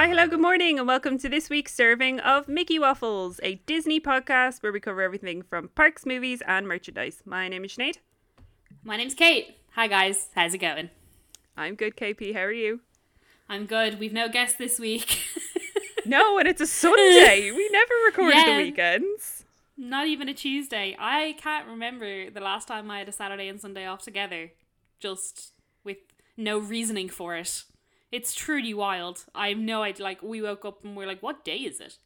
Hi, 0.00 0.08
hello, 0.08 0.26
good 0.26 0.40
morning, 0.40 0.78
and 0.78 0.88
welcome 0.88 1.18
to 1.18 1.28
this 1.28 1.50
week's 1.50 1.74
serving 1.74 2.20
of 2.20 2.48
Mickey 2.48 2.78
Waffles, 2.78 3.38
a 3.42 3.56
Disney 3.66 4.00
podcast 4.00 4.62
where 4.62 4.72
we 4.72 4.80
cover 4.80 5.02
everything 5.02 5.42
from 5.42 5.68
parks, 5.68 6.06
movies, 6.06 6.42
and 6.46 6.66
merchandise. 6.66 7.20
My 7.26 7.48
name 7.48 7.66
is 7.66 7.76
Sinead. 7.76 7.98
My 8.82 8.96
name's 8.96 9.12
Kate. 9.12 9.58
Hi 9.74 9.88
guys, 9.88 10.28
how's 10.34 10.54
it 10.54 10.58
going? 10.62 10.88
I'm 11.54 11.74
good, 11.74 11.96
KP. 11.96 12.32
How 12.32 12.44
are 12.44 12.50
you? 12.50 12.80
I'm 13.46 13.66
good. 13.66 14.00
We've 14.00 14.14
no 14.14 14.30
guest 14.30 14.56
this 14.56 14.78
week. 14.78 15.18
No, 16.06 16.38
and 16.38 16.48
it's 16.48 16.62
a 16.62 16.66
Sunday. 16.66 17.50
we 17.54 17.68
never 17.70 17.92
record 18.06 18.32
Yeah. 18.34 18.56
the 18.56 18.64
weekends. 18.64 19.44
Not 19.76 20.06
even 20.06 20.30
a 20.30 20.34
Tuesday. 20.34 20.96
I 20.98 21.36
can't 21.36 21.68
remember 21.68 22.30
the 22.30 22.40
last 22.40 22.66
time 22.68 22.90
I 22.90 23.00
had 23.00 23.08
a 23.10 23.12
Saturday 23.12 23.48
and 23.48 23.60
Sunday 23.60 23.84
off 23.84 24.00
together, 24.00 24.52
just 24.98 25.52
with 25.84 25.98
no 26.38 26.58
reasoning 26.58 27.10
for 27.10 27.36
it. 27.36 27.64
It's 28.12 28.34
truly 28.34 28.74
wild. 28.74 29.24
I 29.34 29.48
have 29.50 29.58
no 29.58 29.82
idea. 29.82 30.02
Like, 30.04 30.22
we 30.22 30.42
woke 30.42 30.64
up 30.64 30.84
and 30.84 30.96
we're 30.96 31.06
like, 31.06 31.22
what 31.22 31.44
day 31.44 31.58
is 31.58 31.80
it? 31.80 31.98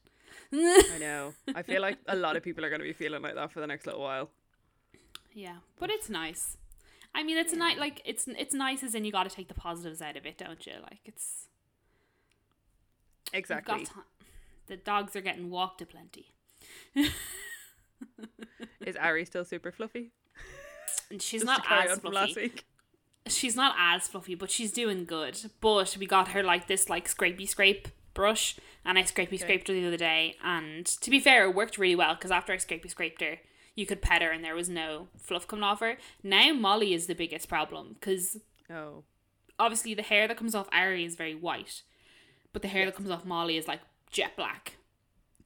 I 0.52 0.98
know. 1.00 1.32
I 1.54 1.62
feel 1.62 1.80
like 1.80 1.98
a 2.06 2.14
lot 2.14 2.36
of 2.36 2.42
people 2.42 2.64
are 2.64 2.68
going 2.68 2.80
to 2.80 2.86
be 2.86 2.92
feeling 2.92 3.22
like 3.22 3.34
that 3.34 3.50
for 3.50 3.60
the 3.60 3.66
next 3.66 3.86
little 3.86 4.02
while. 4.02 4.30
yeah, 5.32 5.56
but 5.78 5.90
it's 5.90 6.08
nice. 6.10 6.56
I 7.14 7.22
mean, 7.22 7.38
it's 7.38 7.52
a 7.52 7.56
night 7.56 7.78
like 7.78 8.02
it's 8.04 8.27
it's 8.27 8.52
nice 8.54 8.82
as 8.82 8.94
in 8.94 9.04
you 9.04 9.12
got 9.12 9.28
to 9.28 9.34
take 9.34 9.48
the 9.48 9.54
positives 9.54 10.02
out 10.02 10.16
of 10.16 10.27
it, 10.27 10.36
don't 10.38 10.64
you? 10.66 10.74
Like 10.82 10.98
it's 11.04 11.46
Exactly. 13.32 13.86
the 14.66 14.77
dogs 14.77 15.14
are 15.16 15.20
getting 15.20 15.48
walked 15.50 15.80
a 15.82 15.86
plenty. 15.86 16.34
Is 18.84 18.96
Ari 18.96 19.24
still 19.24 19.44
super 19.44 19.72
fluffy? 19.72 20.10
And 21.10 21.20
she's 21.22 21.42
Just 21.42 21.46
not 21.46 21.64
as 21.70 21.98
fluffy. 21.98 22.52
She's 23.27 23.56
not 23.56 23.74
as 23.78 24.08
fluffy, 24.08 24.34
but 24.34 24.50
she's 24.50 24.72
doing 24.72 25.05
good. 25.05 25.39
But 25.61 25.97
we 25.98 26.06
got 26.06 26.28
her 26.28 26.42
like 26.42 26.67
this 26.67 26.89
like 26.89 27.08
scrapey 27.08 27.48
scrape 27.48 27.89
brush, 28.12 28.56
and 28.84 28.98
I 28.98 29.03
scrapey 29.03 29.39
scraped 29.41 29.69
her 29.69 29.75
the 29.75 29.86
other 29.86 29.97
day. 29.97 30.36
And 30.44 30.86
to 30.86 31.11
be 31.11 31.20
fair, 31.20 31.44
it 31.44 31.55
worked 31.55 31.78
really 31.78 31.97
well 31.97 32.14
because 32.14 32.31
after 32.31 32.53
I 32.53 32.56
scrapey 32.56 32.91
scraped 32.91 33.20
her, 33.22 33.39
you 33.75 33.86
could 33.86 34.03
pet 34.03 34.22
her 34.22 34.31
and 34.31 34.44
there 34.44 34.55
was 34.55 34.69
no 34.69 35.08
fluff 35.19 35.48
coming 35.48 35.64
off 35.64 35.81
her. 35.81 35.97
Now 36.22 36.53
Molly 36.53 36.94
is 36.94 37.06
the 37.06 37.14
biggest 37.14 37.48
problem 37.48 37.97
because 37.98 38.39
Oh. 38.70 39.03
obviously 39.59 39.94
the 39.94 40.03
hair 40.03 40.27
that 40.28 40.36
comes 40.36 40.55
off 40.55 40.69
Ari 40.72 41.05
is 41.05 41.16
very 41.16 41.34
white, 41.34 41.83
but 42.53 42.62
the 42.62 42.69
hair 42.69 42.84
that 42.86 42.94
comes 42.94 43.11
off 43.11 43.25
Molly 43.25 43.56
is 43.56 43.66
like 43.69 43.81
jet 44.11 44.36
black. 44.36 44.77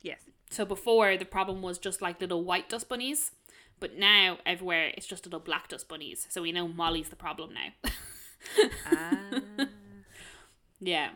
Yes. 0.03 0.21
So 0.51 0.65
before 0.65 1.17
the 1.17 1.25
problem 1.25 1.63
was 1.63 1.79
just 1.79 2.03
like 2.03 2.21
little 2.21 2.45
white 2.45 2.69
dust 2.69 2.89
bunnies, 2.89 3.33
but 3.81 3.97
now 3.97 4.39
everywhere 4.47 4.93
it's 4.97 5.07
just 5.07 5.25
little 5.27 5.41
black 5.41 5.69
dust 5.69 5.89
bunnies. 5.89 6.27
So 6.31 6.43
we 6.43 6.53
know 6.53 6.69
Molly's 6.69 7.09
the 7.09 7.17
problem 7.17 7.53
now. 7.55 7.91
Ah. 8.87 9.41
yeah. 10.81 11.11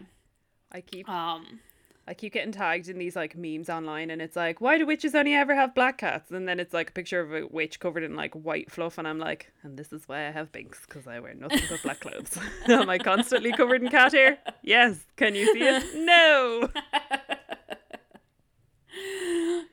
I 0.71 0.81
keep 0.81 1.09
Um. 1.09 1.61
I 2.07 2.15
keep 2.15 2.33
getting 2.33 2.51
tagged 2.51 2.89
in 2.89 2.99
these 2.99 3.15
like 3.15 3.37
memes 3.37 3.71
online 3.71 4.11
and 4.11 4.21
it's 4.21 4.35
like, 4.35 4.61
why 4.61 4.77
do 4.77 4.85
witches 4.85 5.15
only 5.15 5.35
ever 5.35 5.55
have 5.55 5.73
black 5.73 5.99
cats? 5.99 6.33
And 6.33 6.49
then 6.49 6.59
it's 6.59 6.75
like 6.75 6.91
a 6.91 6.93
picture 6.93 7.21
of 7.21 7.33
a 7.33 7.47
witch 7.47 7.79
covered 7.79 8.03
in 8.03 8.17
like 8.17 8.35
white 8.35 8.73
fluff 8.73 8.99
and 8.99 9.07
I'm 9.07 9.21
like, 9.21 9.53
and 9.63 9.79
this 9.79 9.93
is 9.93 10.09
why 10.09 10.27
I 10.27 10.33
have 10.33 10.51
binks, 10.51 10.81
because 10.85 11.07
I 11.07 11.21
wear 11.21 11.35
nothing 11.35 11.63
but 11.71 11.81
black 11.83 12.01
clothes. 12.01 12.37
Am 12.67 12.91
I 12.91 12.99
constantly 12.99 13.53
covered 13.53 13.83
in 13.83 13.89
cat 13.89 14.13
hair? 14.13 14.39
Yes. 14.63 14.99
Can 15.17 15.37
you 15.37 15.53
see 15.53 15.63
it? 15.63 15.85
No. 15.95 16.69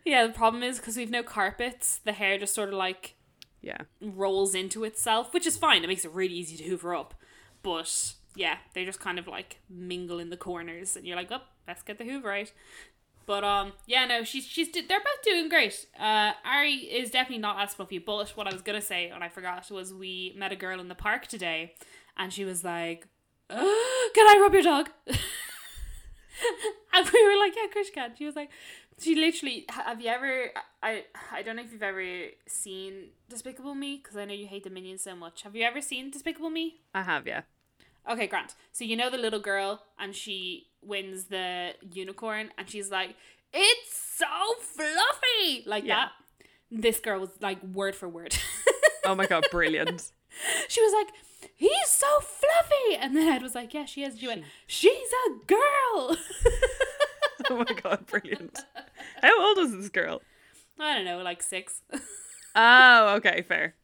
Yeah, 0.09 0.25
the 0.25 0.33
problem 0.33 0.63
is 0.63 0.79
because 0.79 0.97
we've 0.97 1.11
no 1.11 1.21
carpets, 1.23 1.99
the 2.03 2.13
hair 2.13 2.37
just 2.39 2.55
sort 2.55 2.69
of 2.69 2.75
like 2.75 3.15
Yeah. 3.61 3.81
rolls 4.01 4.55
into 4.55 4.83
itself, 4.83 5.33
which 5.33 5.45
is 5.45 5.55
fine. 5.57 5.83
It 5.83 5.87
makes 5.87 6.03
it 6.03 6.11
really 6.11 6.33
easy 6.33 6.57
to 6.57 6.63
hoover 6.63 6.95
up. 6.95 7.13
But 7.61 8.13
yeah, 8.35 8.57
they 8.73 8.85
just 8.85 8.99
kind 8.99 9.19
of 9.19 9.27
like 9.27 9.59
mingle 9.69 10.17
in 10.19 10.29
the 10.31 10.37
corners, 10.37 10.95
and 10.95 11.05
you're 11.05 11.15
like, 11.15 11.31
oh, 11.31 11.41
let's 11.67 11.83
get 11.83 11.99
the 11.99 12.05
hoover 12.05 12.33
out. 12.33 12.51
But 13.27 13.43
um, 13.43 13.73
yeah, 13.85 14.05
no, 14.05 14.23
she's 14.23 14.45
she's 14.47 14.71
they're 14.71 14.99
both 14.99 15.21
doing 15.23 15.47
great. 15.49 15.85
Uh, 15.99 16.31
Ari 16.43 16.73
is 16.73 17.11
definitely 17.11 17.41
not 17.41 17.59
as 17.61 17.75
fluffy. 17.75 17.99
But 17.99 18.29
what 18.31 18.47
I 18.47 18.53
was 18.53 18.63
gonna 18.63 18.81
say 18.81 19.09
and 19.09 19.23
I 19.23 19.29
forgot 19.29 19.69
was 19.69 19.93
we 19.93 20.33
met 20.35 20.51
a 20.51 20.55
girl 20.55 20.79
in 20.79 20.87
the 20.87 20.95
park 20.95 21.27
today, 21.27 21.75
and 22.17 22.33
she 22.33 22.45
was 22.45 22.63
like, 22.63 23.07
"Can 23.49 23.59
I 23.59 24.39
rub 24.41 24.53
your 24.53 24.63
dog?" 24.63 24.89
and 25.05 25.17
we 27.13 27.27
were 27.27 27.37
like, 27.39 27.53
"Yeah, 27.55 27.67
you 27.75 27.85
can." 27.93 28.15
She 28.17 28.25
was 28.25 28.35
like, 28.35 28.49
she 28.99 29.15
literally. 29.15 29.65
Have 29.69 30.01
you 30.01 30.09
ever? 30.09 30.51
I 30.83 31.05
I 31.31 31.41
don't 31.41 31.55
know 31.55 31.63
if 31.63 31.71
you've 31.71 31.83
ever 31.83 32.03
seen 32.47 33.09
Despicable 33.29 33.75
Me 33.75 33.99
because 34.01 34.17
I 34.17 34.25
know 34.25 34.33
you 34.33 34.47
hate 34.47 34.63
the 34.63 34.69
minions 34.69 35.01
so 35.03 35.15
much. 35.15 35.41
Have 35.43 35.55
you 35.55 35.63
ever 35.63 35.81
seen 35.81 36.11
Despicable 36.11 36.49
Me? 36.49 36.81
I 36.93 37.03
have, 37.03 37.25
yeah. 37.27 37.41
Okay, 38.09 38.27
Grant. 38.27 38.55
So 38.71 38.83
you 38.85 38.95
know 38.95 39.09
the 39.09 39.17
little 39.17 39.39
girl, 39.39 39.83
and 39.99 40.15
she 40.15 40.67
wins 40.81 41.25
the 41.25 41.73
unicorn, 41.93 42.51
and 42.57 42.69
she's 42.69 42.89
like, 42.89 43.15
"It's 43.53 43.93
so 44.17 44.25
fluffy," 44.61 45.63
like 45.65 45.83
Yeah. 45.85 45.95
that. 45.95 46.11
This 46.71 46.99
girl 46.99 47.19
was 47.21 47.29
like 47.41 47.61
word 47.63 47.95
for 47.95 48.07
word. 48.09 48.35
Oh 49.05 49.15
my 49.15 49.25
god, 49.25 49.45
brilliant. 49.49 50.11
she 50.67 50.81
was 50.81 50.93
like, 50.93 51.07
"He's 51.55 51.87
so 51.87 52.19
fluffy," 52.19 52.95
and 52.99 53.15
then 53.15 53.27
Ed 53.27 53.41
was 53.41 53.55
like, 53.55 53.73
"Yeah, 53.73 53.85
she 53.85 54.03
is." 54.03 54.19
She 54.19 54.27
went, 54.27 54.43
"She's 54.67 55.09
a 55.25 55.45
girl." 55.47 56.17
Oh 57.49 57.57
my 57.57 57.73
god, 57.81 58.05
brilliant. 58.05 58.59
How 59.23 59.47
old 59.47 59.57
was 59.57 59.71
this 59.71 59.89
girl? 59.89 60.21
I 60.79 60.95
don't 60.95 61.05
know, 61.05 61.19
like 61.19 61.41
six. 61.43 61.81
Oh, 62.55 63.13
okay, 63.17 63.43
fair. 63.47 63.75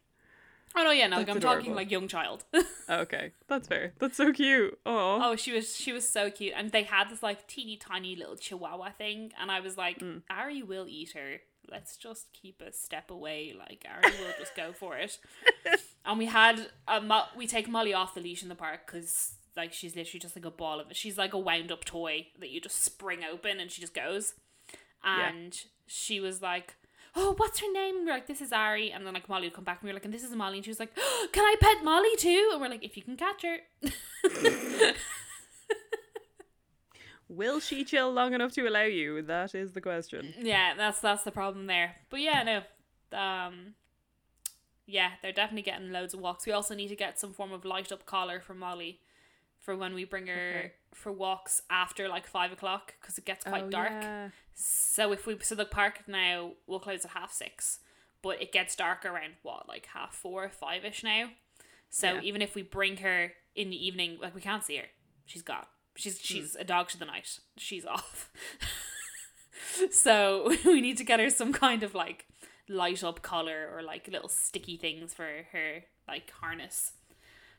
oh 0.75 0.83
no, 0.83 0.89
yeah, 0.91 1.05
no, 1.07 1.17
like, 1.17 1.29
I'm 1.29 1.39
talking 1.39 1.75
like 1.75 1.91
young 1.91 2.07
child. 2.07 2.43
Okay, 2.89 3.31
that's 3.47 3.67
fair. 3.67 3.93
That's 3.99 4.17
so 4.17 4.31
cute. 4.33 4.77
Oh, 4.85 5.19
Oh, 5.23 5.35
she 5.35 5.51
was 5.53 5.75
she 5.75 5.91
was 5.93 6.07
so 6.07 6.29
cute, 6.31 6.53
and 6.55 6.71
they 6.71 6.83
had 6.83 7.09
this 7.09 7.21
like 7.23 7.47
teeny 7.47 7.77
tiny 7.77 8.15
little 8.15 8.35
chihuahua 8.35 8.89
thing, 8.97 9.31
and 9.39 9.51
I 9.51 9.59
was 9.59 9.77
like, 9.77 9.99
Mm. 9.99 10.23
Ari 10.29 10.63
will 10.63 10.87
eat 10.89 11.11
her. 11.13 11.41
Let's 11.69 11.95
just 11.95 12.31
keep 12.33 12.61
a 12.61 12.71
step 12.73 13.09
away. 13.11 13.53
Like 13.57 13.85
Ari 13.89 14.11
will 14.19 14.33
just 14.39 14.55
go 14.55 14.73
for 14.73 14.97
it. 14.97 15.19
and 16.05 16.17
we 16.17 16.25
had 16.25 16.67
a 16.87 16.99
mo- 17.01 17.29
we 17.37 17.45
take 17.47 17.67
Molly 17.69 17.93
off 17.93 18.13
the 18.15 18.21
leash 18.21 18.41
in 18.43 18.49
the 18.49 18.55
park 18.55 18.81
because 18.87 19.35
like 19.55 19.73
she's 19.73 19.95
literally 19.95 20.19
just 20.19 20.35
like 20.35 20.45
a 20.45 20.51
ball 20.51 20.79
of 20.79 20.89
it. 20.91 20.95
She's 20.97 21.17
like 21.19 21.33
a 21.33 21.39
wound 21.39 21.71
up 21.71 21.85
toy 21.85 22.27
that 22.39 22.49
you 22.49 22.59
just 22.61 22.83
spring 22.83 23.19
open 23.23 23.59
and 23.59 23.71
she 23.71 23.79
just 23.81 23.93
goes. 23.93 24.33
Yeah. 25.05 25.29
And 25.29 25.57
she 25.87 26.19
was 26.19 26.41
like. 26.41 26.75
Oh, 27.17 27.33
what's 27.37 27.61
her 27.61 27.71
name? 27.71 27.95
And 27.95 28.05
we're 28.05 28.11
like, 28.11 28.27
this 28.27 28.41
is 28.41 28.51
Ari. 28.51 28.91
And 28.91 29.05
then 29.05 29.13
like 29.13 29.29
Molly 29.29 29.47
would 29.47 29.53
come 29.53 29.63
back 29.63 29.79
and 29.79 29.87
we 29.87 29.89
were 29.89 29.93
like, 29.93 30.03
and 30.03 30.13
this 30.13 30.21
is 30.21 30.35
Molly. 30.35 30.57
And 30.57 30.65
she 30.65 30.71
was 30.71 30.81
like, 30.81 30.91
oh, 30.97 31.27
can 31.31 31.45
I 31.45 31.55
pet 31.61 31.81
Molly 31.81 32.13
too? 32.17 32.49
And 32.51 32.59
we're 32.59 32.67
like, 32.67 32.83
if 32.83 32.97
you 32.97 33.03
can 33.03 33.15
catch 33.15 33.41
her. 33.43 33.59
will 37.29 37.61
she 37.61 37.83
chill 37.83 38.11
long 38.11 38.33
enough 38.33 38.51
to 38.53 38.67
allow 38.67 38.83
you? 38.83 39.21
That 39.21 39.55
is 39.55 39.71
the 39.71 39.79
question. 39.79 40.33
Yeah, 40.37 40.73
that's 40.75 40.99
that's 40.99 41.23
the 41.23 41.31
problem 41.31 41.67
there. 41.67 41.95
But 42.09 42.19
yeah, 42.21 42.43
no. 42.43 43.17
Um 43.17 43.75
yeah, 44.85 45.11
they're 45.21 45.31
definitely 45.31 45.63
getting 45.63 45.91
loads 45.91 46.13
of 46.13 46.19
walks. 46.19 46.45
We 46.45 46.51
also 46.51 46.75
need 46.75 46.89
to 46.89 46.95
get 46.95 47.19
some 47.19 47.33
form 47.33 47.51
of 47.51 47.65
light 47.65 47.91
up 47.91 48.05
collar 48.05 48.39
for 48.39 48.53
Molly 48.53 48.99
for 49.59 49.75
when 49.75 49.93
we 49.93 50.03
bring 50.03 50.27
her 50.27 50.33
Okay. 50.59 50.71
For 50.95 51.11
walks 51.11 51.61
after 51.69 52.07
like 52.07 52.25
five 52.25 52.51
o'clock 52.51 52.93
because 52.99 53.17
it 53.17 53.25
gets 53.25 53.43
quite 53.43 53.65
Oh, 53.65 53.69
dark. 53.69 53.91
yeah. 53.91 54.29
So 54.53 55.11
if 55.11 55.27
we 55.27 55.37
so 55.41 55.53
the 55.55 55.65
park 55.65 56.07
now 56.07 56.51
will 56.67 56.79
close 56.79 57.03
at 57.05 57.11
half 57.11 57.31
six, 57.31 57.79
but 58.21 58.41
it 58.41 58.51
gets 58.51 58.75
dark 58.75 59.05
around 59.05 59.33
what 59.43 59.67
like 59.67 59.87
half 59.93 60.15
four, 60.15 60.49
five 60.49 60.83
ish 60.85 61.03
now. 61.03 61.29
So 61.89 62.13
Yeah. 62.15 62.21
even 62.21 62.41
if 62.41 62.55
we 62.55 62.61
bring 62.63 62.97
her 62.97 63.33
in 63.55 63.69
the 63.69 63.85
evening, 63.87 64.17
like 64.21 64.33
we 64.33 64.41
can't 64.41 64.63
see 64.63 64.77
her, 64.77 64.85
she's 65.25 65.41
gone. 65.41 65.65
She's 65.95 66.17
hmm. 66.17 66.23
she's 66.23 66.55
a 66.55 66.63
dog 66.63 66.89
to 66.89 66.97
the 66.97 67.05
night. 67.05 67.39
She's 67.57 67.85
off. 67.95 68.31
so 69.91 70.53
we 70.65 70.81
need 70.81 70.97
to 70.97 71.03
get 71.03 71.19
her 71.19 71.29
some 71.29 71.53
kind 71.53 71.83
of 71.83 71.93
like 71.93 72.25
light 72.67 73.03
up 73.03 73.21
collar 73.21 73.69
or 73.73 73.83
like 73.83 74.07
little 74.07 74.29
sticky 74.29 74.77
things 74.77 75.13
for 75.13 75.27
her 75.51 75.83
like 76.07 76.31
harness. 76.31 76.93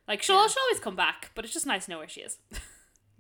Like 0.09 0.23
she'll 0.23 0.37
Yeah. 0.41 0.47
she'll 0.49 0.63
always 0.63 0.81
come 0.81 0.97
back, 0.97 1.31
but 1.35 1.45
it's 1.45 1.55
just 1.55 1.67
nice 1.67 1.85
to 1.87 1.91
know 1.91 1.99
where 1.99 2.09
she 2.09 2.21
is. 2.23 2.39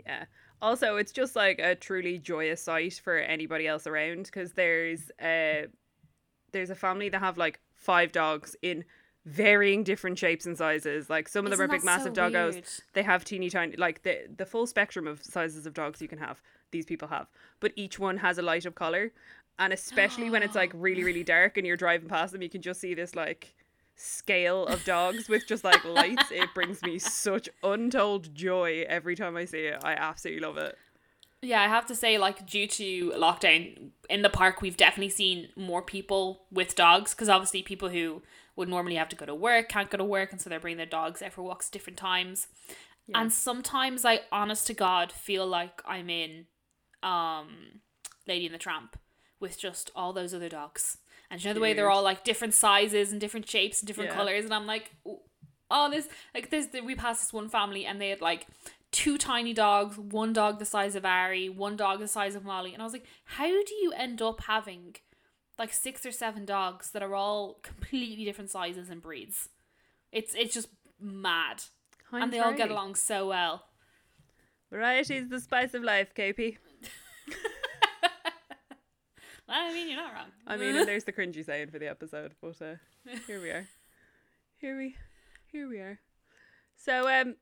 Yeah. 0.04 0.24
Also, 0.62 0.96
it's 0.96 1.12
just 1.12 1.36
like 1.36 1.58
a 1.58 1.74
truly 1.74 2.18
joyous 2.18 2.62
sight 2.62 3.00
for 3.02 3.18
anybody 3.18 3.66
else 3.66 3.86
around 3.86 4.24
because 4.24 4.52
there's 4.52 5.10
a 5.20 5.66
there's 6.52 6.70
a 6.70 6.74
family 6.74 7.08
that 7.10 7.20
have 7.20 7.36
like 7.36 7.60
five 7.74 8.12
dogs 8.12 8.56
in 8.62 8.84
varying 9.26 9.82
different 9.82 10.18
shapes 10.18 10.46
and 10.46 10.56
sizes. 10.56 11.10
Like 11.10 11.28
some 11.28 11.44
of 11.44 11.50
them 11.50 11.60
Isn't 11.60 11.70
are 11.70 11.76
big, 11.76 11.84
massive 11.84 12.14
so 12.14 12.22
doggos. 12.22 12.52
weird? 12.52 12.64
They 12.94 13.02
have 13.02 13.24
teeny 13.24 13.50
tiny, 13.50 13.76
like 13.76 14.02
the 14.02 14.26
the 14.34 14.46
full 14.46 14.66
spectrum 14.66 15.06
of 15.06 15.22
sizes 15.22 15.66
of 15.66 15.74
dogs 15.74 16.00
you 16.00 16.08
can 16.08 16.18
have. 16.18 16.40
These 16.70 16.86
people 16.86 17.08
have, 17.08 17.28
but 17.60 17.72
each 17.76 17.98
one 17.98 18.16
has 18.18 18.38
a 18.38 18.42
light 18.42 18.66
up 18.66 18.74
color, 18.74 19.12
and 19.58 19.72
especially 19.72 20.30
when 20.30 20.42
it's 20.42 20.54
like 20.54 20.72
really 20.74 21.04
really 21.04 21.24
dark 21.24 21.58
and 21.58 21.66
you're 21.66 21.76
driving 21.76 22.08
past 22.08 22.32
them, 22.32 22.42
you 22.42 22.48
can 22.48 22.62
just 22.62 22.80
see 22.80 22.94
this 22.94 23.14
like 23.14 23.54
scale 23.96 24.66
of 24.66 24.84
dogs 24.84 25.28
with 25.28 25.46
just 25.46 25.64
like 25.64 25.84
lights. 25.84 26.30
It 26.30 26.54
brings 26.54 26.82
me 26.82 26.98
such 26.98 27.48
untold 27.62 28.34
joy 28.34 28.84
every 28.88 29.16
time 29.16 29.36
I 29.36 29.46
see 29.46 29.66
it. 29.66 29.80
I 29.82 29.92
absolutely 29.92 30.46
love 30.46 30.58
it. 30.58 30.76
Yeah, 31.42 31.60
I 31.60 31.68
have 31.68 31.86
to 31.86 31.94
say, 31.94 32.18
like, 32.18 32.46
due 32.46 32.66
to 32.66 33.10
lockdown 33.10 33.90
in 34.08 34.22
the 34.22 34.30
park, 34.30 34.62
we've 34.62 34.76
definitely 34.76 35.10
seen 35.10 35.48
more 35.54 35.82
people 35.82 36.42
with 36.50 36.74
dogs 36.74 37.14
because 37.14 37.28
obviously 37.28 37.62
people 37.62 37.90
who 37.90 38.22
would 38.56 38.68
normally 38.68 38.96
have 38.96 39.10
to 39.10 39.16
go 39.16 39.26
to 39.26 39.34
work 39.34 39.68
can't 39.68 39.90
go 39.90 39.98
to 39.98 40.04
work, 40.04 40.32
and 40.32 40.40
so 40.40 40.48
they're 40.48 40.58
bringing 40.58 40.78
their 40.78 40.86
dogs 40.86 41.22
out 41.22 41.32
for 41.32 41.42
walks 41.42 41.68
at 41.68 41.72
different 41.72 41.98
times. 41.98 42.48
And 43.14 43.32
sometimes 43.32 44.04
I, 44.04 44.22
honest 44.32 44.66
to 44.66 44.74
God, 44.74 45.12
feel 45.12 45.46
like 45.46 45.80
I'm 45.86 46.10
in 46.10 46.46
um 47.02 47.80
Lady 48.26 48.46
and 48.46 48.54
the 48.54 48.58
Tramp 48.58 48.98
with 49.38 49.58
just 49.58 49.90
all 49.94 50.12
those 50.12 50.34
other 50.34 50.48
dogs. 50.48 50.98
And 51.30 51.42
you 51.42 51.50
know 51.50 51.54
the 51.54 51.60
way 51.60 51.72
they're 51.74 51.90
all 51.90 52.02
like 52.02 52.24
different 52.24 52.54
sizes 52.54 53.10
and 53.12 53.20
different 53.20 53.48
shapes 53.48 53.80
and 53.80 53.86
different 53.86 54.10
Yeah. 54.10 54.16
colors, 54.16 54.44
and 54.44 54.54
I'm 54.54 54.66
like, 54.66 54.92
oh, 55.70 55.90
this 55.90 56.08
like 56.34 56.50
this. 56.50 56.68
We 56.84 56.94
passed 56.94 57.22
this 57.22 57.32
one 57.32 57.48
family, 57.48 57.84
and 57.84 58.00
they 58.00 58.10
had 58.10 58.20
like 58.20 58.46
two 58.92 59.18
tiny 59.18 59.52
dogs, 59.52 59.98
one 59.98 60.32
dog 60.32 60.58
the 60.58 60.64
size 60.64 60.94
of 60.94 61.04
Ari, 61.04 61.48
one 61.48 61.76
dog 61.76 61.98
the 61.98 62.08
size 62.08 62.34
of 62.36 62.44
Molly, 62.44 62.72
and 62.72 62.80
I 62.80 62.84
was 62.84 62.92
like, 62.92 63.06
how 63.24 63.46
do 63.48 63.74
you 63.82 63.92
end 63.96 64.22
up 64.22 64.42
having 64.42 64.96
like 65.58 65.72
six 65.72 66.04
or 66.06 66.12
seven 66.12 66.44
dogs 66.44 66.90
that 66.92 67.02
are 67.02 67.14
all 67.14 67.58
completely 67.62 68.24
different 68.24 68.50
sizes 68.50 68.88
and 68.88 69.02
breeds? 69.02 69.48
It's 70.12 70.34
it's 70.34 70.54
just 70.54 70.68
mad, 71.00 71.64
and 72.12 72.32
they 72.32 72.38
all 72.38 72.52
get 72.54 72.70
along 72.70 72.94
so 72.94 73.26
well. 73.28 73.64
Variety 74.70 75.16
is 75.16 75.28
the 75.28 75.40
spice 75.40 75.74
of 75.74 75.82
life, 75.82 76.14
KP. 76.14 76.56
I 79.48 79.72
mean, 79.72 79.88
you're 79.88 79.96
not 79.96 80.12
wrong. 80.12 80.26
I 80.46 80.56
mean, 80.56 80.74
and 80.76 80.88
there's 80.88 81.04
the 81.04 81.12
cringy 81.12 81.44
saying 81.44 81.70
for 81.70 81.78
the 81.78 81.88
episode, 81.88 82.34
but 82.40 82.60
uh, 82.60 82.74
here 83.26 83.40
we 83.40 83.50
are. 83.50 83.66
Here 84.58 84.76
we, 84.78 84.96
here 85.52 85.68
we 85.68 85.78
are. 85.80 86.00
So, 86.76 87.08
um, 87.10 87.36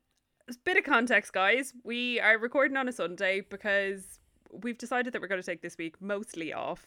a 0.49 0.53
bit 0.65 0.75
of 0.75 0.83
context, 0.83 1.31
guys. 1.31 1.73
We 1.85 2.19
are 2.19 2.37
recording 2.37 2.75
on 2.75 2.89
a 2.89 2.91
Sunday 2.91 3.39
because 3.39 4.19
we've 4.51 4.77
decided 4.77 5.13
that 5.13 5.21
we're 5.21 5.29
going 5.29 5.41
to 5.41 5.45
take 5.45 5.61
this 5.61 5.77
week 5.77 5.95
mostly 6.01 6.51
off. 6.51 6.85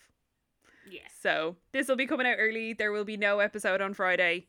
yes. 0.89 1.11
So 1.23 1.57
this 1.73 1.89
will 1.89 1.97
be 1.97 2.07
coming 2.07 2.27
out 2.27 2.37
early. 2.39 2.75
There 2.75 2.93
will 2.93 3.07
be 3.07 3.17
no 3.17 3.39
episode 3.39 3.81
on 3.81 3.95
Friday. 3.95 4.49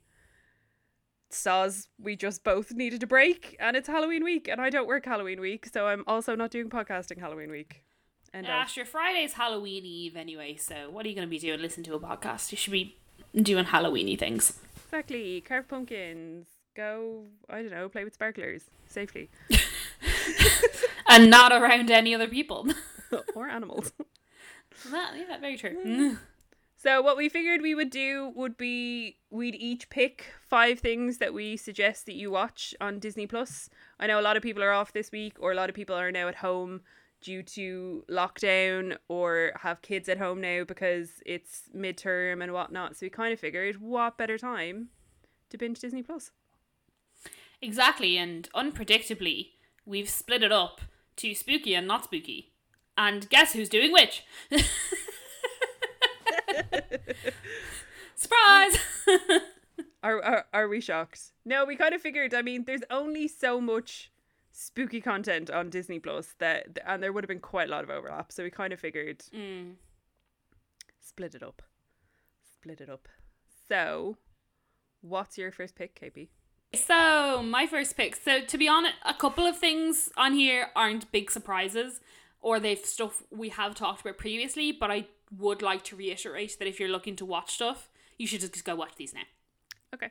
Soz, 1.32 1.88
we 1.98 2.18
just 2.18 2.44
both 2.44 2.74
needed 2.74 3.02
a 3.04 3.08
break, 3.08 3.56
and 3.60 3.78
it's 3.78 3.88
Halloween 3.88 4.24
week, 4.26 4.50
and 4.50 4.60
I 4.60 4.70
don't 4.70 4.88
work 4.88 5.06
Halloween 5.06 5.40
week, 5.40 5.68
so 5.72 5.88
I'm 5.88 6.04
also 6.08 6.36
not 6.36 6.52
doing 6.52 6.70
podcasting 6.70 7.20
Halloween 7.20 7.52
week. 7.52 7.84
Yeah, 8.34 8.64
of. 8.64 8.70
sure. 8.70 8.86
Friday's 8.86 9.34
Halloween 9.34 9.86
Eve 9.86 10.16
anyway, 10.16 10.56
so 10.56 10.90
what 10.90 11.06
are 11.06 11.10
you 11.10 11.16
going 11.16 11.28
to 11.28 11.30
be 11.30 11.40
doing? 11.40 11.60
Listen 11.60 11.84
to 11.84 11.96
a 11.96 12.00
podcast. 12.00 12.52
You 12.52 12.58
should 12.58 12.74
be 12.74 12.98
doing 13.36 13.66
Halloweeny 13.66 14.18
things. 14.18 14.60
Exactly. 14.86 15.42
Carve 15.42 15.68
pumpkins. 15.68 16.48
Go, 16.76 17.24
I 17.50 17.62
don't 17.62 17.72
know, 17.72 17.90
play 17.90 18.04
with 18.04 18.14
sparklers 18.14 18.66
safely. 18.88 19.30
And 21.10 21.32
not 21.32 21.52
around 21.52 21.90
any 21.90 22.14
other 22.14 22.28
people. 22.28 22.68
or 23.36 23.48
animals. 23.48 23.92
that, 24.92 25.14
yeah, 25.18 25.40
very 25.40 25.58
true. 25.58 25.76
Mm. 25.84 26.18
So 26.78 27.02
what 27.02 27.18
we 27.18 27.28
figured 27.28 27.62
we 27.62 27.76
would 27.76 27.90
do 27.90 28.32
would 28.36 28.56
be 28.56 29.18
we'd 29.32 29.56
each 29.56 29.90
pick 29.90 30.32
five 30.48 30.80
things 30.80 31.18
that 31.18 31.34
we 31.34 31.58
suggest 31.58 32.06
that 32.06 32.14
you 32.14 32.32
watch 32.32 32.76
on 32.80 33.00
Disney 33.00 33.26
Plus. 33.28 33.70
I 34.00 34.08
know 34.08 34.20
a 34.20 34.22
lot 34.22 34.38
of 34.38 34.44
people 34.44 34.64
are 34.64 34.72
off 34.72 34.94
this 34.94 35.12
week 35.12 35.36
or 35.40 35.52
a 35.52 35.56
lot 35.56 35.68
of 35.68 35.76
people 35.76 35.96
are 35.96 36.12
now 36.12 36.28
at 36.28 36.36
home 36.36 36.82
due 37.22 37.44
to 37.44 38.04
lockdown 38.10 38.98
or 39.08 39.52
have 39.62 39.82
kids 39.82 40.08
at 40.10 40.18
home 40.18 40.42
now 40.42 40.64
because 40.64 41.22
it's 41.26 41.64
midterm 41.76 42.42
and 42.42 42.54
whatnot. 42.54 42.96
So 42.96 43.06
we 43.06 43.10
kind 43.10 43.34
of 43.34 43.40
figured 43.40 43.82
what 43.82 44.18
better 44.18 44.38
time 44.38 44.90
to 45.50 45.58
binge 45.58 45.80
Disney 45.80 46.04
Plus. 46.04 46.32
Exactly, 47.62 48.18
and 48.18 48.48
unpredictably, 48.56 49.50
we've 49.86 50.10
split 50.10 50.44
it 50.44 50.52
up 50.52 50.82
to 51.18 51.36
spooky 51.36 51.76
and 51.76 51.86
not 51.88 52.06
spooky. 52.06 52.54
And 52.98 53.30
guess 53.30 53.54
who's 53.54 53.70
doing 53.70 53.92
which? 53.92 54.24
Surprise! 58.16 58.78
Are, 60.02 60.24
are 60.24 60.46
are 60.54 60.68
we 60.70 60.80
shocked? 60.80 61.34
No, 61.44 61.66
we 61.66 61.76
kind 61.76 61.94
of 61.94 62.02
figured. 62.02 62.34
I 62.34 62.42
mean, 62.42 62.64
there's 62.64 62.84
only 62.90 63.28
so 63.28 63.60
much 63.60 64.10
spooky 64.62 65.00
content 65.00 65.50
on 65.50 65.70
Disney 65.70 66.00
Plus 66.00 66.36
that, 66.40 66.80
and 66.86 67.02
there 67.02 67.14
would 67.14 67.24
have 67.24 67.30
been 67.30 67.40
quite 67.40 67.70
a 67.70 67.72
lot 67.72 67.84
of 67.86 67.90
overlap. 67.90 68.30
So 68.32 68.44
we 68.44 68.50
kind 68.52 68.74
of 68.74 68.80
figured 68.80 69.20
Mm. 69.34 69.76
split 71.00 71.34
it 71.34 71.42
up, 71.44 71.62
split 72.54 72.82
it 72.82 72.90
up. 72.90 73.08
So, 73.70 74.18
what's 75.02 75.38
your 75.38 75.52
first 75.52 75.76
pick, 75.76 75.96
KP? 75.96 76.28
So, 76.76 77.42
my 77.42 77.68
first 77.68 77.96
pick. 77.96 78.16
So, 78.16 78.42
to 78.42 78.58
be 78.58 78.68
honest, 78.68 78.96
a 79.06 79.14
couple 79.14 79.46
of 79.46 79.58
things 79.58 80.12
on 80.18 80.34
here 80.34 80.72
aren't 80.76 81.12
big 81.12 81.32
surprises, 81.32 82.02
or 82.42 82.60
they've 82.60 82.80
stuff 82.80 83.24
we 83.32 83.50
have 83.50 83.76
talked 83.76 84.02
about 84.02 84.18
previously, 84.18 84.72
but 84.74 84.92
I 84.92 85.08
would 85.32 85.62
like 85.62 85.84
to 85.86 85.96
reiterate 85.96 86.58
that 86.60 86.68
if 86.68 86.80
you're 86.80 86.90
looking 86.90 87.16
to 87.18 87.26
watch 87.26 87.54
stuff, 87.54 87.90
you 88.18 88.28
should 88.28 88.42
just 88.42 88.66
go 88.66 88.76
watch 88.76 88.96
these 88.98 89.14
now. 89.14 89.28
Okay. 89.94 90.10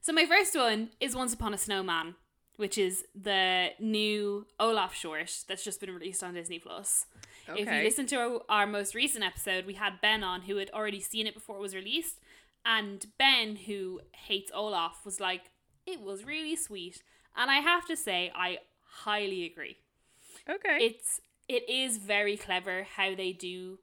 So, 0.00 0.12
my 0.12 0.24
first 0.24 0.56
one 0.56 0.90
is 0.98 1.14
Once 1.14 1.34
Upon 1.34 1.52
a 1.52 1.58
Snowman, 1.58 2.14
which 2.56 2.76
is 2.76 3.04
the 3.14 3.70
new 3.78 4.46
Olaf 4.58 4.94
short 4.94 5.44
that's 5.48 5.64
just 5.64 5.80
been 5.80 5.92
released 5.92 6.22
on 6.22 6.34
Disney 6.34 6.58
Plus. 6.58 7.06
If 7.48 7.66
you 7.66 7.82
listen 7.82 8.06
to 8.06 8.16
our, 8.16 8.40
our 8.48 8.66
most 8.66 8.94
recent 8.94 9.24
episode, 9.24 9.66
we 9.66 9.74
had 9.74 10.00
Ben 10.00 10.22
on 10.22 10.42
who 10.42 10.56
had 10.56 10.70
already 10.70 11.00
seen 11.00 11.26
it 11.26 11.34
before 11.34 11.56
it 11.56 11.60
was 11.60 11.74
released, 11.74 12.20
and 12.64 13.06
Ben, 13.18 13.56
who 13.56 14.00
hates 14.12 14.52
Olaf, 14.54 15.04
was 15.04 15.18
like, 15.18 15.50
"It 15.86 16.00
was 16.00 16.24
really 16.24 16.54
sweet," 16.54 17.02
and 17.36 17.50
I 17.50 17.56
have 17.56 17.86
to 17.86 17.96
say, 17.96 18.30
I 18.34 18.58
highly 19.04 19.44
agree. 19.44 19.78
Okay. 20.48 20.78
It's 20.80 21.20
it 21.48 21.68
is 21.68 21.98
very 21.98 22.36
clever 22.36 22.86
how 22.96 23.14
they 23.14 23.32
do 23.32 23.78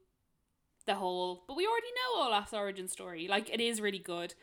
the 0.86 0.94
whole, 0.94 1.44
but 1.46 1.56
we 1.56 1.66
already 1.66 1.88
know 1.88 2.26
Olaf's 2.26 2.54
origin 2.54 2.88
story. 2.88 3.28
Like 3.28 3.50
it 3.50 3.60
is 3.60 3.80
really 3.80 3.98
good. 3.98 4.34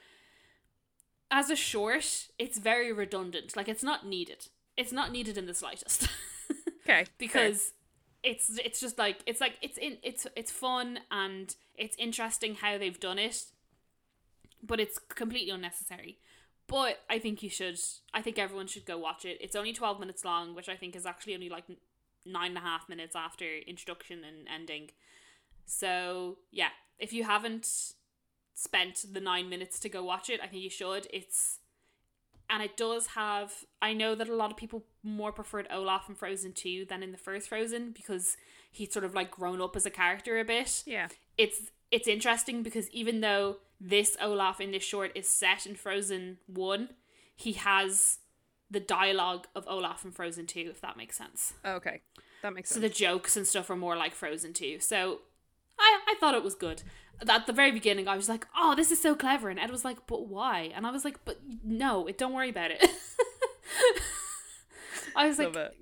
As 1.31 1.49
a 1.49 1.55
short, 1.55 2.27
it's 2.37 2.57
very 2.57 2.93
redundant. 2.93 3.55
Like 3.55 3.67
it's 3.67 3.83
not 3.83 4.05
needed. 4.05 4.47
It's 4.77 4.91
not 4.91 5.11
needed 5.11 5.37
in 5.37 5.45
the 5.45 5.53
slightest. 5.53 6.07
okay. 6.85 7.05
because 7.17 7.73
it's 8.25 8.57
it's 8.63 8.79
just 8.79 8.97
like 8.97 9.19
it's 9.25 9.39
like 9.39 9.53
it's 9.61 9.77
in 9.77 9.97
it's 10.03 10.25
it's 10.35 10.51
fun 10.51 10.99
and 11.11 11.55
it's 11.75 11.95
interesting 11.97 12.55
how 12.55 12.77
they've 12.77 12.99
done 12.99 13.19
it 13.19 13.45
but 14.63 14.79
it's 14.79 14.97
completely 14.97 15.51
unnecessary 15.51 16.17
but 16.67 17.03
i 17.07 17.19
think 17.19 17.43
you 17.43 17.49
should 17.49 17.79
i 18.13 18.21
think 18.21 18.39
everyone 18.39 18.65
should 18.65 18.85
go 18.85 18.97
watch 18.97 19.25
it 19.25 19.37
it's 19.39 19.55
only 19.55 19.71
12 19.71 19.99
minutes 19.99 20.25
long 20.25 20.55
which 20.55 20.67
i 20.67 20.75
think 20.75 20.95
is 20.95 21.05
actually 21.05 21.35
only 21.35 21.49
like 21.49 21.65
nine 22.25 22.49
and 22.49 22.57
a 22.57 22.61
half 22.61 22.89
minutes 22.89 23.15
after 23.15 23.45
introduction 23.67 24.23
and 24.23 24.47
ending 24.53 24.89
so 25.65 26.37
yeah 26.51 26.69
if 26.97 27.13
you 27.13 27.23
haven't 27.23 27.93
spent 28.55 29.05
the 29.11 29.21
nine 29.21 29.49
minutes 29.49 29.79
to 29.79 29.89
go 29.89 30.03
watch 30.03 30.29
it 30.29 30.39
i 30.41 30.47
think 30.47 30.63
you 30.63 30.69
should 30.69 31.07
it's 31.13 31.59
and 32.49 32.61
it 32.61 32.77
does 32.77 33.07
have 33.07 33.65
I 33.81 33.93
know 33.93 34.15
that 34.15 34.29
a 34.29 34.35
lot 34.35 34.51
of 34.51 34.57
people 34.57 34.85
more 35.03 35.31
preferred 35.31 35.67
Olaf 35.71 36.07
in 36.09 36.15
Frozen 36.15 36.53
2 36.53 36.85
than 36.85 37.03
in 37.03 37.11
the 37.11 37.17
first 37.17 37.49
Frozen 37.49 37.91
because 37.91 38.37
he's 38.71 38.91
sort 38.91 39.05
of 39.05 39.13
like 39.13 39.31
grown 39.31 39.61
up 39.61 39.75
as 39.75 39.85
a 39.85 39.89
character 39.89 40.39
a 40.39 40.45
bit. 40.45 40.83
Yeah. 40.85 41.07
It's 41.37 41.71
it's 41.91 42.07
interesting 42.07 42.63
because 42.63 42.89
even 42.91 43.21
though 43.21 43.57
this 43.79 44.17
Olaf 44.21 44.59
in 44.59 44.71
this 44.71 44.83
short 44.83 45.11
is 45.15 45.27
set 45.27 45.65
in 45.65 45.75
Frozen 45.75 46.37
1, 46.47 46.89
he 47.35 47.53
has 47.53 48.19
the 48.69 48.79
dialogue 48.79 49.47
of 49.55 49.67
Olaf 49.67 50.01
from 50.01 50.11
Frozen 50.11 50.47
2 50.47 50.67
if 50.69 50.81
that 50.81 50.97
makes 50.97 51.17
sense. 51.17 51.53
Okay. 51.65 52.01
That 52.41 52.53
makes 52.53 52.69
sense. 52.69 52.75
So 52.75 52.87
the 52.87 52.93
jokes 52.93 53.35
and 53.35 53.47
stuff 53.47 53.69
are 53.69 53.75
more 53.75 53.95
like 53.95 54.13
Frozen 54.13 54.53
2. 54.53 54.79
So 54.79 55.21
I, 55.79 55.99
I 56.07 56.15
thought 56.19 56.35
it 56.35 56.43
was 56.43 56.55
good. 56.55 56.83
At 57.27 57.47
the 57.47 57.53
very 57.53 57.71
beginning, 57.71 58.07
I 58.07 58.15
was 58.15 58.27
like, 58.29 58.45
oh, 58.57 58.75
this 58.75 58.91
is 58.91 59.01
so 59.01 59.15
clever. 59.15 59.49
And 59.49 59.59
Ed 59.59 59.71
was 59.71 59.85
like, 59.85 60.05
but 60.07 60.27
why? 60.27 60.71
And 60.75 60.85
I 60.85 60.91
was 60.91 61.05
like, 61.05 61.23
but 61.25 61.39
no, 61.63 62.07
it, 62.07 62.17
don't 62.17 62.33
worry 62.33 62.49
about 62.49 62.71
it. 62.71 62.83
I 65.15 65.27
was 65.27 65.37
like, 65.39 65.47
Love 65.55 65.57
it. 65.57 65.75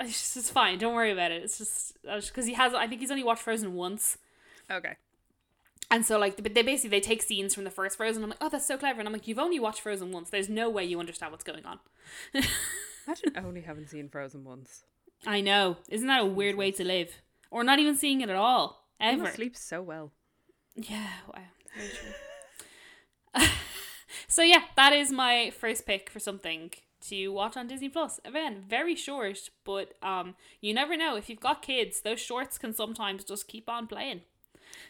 it's 0.00 0.12
just 0.12 0.36
it's 0.36 0.50
fine. 0.50 0.78
Don't 0.78 0.94
worry 0.94 1.10
about 1.12 1.30
it. 1.32 1.42
It's 1.42 1.58
just 1.58 1.96
because 2.02 2.46
he 2.46 2.52
has. 2.54 2.74
I 2.74 2.86
think 2.86 3.00
he's 3.00 3.10
only 3.10 3.24
watched 3.24 3.42
Frozen 3.42 3.74
once, 3.74 4.18
Okay. 4.70 4.96
and 5.90 6.04
so 6.04 6.18
like, 6.18 6.42
but 6.42 6.54
they 6.54 6.62
basically 6.62 6.90
they 6.90 7.00
take 7.00 7.22
scenes 7.22 7.54
from 7.54 7.64
the 7.64 7.70
first 7.70 7.96
Frozen. 7.96 8.22
I'm 8.22 8.28
like, 8.30 8.38
oh, 8.42 8.48
that's 8.50 8.66
so 8.66 8.76
clever. 8.76 8.98
And 9.00 9.08
I'm 9.08 9.12
like, 9.12 9.26
you've 9.26 9.38
only 9.38 9.58
watched 9.58 9.80
Frozen 9.80 10.12
once. 10.12 10.28
There's 10.30 10.48
no 10.50 10.68
way 10.68 10.84
you 10.84 11.00
understand 11.00 11.32
what's 11.32 11.44
going 11.44 11.64
on. 11.64 11.78
Imagine 13.06 13.32
only 13.42 13.62
having 13.62 13.86
seen 13.86 14.08
Frozen 14.10 14.44
once. 14.44 14.82
I 15.26 15.40
know. 15.40 15.78
Isn't 15.88 16.06
that 16.08 16.20
a 16.20 16.26
weird 16.26 16.56
way 16.56 16.70
to 16.72 16.84
live? 16.84 17.10
Or 17.50 17.64
not 17.64 17.78
even 17.78 17.96
seeing 17.96 18.20
it 18.20 18.28
at 18.28 18.36
all 18.36 18.84
ever. 19.00 19.22
must 19.22 19.36
sleep 19.36 19.56
so 19.56 19.80
well. 19.80 20.12
Yeah, 20.78 21.08
wow. 21.34 21.42
Very 21.76 21.90
true. 21.90 23.46
so 24.28 24.42
yeah, 24.42 24.62
that 24.76 24.92
is 24.92 25.10
my 25.10 25.50
first 25.50 25.86
pick 25.86 26.08
for 26.10 26.20
something 26.20 26.70
to 27.08 27.28
watch 27.28 27.56
on 27.56 27.66
Disney 27.66 27.88
Plus. 27.88 28.20
Again, 28.24 28.64
very 28.68 28.94
short, 28.94 29.50
but 29.64 29.94
um 30.02 30.34
you 30.60 30.72
never 30.72 30.96
know. 30.96 31.16
If 31.16 31.28
you've 31.28 31.40
got 31.40 31.62
kids, 31.62 32.00
those 32.00 32.20
shorts 32.20 32.58
can 32.58 32.72
sometimes 32.72 33.24
just 33.24 33.48
keep 33.48 33.68
on 33.68 33.86
playing. 33.86 34.22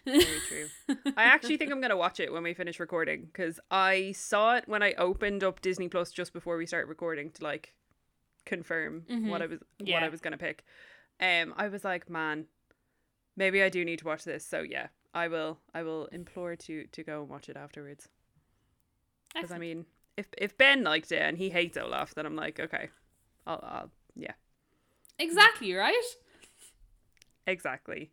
Very 0.04 0.24
true. 0.48 0.68
I 1.16 1.24
actually 1.24 1.56
think 1.56 1.70
I'm 1.70 1.80
gonna 1.80 1.96
watch 1.96 2.20
it 2.20 2.32
when 2.32 2.42
we 2.42 2.54
finish 2.54 2.80
recording 2.80 3.26
because 3.26 3.58
I 3.70 4.12
saw 4.12 4.56
it 4.56 4.64
when 4.66 4.82
I 4.82 4.92
opened 4.94 5.42
up 5.44 5.60
Disney 5.60 5.88
Plus 5.88 6.10
just 6.12 6.32
before 6.32 6.56
we 6.56 6.66
start 6.66 6.88
recording 6.88 7.30
to 7.32 7.44
like 7.44 7.74
confirm 8.44 9.04
what 9.30 9.42
I 9.42 9.46
was 9.46 9.60
what 9.80 10.02
I 10.02 10.08
was 10.08 10.20
gonna 10.20 10.38
pick. 10.38 10.64
Um, 11.20 11.54
I 11.56 11.68
was 11.68 11.84
like, 11.84 12.08
man, 12.08 12.46
maybe 13.36 13.62
I 13.62 13.68
do 13.68 13.84
need 13.84 13.98
to 14.00 14.04
watch 14.06 14.24
this. 14.24 14.44
So 14.44 14.60
yeah, 14.62 14.88
I 15.18 15.28
will. 15.28 15.58
I 15.74 15.82
will 15.82 16.06
implore 16.06 16.56
to 16.56 16.86
to 16.86 17.02
go 17.02 17.20
and 17.20 17.28
watch 17.28 17.48
it 17.48 17.56
afterwards. 17.56 18.08
Because 19.34 19.52
I 19.52 19.58
mean, 19.58 19.84
if 20.16 20.26
if 20.38 20.56
Ben 20.56 20.84
liked 20.84 21.12
it 21.12 21.20
and 21.20 21.36
he 21.36 21.50
hates 21.50 21.76
Olaf, 21.76 22.14
then 22.14 22.24
I'm 22.26 22.36
like, 22.36 22.60
okay, 22.60 22.88
I'll, 23.46 23.60
I'll 23.62 23.90
yeah. 24.14 24.32
Exactly, 25.18 25.74
right? 25.74 26.02
Exactly. 27.46 28.10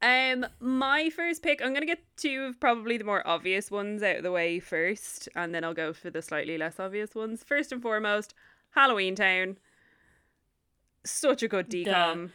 Um, 0.00 0.46
my 0.60 1.10
first 1.10 1.42
pick, 1.42 1.60
I'm 1.60 1.74
gonna 1.74 1.86
get 1.86 2.04
two 2.16 2.42
of 2.42 2.60
probably 2.60 2.98
the 2.98 3.04
more 3.04 3.26
obvious 3.26 3.70
ones 3.70 4.02
out 4.02 4.18
of 4.18 4.22
the 4.22 4.30
way 4.30 4.60
first, 4.60 5.28
and 5.34 5.54
then 5.54 5.64
I'll 5.64 5.74
go 5.74 5.92
for 5.92 6.10
the 6.10 6.22
slightly 6.22 6.58
less 6.58 6.78
obvious 6.78 7.14
ones. 7.14 7.42
First 7.42 7.72
and 7.72 7.82
foremost, 7.82 8.34
Halloweentown. 8.76 9.56
Such 11.04 11.42
a 11.42 11.48
good 11.48 11.70
DCOM. 11.70 12.30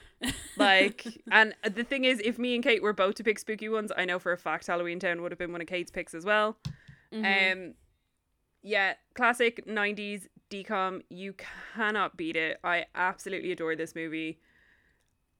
Like, 0.57 1.05
and 1.31 1.55
the 1.63 1.83
thing 1.83 2.05
is, 2.05 2.19
if 2.23 2.37
me 2.37 2.53
and 2.55 2.63
Kate 2.63 2.81
were 2.83 2.93
both 2.93 3.15
to 3.15 3.23
pick 3.23 3.39
spooky 3.39 3.69
ones, 3.69 3.91
I 3.97 4.05
know 4.05 4.19
for 4.19 4.31
a 4.31 4.37
fact 4.37 4.67
Halloweentown 4.67 5.21
would 5.21 5.31
have 5.31 5.39
been 5.39 5.51
one 5.51 5.61
of 5.61 5.67
Kate's 5.67 5.91
picks 5.91 6.13
as 6.13 6.25
well. 6.25 6.57
Um, 7.53 7.73
yeah, 8.61 8.93
classic 9.15 9.65
'90s 9.67 10.27
DCOM. 10.49 11.01
You 11.09 11.33
cannot 11.75 12.17
beat 12.17 12.35
it. 12.35 12.59
I 12.63 12.85
absolutely 12.95 13.51
adore 13.51 13.75
this 13.75 13.95
movie. 13.95 14.39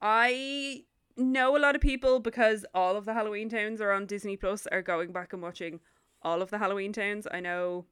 I 0.02 0.84
know 1.16 1.56
a 1.56 1.58
lot 1.58 1.74
of 1.74 1.80
people 1.80 2.18
because 2.20 2.66
all 2.74 2.96
of 2.96 3.04
the 3.04 3.12
Halloweentowns 3.12 3.80
are 3.80 3.92
on 3.92 4.06
Disney 4.06 4.36
Plus 4.36 4.66
are 4.66 4.82
going 4.82 5.12
back 5.12 5.32
and 5.32 5.40
watching 5.42 5.80
all 6.22 6.42
of 6.42 6.50
the 6.50 6.58
Halloweentowns. 6.58 7.26
I 7.30 7.40
know 7.40 7.86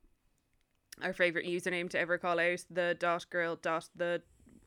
our 1.03 1.13
favorite 1.13 1.47
username 1.47 1.89
to 1.91 1.99
ever 1.99 2.19
call 2.19 2.39
out 2.39 2.65
the 2.71 2.97
dot 2.99 3.29
girl 3.31 3.57
dot 3.57 3.89
the 3.97 4.23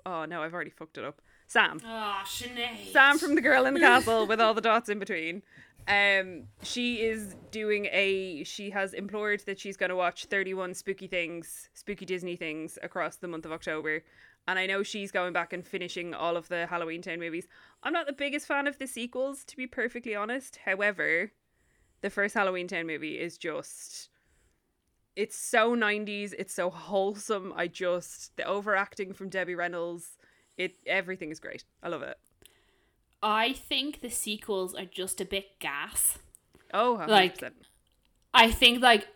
oh 0.06 0.26
no 0.26 0.42
I've 0.42 0.54
already 0.54 0.72
fucked 0.72 0.98
it 0.98 1.06
up 1.06 1.22
Sam 1.48 1.80
Oh, 1.86 2.22
Sinead. 2.26 2.92
Sam 2.92 3.18
from 3.18 3.36
the 3.36 3.42
girl 3.42 3.66
in 3.66 3.74
the 3.74 3.80
castle 3.80 4.26
with 4.28 4.42
all 4.42 4.54
the 4.54 4.62
dots 4.62 4.90
in 4.90 5.00
between. 5.00 5.44
Um, 5.88 6.46
she 6.64 7.02
is 7.02 7.36
doing 7.52 7.86
a. 7.92 8.44
She 8.44 8.72
has 8.72 8.94
implored 8.94 9.42
that 9.46 9.60
she's 9.60 9.78
going 9.78 9.92
to 9.92 9.96
watch 9.96 10.26
thirty-one 10.26 10.74
spooky 10.74 11.06
things, 11.08 11.70
spooky 11.74 12.06
Disney 12.06 12.36
things 12.36 12.80
across 12.82 13.18
the 13.18 13.28
month 13.28 13.46
of 13.46 13.52
October, 13.52 14.04
and 14.48 14.58
I 14.58 14.66
know 14.66 14.82
she's 14.82 15.12
going 15.12 15.32
back 15.34 15.54
and 15.54 15.64
finishing 15.66 16.16
all 16.16 16.38
of 16.38 16.48
the 16.48 16.68
Halloweentown 16.72 17.20
movies. 17.20 17.48
I'm 17.84 17.94
not 17.94 18.08
the 18.08 18.14
biggest 18.14 18.48
fan 18.48 18.66
of 18.66 18.80
the 18.80 18.88
sequels, 18.88 19.44
to 19.44 19.56
be 19.56 19.68
perfectly 19.68 20.16
honest. 20.16 20.58
However, 20.66 21.32
the 22.02 22.10
first 22.10 22.34
Halloweentown 22.34 22.88
movie 22.88 23.20
is 23.20 23.38
just. 23.38 24.10
It's 25.16 25.38
so 25.38 25.76
90s. 25.78 26.34
It's 26.38 26.54
so 26.54 26.70
wholesome. 26.70 27.54
I 27.56 27.68
just 27.68 28.36
the 28.38 28.44
overacting 28.46 29.14
from 29.14 29.30
Debbie 29.30 29.56
Reynolds. 29.56 30.18
It 30.58 30.76
everything 30.86 31.32
is 31.32 31.40
great. 31.40 31.64
I 31.84 31.90
love 31.90 32.02
it. 32.02 32.18
I 33.22 33.54
think 33.54 34.02
the 34.02 34.10
sequels 34.10 34.76
are 34.76 34.86
just 34.86 35.20
a 35.20 35.26
bit 35.26 35.60
gas. 35.60 36.20
Oh, 36.74 36.98
100%. 37.02 37.10
Like, 37.10 37.44
I 38.34 38.52
think 38.52 38.82
like 38.82 39.08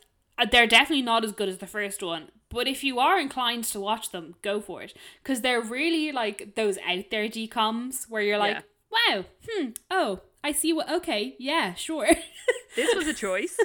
they're 0.52 0.68
definitely 0.68 1.04
not 1.04 1.24
as 1.24 1.32
good 1.32 1.50
as 1.50 1.58
the 1.58 1.68
first 1.68 2.02
one. 2.02 2.30
But 2.50 2.68
if 2.68 2.84
you 2.84 3.00
are 3.00 3.20
inclined 3.20 3.66
to 3.66 3.80
watch 3.80 4.10
them, 4.10 4.36
go 4.42 4.60
for 4.60 4.82
it 4.82 4.96
because 5.22 5.42
they're 5.42 5.62
really 5.62 6.12
like 6.12 6.56
those 6.56 6.78
out 6.80 7.06
there 7.12 7.26
DCOMs 7.26 8.10
where 8.10 8.24
you're 8.24 8.40
like, 8.40 8.64
wow, 8.92 9.26
hmm, 9.48 9.70
oh, 9.92 10.22
I 10.44 10.52
see 10.52 10.74
what. 10.74 10.90
Okay, 10.90 11.36
yeah, 11.38 11.76
sure. 11.76 12.08
this 12.76 12.96
was 12.96 13.08
a 13.08 13.14
choice. 13.14 13.58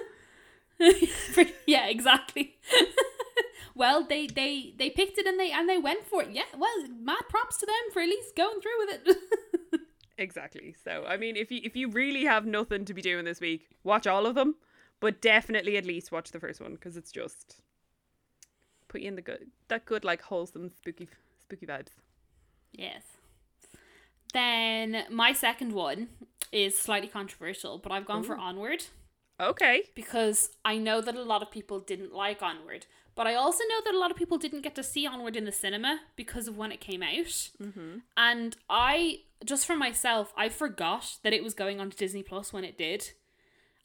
yeah, 1.67 1.87
exactly. 1.87 2.59
well, 3.75 4.05
they 4.05 4.27
they 4.27 4.75
they 4.79 4.91
picked 4.91 5.19
it 5.19 5.27
and 5.27 5.39
they 5.39 5.51
and 5.51 5.69
they 5.69 5.79
went 5.79 6.07
for 6.07 6.23
it. 6.23 6.31
Yeah, 6.31 6.43
well, 6.57 6.71
mad 7.01 7.25
props 7.29 7.57
to 7.59 7.67
them 7.67 7.93
for 7.93 8.03
at 8.03 8.09
least 8.09 8.37
going 8.37 8.61
through 8.61 8.87
with 8.87 9.01
it. 9.07 9.81
exactly. 10.19 10.75
So, 10.85 11.05
I 11.07 11.17
mean, 11.17 11.37
if 11.37 11.51
you 11.51 11.61
if 11.65 11.75
you 11.77 11.89
really 11.89 12.25
have 12.25 12.47
nothing 12.47 12.85
to 12.85 12.95
be 12.95 13.03
doing 13.03 13.25
this 13.25 13.41
week, 13.41 13.69
watch 13.83 14.07
all 14.07 14.27
of 14.27 14.35
them, 14.35 14.57
but 15.01 15.21
definitely 15.21 15.77
at 15.77 15.85
least 15.85 16.13
watch 16.13 16.31
the 16.31 16.41
first 16.41 16.61
one 16.61 16.73
because 16.73 16.97
it's 16.97 17.13
just 17.13 17.57
put 18.89 19.01
you 19.01 19.09
in 19.09 19.17
the 19.17 19.23
good 19.23 19.51
that 19.69 19.85
good 19.87 20.05
like 20.05 20.23
wholesome 20.23 20.69
spooky 20.69 21.09
spooky 21.45 21.67
vibes. 21.67 21.91
yes. 22.73 23.03
Then 24.33 25.05
my 25.11 25.33
second 25.33 25.73
one 25.73 26.09
is 26.51 26.77
slightly 26.77 27.07
controversial, 27.09 27.79
but 27.79 27.93
I've 27.93 28.05
gone 28.05 28.25
for 28.25 28.37
Onward. 28.37 28.85
Okay. 29.41 29.83
because 29.95 30.51
I 30.65 30.79
know 30.79 31.01
that 31.01 31.15
a 31.17 31.23
lot 31.23 31.43
of 31.43 31.51
people 31.51 31.81
didn't 31.81 32.15
like 32.15 32.43
Onward, 32.43 32.87
but 33.15 33.27
I 33.27 33.35
also 33.35 33.63
know 33.69 33.81
that 33.85 33.95
a 33.95 33.99
lot 33.99 34.11
of 34.11 34.17
people 34.17 34.39
didn't 34.39 34.63
get 34.63 34.75
to 34.77 34.83
see 34.83 35.07
Onward 35.07 35.37
in 35.37 35.45
the 35.45 35.53
cinema 35.53 36.01
because 36.17 36.49
of 36.49 36.57
when 36.57 36.73
it 36.73 36.81
came 36.81 37.03
out. 37.03 37.51
Mm-hmm. 37.63 37.99
And 38.17 38.57
I, 38.69 39.21
just 39.45 39.67
for 39.67 39.77
myself, 39.77 40.33
I 40.37 40.49
forgot 40.49 41.19
that 41.23 41.33
it 41.33 41.45
was 41.45 41.55
going 41.55 41.81
on 41.81 41.91
to 41.91 41.97
Disney 41.97 42.23
Plus 42.23 42.53
when 42.53 42.65
it 42.65 42.79
did. 42.79 43.13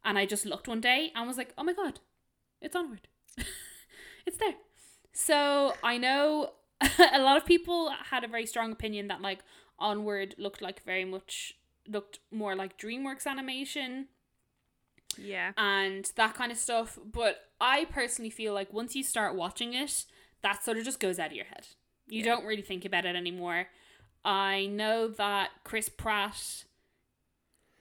And 0.04 0.18
I 0.18 0.26
just 0.26 0.46
looked 0.46 0.68
one 0.68 0.82
day 0.82 1.12
and 1.16 1.28
was 1.28 1.38
like, 1.38 1.54
oh 1.58 1.64
my 1.64 1.74
god, 1.74 2.00
it's 2.62 2.76
Onward. 2.76 3.08
it's 4.26 4.38
there. 4.38 4.56
So 5.14 5.74
I 5.84 5.98
know 5.98 6.52
a 7.14 7.20
lot 7.20 7.38
of 7.38 7.46
people 7.46 7.92
had 8.10 8.24
a 8.24 8.28
very 8.28 8.46
strong 8.46 8.72
opinion 8.72 9.08
that 9.08 9.22
like 9.22 9.40
Onward 9.78 10.36
looked 10.38 10.62
like 10.62 10.84
very 10.84 11.06
much 11.06 11.56
looked 11.88 12.20
more 12.32 12.56
like 12.56 12.78
DreamWorks 12.78 13.26
animation 13.26 14.08
Yeah. 15.18 15.52
and 15.58 16.10
that 16.16 16.34
kind 16.36 16.52
of 16.52 16.58
stuff. 16.58 16.98
But 17.04 17.50
I 17.60 17.86
personally 17.86 18.30
feel 18.30 18.54
like 18.54 18.72
once 18.72 18.96
you 18.96 19.04
start 19.04 19.36
watching 19.36 19.74
it, 19.74 20.06
that 20.42 20.64
sort 20.64 20.78
of 20.78 20.86
just 20.86 21.00
goes 21.00 21.20
out 21.20 21.28
of 21.32 21.34
your 21.34 21.46
head. 21.46 21.68
You 22.08 22.20
Yeah. 22.20 22.36
don't 22.36 22.46
really 22.46 22.62
think 22.62 22.86
about 22.86 23.06
it 23.06 23.16
anymore. 23.16 23.68
I 24.24 24.66
know 24.68 25.08
that 25.08 25.52
Chris 25.64 25.90
Pratt 25.90 26.64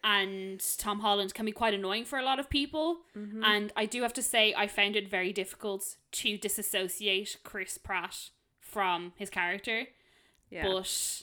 and 0.05 0.61
Tom 0.79 1.01
Holland 1.01 1.35
can 1.35 1.45
be 1.45 1.53
quite 1.53 1.75
annoying 1.75 2.05
for 2.05 2.19
a 2.19 2.25
lot 2.25 2.39
of 2.39 2.49
people. 2.49 3.01
Mm-hmm. 3.17 3.43
And 3.45 3.73
I 3.77 3.87
do 3.87 4.03
have 4.03 4.13
to 4.15 4.23
say, 4.23 4.55
I 4.57 4.67
found 4.67 4.97
it 4.97 5.09
very 5.09 5.33
difficult 5.33 5.97
to 6.13 6.39
disassociate 6.39 7.39
Chris 7.43 7.79
Pratt 7.79 8.31
from 8.61 9.13
his 9.17 9.31
character. 9.31 9.89
Yeah. 10.51 10.65
But 10.67 11.23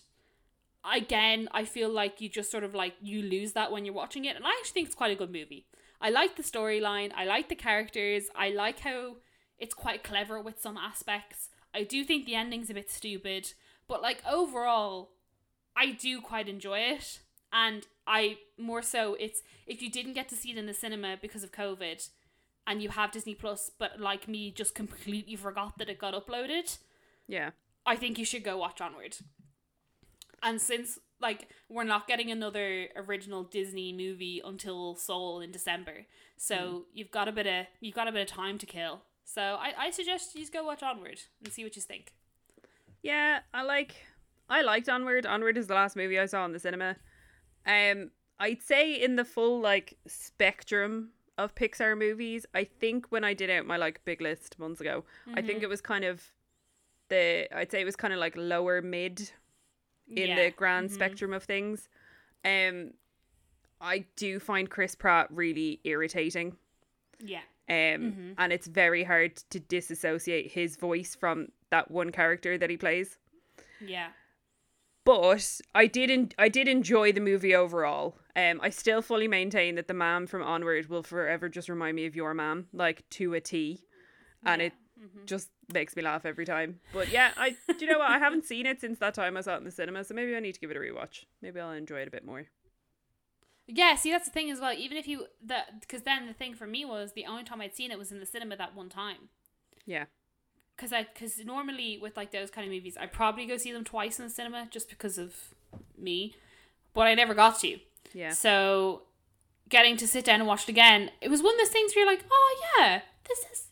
again, 0.84 1.48
I 1.52 1.64
feel 1.64 1.90
like 1.90 2.20
you 2.22 2.28
just 2.30 2.52
sort 2.52 2.64
of 2.64 2.76
like 2.76 2.96
you 3.02 3.22
lose 3.22 3.54
that 3.54 3.72
when 3.72 3.86
you're 3.86 3.94
watching 3.94 4.26
it, 4.26 4.36
and 4.36 4.46
I 4.46 4.50
actually 4.60 4.74
think 4.74 4.88
it's 4.88 4.96
quite 4.96 5.12
a 5.12 5.16
good 5.16 5.32
movie. 5.32 5.66
I 6.02 6.10
like 6.10 6.36
the 6.36 6.44
storyline, 6.44 7.12
I 7.16 7.26
like 7.26 7.50
the 7.50 7.56
characters, 7.56 8.26
I 8.36 8.50
like 8.50 8.80
how 8.80 9.18
it's 9.58 9.74
quite 9.74 10.04
clever 10.04 10.42
with 10.42 10.62
some 10.62 10.78
aspects. 10.78 11.50
I 11.74 11.84
do 11.84 12.04
think 12.04 12.26
the 12.26 12.36
ending's 12.36 12.70
a 12.70 12.74
bit 12.74 12.92
stupid, 12.92 13.54
but 13.88 14.02
like 14.02 14.22
overall, 14.30 15.12
I 15.76 15.92
do 15.92 16.22
quite 16.22 16.48
enjoy 16.48 16.80
it. 16.80 17.20
And 17.52 17.88
I 18.06 18.38
more 18.58 18.82
so 18.82 19.16
it's 19.20 19.42
if 19.66 19.82
you 19.82 19.90
didn't 19.90 20.14
get 20.14 20.28
to 20.30 20.36
see 20.36 20.52
it 20.52 20.58
in 20.58 20.66
the 20.66 20.74
cinema 20.74 21.18
because 21.22 21.44
of 21.44 21.52
COVID 21.52 22.10
and 22.68 22.82
you 22.82 22.90
have 22.90 23.12
Disney 23.12 23.36
Plus, 23.36 23.72
but 23.78 24.00
like 24.00 24.28
me 24.28 24.52
just 24.52 24.76
completely 24.76 25.36
forgot 25.36 25.78
that 25.78 25.90
it 25.90 26.00
got 26.00 26.14
uploaded. 26.14 26.78
yeah. 27.28 27.52
I 27.88 27.96
think 27.96 28.18
you 28.18 28.26
should 28.26 28.44
go 28.44 28.58
watch 28.58 28.82
Onward. 28.82 29.18
And 30.42 30.60
since 30.60 30.98
like 31.26 31.50
we're 31.70 31.84
not 31.84 32.08
getting 32.08 32.30
another 32.30 32.88
original 32.96 33.44
Disney 33.44 33.92
movie 33.92 34.42
until 34.46 34.96
Soul 34.96 35.42
in 35.42 35.52
December, 35.52 36.06
so 36.38 36.86
you've 36.94 37.10
got 37.10 37.28
a 37.28 37.32
bit 37.32 37.48
of 37.48 37.66
you've 37.82 37.96
got 37.96 38.08
a 38.08 38.12
bit 38.12 38.22
of 38.22 38.28
time 38.28 38.60
to 38.60 38.66
kill. 38.68 39.02
So 39.24 39.42
I, 39.42 39.74
I 39.78 39.90
suggest 39.90 40.36
you 40.36 40.42
just 40.42 40.54
go 40.54 40.64
watch 40.64 40.84
Onward 40.84 41.20
and 41.44 41.52
see 41.52 41.64
what 41.64 41.76
you 41.76 41.82
think. 41.82 42.14
Yeah, 43.02 43.40
I 43.54 43.64
like 43.64 43.96
I 44.48 44.62
liked 44.62 44.88
Onward. 44.88 45.26
Onward 45.26 45.58
is 45.58 45.66
the 45.66 45.74
last 45.74 45.96
movie 45.96 46.20
I 46.20 46.28
saw 46.28 46.46
in 46.46 46.54
the 46.54 46.60
cinema. 46.60 46.96
Um 47.66 48.12
I'd 48.40 48.62
say 48.62 48.94
in 48.94 49.16
the 49.16 49.26
full 49.26 49.60
like 49.62 49.98
spectrum 50.06 51.10
of 51.40 51.56
Pixar 51.56 51.98
movies, 51.98 52.46
I 52.54 52.66
think 52.66 53.08
when 53.10 53.24
I 53.24 53.34
did 53.34 53.50
out 53.50 53.66
my 53.66 53.78
like 53.78 54.06
big 54.06 54.22
list 54.22 54.60
months 54.60 54.80
ago, 54.80 55.04
I 55.34 55.42
think 55.42 55.64
it 55.64 55.70
was 55.70 55.82
kind 55.82 56.06
of 56.06 56.22
the 57.10 57.48
I'd 57.56 57.72
say 57.72 57.82
it 57.82 57.86
was 57.86 57.96
kind 57.96 58.14
of 58.14 58.20
like 58.20 58.36
lower 58.38 58.82
mid 58.82 59.32
in 60.08 60.30
Yeah. 60.30 60.36
the 60.36 60.52
grand 60.52 60.92
spectrum 60.92 61.34
of 61.34 61.44
things. 61.44 61.90
Um 62.44 62.92
I 63.82 64.06
do 64.16 64.40
find 64.40 64.70
Chris 64.70 64.96
Pratt 64.96 65.28
really 65.32 65.80
irritating. 65.84 66.58
Yeah. 67.20 67.42
Um 67.70 68.36
and 68.38 68.54
it's 68.54 68.68
very 68.68 69.04
hard 69.04 69.36
to 69.50 69.60
disassociate 69.60 70.52
his 70.52 70.76
voice 70.78 71.16
from 71.16 71.48
that 71.72 71.90
one 71.92 72.12
character 72.12 72.58
that 72.58 72.70
he 72.70 72.78
plays 72.78 73.18
Yeah. 73.82 74.10
but 75.04 75.60
I 75.74 75.88
did 75.88 76.10
en- 76.12 76.32
I 76.38 76.50
did 76.50 76.68
enjoy 76.68 77.12
the 77.12 77.22
movie 77.22 77.56
overall. 77.56 78.18
Um, 78.36 78.60
I 78.62 78.70
still 78.70 79.02
fully 79.02 79.28
maintain 79.28 79.76
that 79.76 79.88
the 79.88 79.94
mom 79.94 80.28
from 80.28 80.44
Onward 80.44 80.88
will 80.90 81.04
forever 81.04 81.48
just 81.50 81.70
remind 81.70 81.96
me 81.96 82.06
of 82.06 82.16
your 82.18 82.34
mom, 82.34 82.68
like 82.74 83.08
to 83.12 83.34
a 83.34 83.40
T, 83.40 83.82
and 84.44 84.62
Yeah. 84.62 84.68
it 84.68 84.74
Mm-hmm. 84.98 85.26
just 85.26 85.50
makes 85.74 85.96
me 85.96 86.02
laugh 86.04 86.26
every 86.26 86.46
time. 86.46 86.80
But 86.94 87.10
yeah, 87.12 87.32
I 87.38 87.56
do 87.68 87.86
you 87.86 87.92
know 87.92 88.00
what? 88.00 88.10
I 88.10 88.18
haven't 88.20 88.46
seen 88.52 88.66
it 88.66 88.80
since 88.80 88.98
that 89.00 89.14
time 89.14 89.36
I 89.36 89.42
saw 89.42 89.56
it 89.56 89.58
in 89.58 89.64
the 89.66 89.72
cinema, 89.72 90.04
so 90.04 90.14
maybe 90.14 90.36
I 90.36 90.40
need 90.40 90.54
to 90.54 90.60
give 90.60 90.72
it 90.72 90.78
a 90.78 90.80
rewatch. 90.80 91.26
Maybe 91.42 91.60
I'll 91.60 91.72
enjoy 91.72 92.00
it 92.00 92.08
a 92.08 92.12
bit 92.12 92.26
more. 92.26 92.46
Yeah, 93.68 93.96
see 93.96 94.12
that's 94.12 94.26
the 94.26 94.32
thing 94.32 94.52
as 94.52 94.60
well. 94.60 94.74
Even 94.74 94.96
if 94.98 95.08
you 95.08 95.26
that 95.44 95.82
because 95.82 96.04
then 96.04 96.28
the 96.28 96.34
thing 96.34 96.54
for 96.54 96.68
me 96.68 96.86
was 96.86 97.14
the 97.14 97.26
only 97.26 97.44
time 97.44 97.62
I'd 97.62 97.76
seen 97.76 97.92
it 97.92 97.98
was 97.98 98.12
in 98.12 98.20
the 98.20 98.26
cinema 98.26 98.56
that 98.58 98.76
one 98.76 98.90
time. 98.90 99.30
Yeah, 99.86 100.06
Cause 100.78 100.92
I 100.92 101.04
cause 101.18 101.40
normally 101.46 101.98
with 102.02 102.18
like 102.18 102.32
those 102.32 102.50
kind 102.52 102.68
of 102.68 102.74
movies 102.74 102.98
I 103.00 103.06
probably 103.06 103.46
go 103.46 103.56
see 103.58 103.72
them 103.72 103.84
twice 103.84 104.20
in 104.20 104.26
the 104.26 104.32
cinema 104.32 104.68
just 104.70 104.90
because 104.90 105.18
of 105.18 105.36
me, 105.98 106.36
but 106.94 107.02
I 107.08 107.16
never 107.16 107.34
got 107.34 107.60
to. 107.62 107.80
yeah, 108.14 108.32
So 108.32 109.04
getting 109.70 109.96
to 109.98 110.08
sit 110.08 110.26
down 110.26 110.40
and 110.42 110.48
watch 110.48 110.64
it 110.64 110.70
again, 110.70 111.12
it 111.22 111.30
was 111.30 111.42
one 111.42 111.54
of 111.56 111.60
those 111.60 111.70
things 111.70 111.96
where 111.96 112.04
you're 112.06 112.14
like, 112.14 112.26
oh 112.30 112.76
yeah, 112.78 113.02
this 113.28 113.40
is 113.52 113.65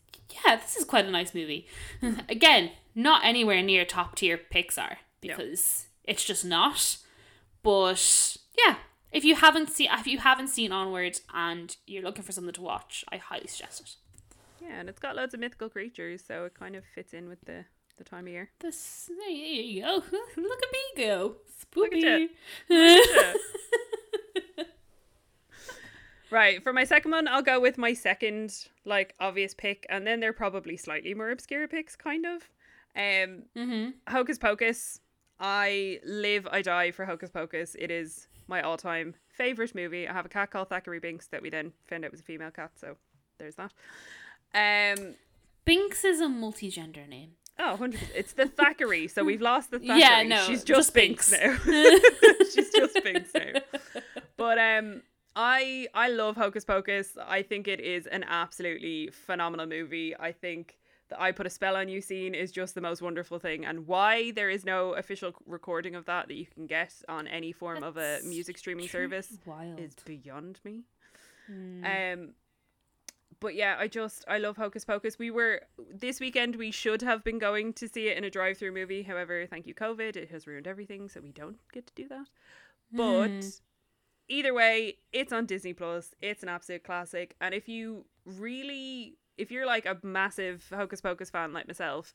yeah, 0.45 0.55
this 0.57 0.75
is 0.75 0.85
quite 0.85 1.05
a 1.05 1.12
nice 1.12 1.33
movie. 1.33 1.67
again, 2.29 2.71
not 2.95 3.23
anywhere 3.25 3.62
near 3.62 3.85
top 3.85 4.15
tier 4.15 4.39
Pixar 4.53 4.97
because 5.21 5.88
it's 6.03 6.23
just 6.23 6.43
not. 6.45 6.97
But 7.62 8.38
Yeah. 8.65 8.75
If 9.12 9.23
you 9.23 9.35
haven't 9.35 9.69
seen 9.69 9.89
if 9.91 10.07
you 10.07 10.17
haven't 10.17 10.47
seen 10.47 10.71
Onward 10.71 11.19
and 11.33 11.75
you're 11.85 12.01
looking 12.03 12.23
for 12.23 12.31
something 12.31 12.53
to 12.53 12.62
watch, 12.62 13.05
I 13.12 13.17
highly 13.17 13.45
suggest 13.47 13.81
it. 13.81 13.95
Yeah, 14.59 14.79
and 14.79 14.89
it's 14.89 15.00
got 15.00 15.15
loads 15.15 15.33
of 15.35 15.39
mythical 15.39 15.69
creatures, 15.69 16.23
so 16.27 16.45
it 16.45 16.55
kind 16.57 16.75
of 16.75 16.83
fits 16.95 17.13
in 17.13 17.29
with 17.29 17.41
the 17.45 17.65
the 17.97 18.03
time 18.03 18.25
of 18.25 18.31
year. 18.33 18.50
This 18.59 19.09
there 19.19 19.29
you 19.29 19.81
go. 19.83 19.95
Look 20.35 20.63
at 20.63 20.71
me 20.71 21.05
go. 21.05 21.35
Look 21.75 21.93
Spoopy. 21.93 22.23
at 22.69 23.35
Right, 26.33 26.63
for 26.63 26.73
my 26.73 26.83
second 26.83 27.11
one, 27.11 27.27
I'll 27.27 27.43
go 27.43 27.59
with 27.59 27.77
my 27.77 27.93
second 27.93 28.67
like 28.85 29.13
obvious 29.19 29.53
pick, 29.53 29.85
and 29.87 30.07
then 30.07 30.19
they're 30.19 30.33
probably 30.33 30.77
slightly 30.77 31.13
more 31.13 31.29
obscure 31.29 31.67
picks, 31.67 31.95
kind 31.95 32.25
of. 32.25 32.49
Um, 32.95 33.43
mm-hmm. 33.55 33.89
Hocus 34.07 34.39
Pocus. 34.39 34.99
I 35.39 35.99
live, 36.03 36.47
I 36.51 36.63
die 36.63 36.89
for 36.89 37.05
Hocus 37.05 37.29
Pocus. 37.29 37.75
It 37.77 37.91
is 37.91 38.27
my 38.47 38.63
all-time 38.63 39.13
favorite 39.27 39.75
movie. 39.75 40.07
I 40.07 40.13
have 40.13 40.25
a 40.25 40.29
cat 40.29 40.49
called 40.49 40.69
Thackeray 40.69 40.97
Binks 40.99 41.27
that 41.27 41.43
we 41.43 41.51
then 41.51 41.71
found 41.85 42.03
out 42.03 42.09
was 42.09 42.21
a 42.21 42.23
female 42.23 42.49
cat, 42.49 42.71
so 42.77 42.95
there's 43.37 43.55
that. 43.57 43.73
Um, 44.55 45.13
Binks 45.65 46.03
is 46.03 46.19
a 46.19 46.29
multi-gender 46.29 47.05
name. 47.05 47.33
oh, 47.59 47.77
100%. 47.79 47.97
It's 48.15 48.33
the 48.33 48.47
Thackeray, 48.47 49.07
so 49.07 49.23
we've 49.23 49.39
lost 49.41 49.69
the 49.69 49.77
Thackeray. 49.87 49.99
Yeah, 49.99 50.23
no, 50.23 50.43
she's 50.47 50.63
just 50.63 50.77
just, 50.77 50.93
Binks, 50.95 51.29
Binks. 51.29 51.63
now. 51.63 51.71
she's 52.55 52.71
just 52.71 53.03
Binks 53.03 53.29
now. 53.35 53.61
But 54.35 54.57
um, 54.57 55.03
I 55.35 55.87
I 55.93 56.09
love 56.09 56.35
Hocus 56.35 56.65
Pocus. 56.65 57.17
I 57.25 57.41
think 57.41 57.67
it 57.67 57.79
is 57.79 58.07
an 58.07 58.23
absolutely 58.27 59.09
phenomenal 59.11 59.65
movie. 59.65 60.15
I 60.19 60.31
think 60.31 60.79
the 61.09 61.21
I 61.21 61.31
Put 61.31 61.45
a 61.45 61.49
Spell 61.49 61.75
on 61.75 61.87
You 61.89 62.01
scene 62.01 62.35
is 62.35 62.51
just 62.51 62.75
the 62.75 62.81
most 62.81 63.01
wonderful 63.01 63.39
thing, 63.39 63.65
and 63.65 63.87
why 63.87 64.31
there 64.31 64.49
is 64.49 64.63
no 64.63 64.93
official 64.93 65.33
recording 65.45 65.95
of 65.95 66.05
that 66.05 66.27
that 66.27 66.35
you 66.35 66.45
can 66.45 66.67
get 66.67 66.93
on 67.07 67.27
any 67.27 67.51
form 67.51 67.83
of 67.83 67.97
a 67.97 68.19
music 68.23 68.57
streaming 68.57 68.87
service 68.87 69.37
Wild. 69.45 69.79
is 69.79 69.95
beyond 70.05 70.59
me. 70.63 70.83
Mm. 71.51 72.13
Um, 72.13 72.29
but 73.39 73.55
yeah, 73.55 73.75
I 73.77 73.87
just 73.87 74.23
I 74.27 74.37
love 74.37 74.55
Hocus 74.55 74.85
Pocus. 74.85 75.19
We 75.19 75.31
were 75.31 75.61
this 75.93 76.19
weekend. 76.19 76.55
We 76.55 76.71
should 76.71 77.01
have 77.01 77.23
been 77.23 77.39
going 77.39 77.73
to 77.73 77.87
see 77.89 78.07
it 78.07 78.17
in 78.17 78.23
a 78.23 78.29
drive-through 78.29 78.71
movie. 78.71 79.03
However, 79.03 79.45
thank 79.47 79.67
you 79.67 79.73
COVID, 79.73 80.15
it 80.15 80.29
has 80.29 80.47
ruined 80.47 80.67
everything, 80.67 81.09
so 81.09 81.19
we 81.19 81.31
don't 81.31 81.57
get 81.73 81.87
to 81.87 81.93
do 81.93 82.07
that. 82.07 82.27
But 82.91 83.27
Hmm. 83.27 83.39
Either 84.27 84.53
way, 84.53 84.98
it's 85.12 85.34
on 85.34 85.46
Disney 85.46 85.74
Plus. 85.74 86.13
It's 86.22 86.44
an 86.44 86.50
absolute 86.50 86.84
classic, 86.84 87.36
and 87.42 87.53
if 87.53 87.68
you 87.68 88.06
really, 88.25 89.18
if 89.38 89.51
you're 89.51 89.65
like 89.65 89.86
a 89.86 89.98
massive 90.03 90.65
Hocus 90.74 91.01
Pocus 91.01 91.30
fan 91.30 91.53
like 91.53 91.68
myself, 91.68 92.13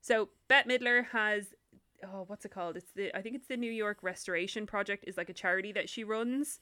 so 0.00 0.28
Bette 0.48 0.68
Midler 0.68 1.06
has. 1.06 1.54
Oh, 2.02 2.24
what's 2.26 2.46
it 2.46 2.50
called? 2.50 2.76
It's 2.78 2.92
the 2.92 3.14
I 3.16 3.20
think 3.20 3.36
it's 3.36 3.48
the 3.48 3.56
New 3.56 3.70
York 3.70 3.98
Restoration 4.02 4.66
Project 4.66 5.04
is 5.06 5.16
like 5.16 5.28
a 5.28 5.34
charity 5.34 5.72
that 5.72 5.88
she 5.88 6.04
runs, 6.04 6.60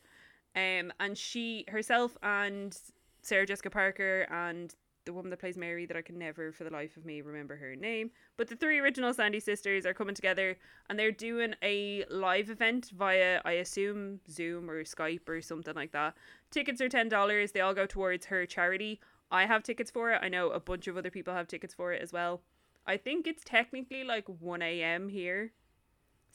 um, 0.56 0.92
and 0.98 1.16
she 1.16 1.64
herself 1.68 2.16
and 2.22 2.76
Sarah 3.22 3.46
Jessica 3.46 3.70
Parker 3.70 4.26
and 4.30 4.74
the 5.08 5.12
woman 5.14 5.30
that 5.30 5.38
plays 5.40 5.56
Mary 5.56 5.86
that 5.86 5.96
I 5.96 6.02
can 6.02 6.18
never 6.18 6.52
for 6.52 6.64
the 6.64 6.70
life 6.70 6.98
of 6.98 7.06
me 7.06 7.22
remember 7.22 7.56
her 7.56 7.74
name. 7.74 8.10
But 8.36 8.48
the 8.48 8.56
three 8.56 8.78
original 8.78 9.14
Sandy 9.14 9.40
sisters 9.40 9.86
are 9.86 9.94
coming 9.94 10.14
together 10.14 10.58
and 10.90 10.98
they're 10.98 11.10
doing 11.10 11.54
a 11.62 12.04
live 12.10 12.50
event 12.50 12.90
via 12.94 13.40
I 13.42 13.52
assume 13.52 14.20
Zoom 14.30 14.68
or 14.68 14.84
Skype 14.84 15.26
or 15.26 15.40
something 15.40 15.74
like 15.74 15.92
that. 15.92 16.14
Tickets 16.50 16.82
are 16.82 16.90
ten 16.90 17.08
dollars. 17.08 17.52
They 17.52 17.62
all 17.62 17.72
go 17.72 17.86
towards 17.86 18.26
her 18.26 18.44
charity. 18.44 19.00
I 19.30 19.46
have 19.46 19.62
tickets 19.62 19.90
for 19.90 20.12
it. 20.12 20.20
I 20.22 20.28
know 20.28 20.50
a 20.50 20.60
bunch 20.60 20.86
of 20.88 20.98
other 20.98 21.10
people 21.10 21.32
have 21.32 21.48
tickets 21.48 21.72
for 21.72 21.94
it 21.94 22.02
as 22.02 22.12
well. 22.12 22.42
I 22.86 22.98
think 22.98 23.26
it's 23.26 23.44
technically 23.44 24.04
like 24.04 24.26
1 24.26 24.60
a.m. 24.62 25.08
here. 25.08 25.52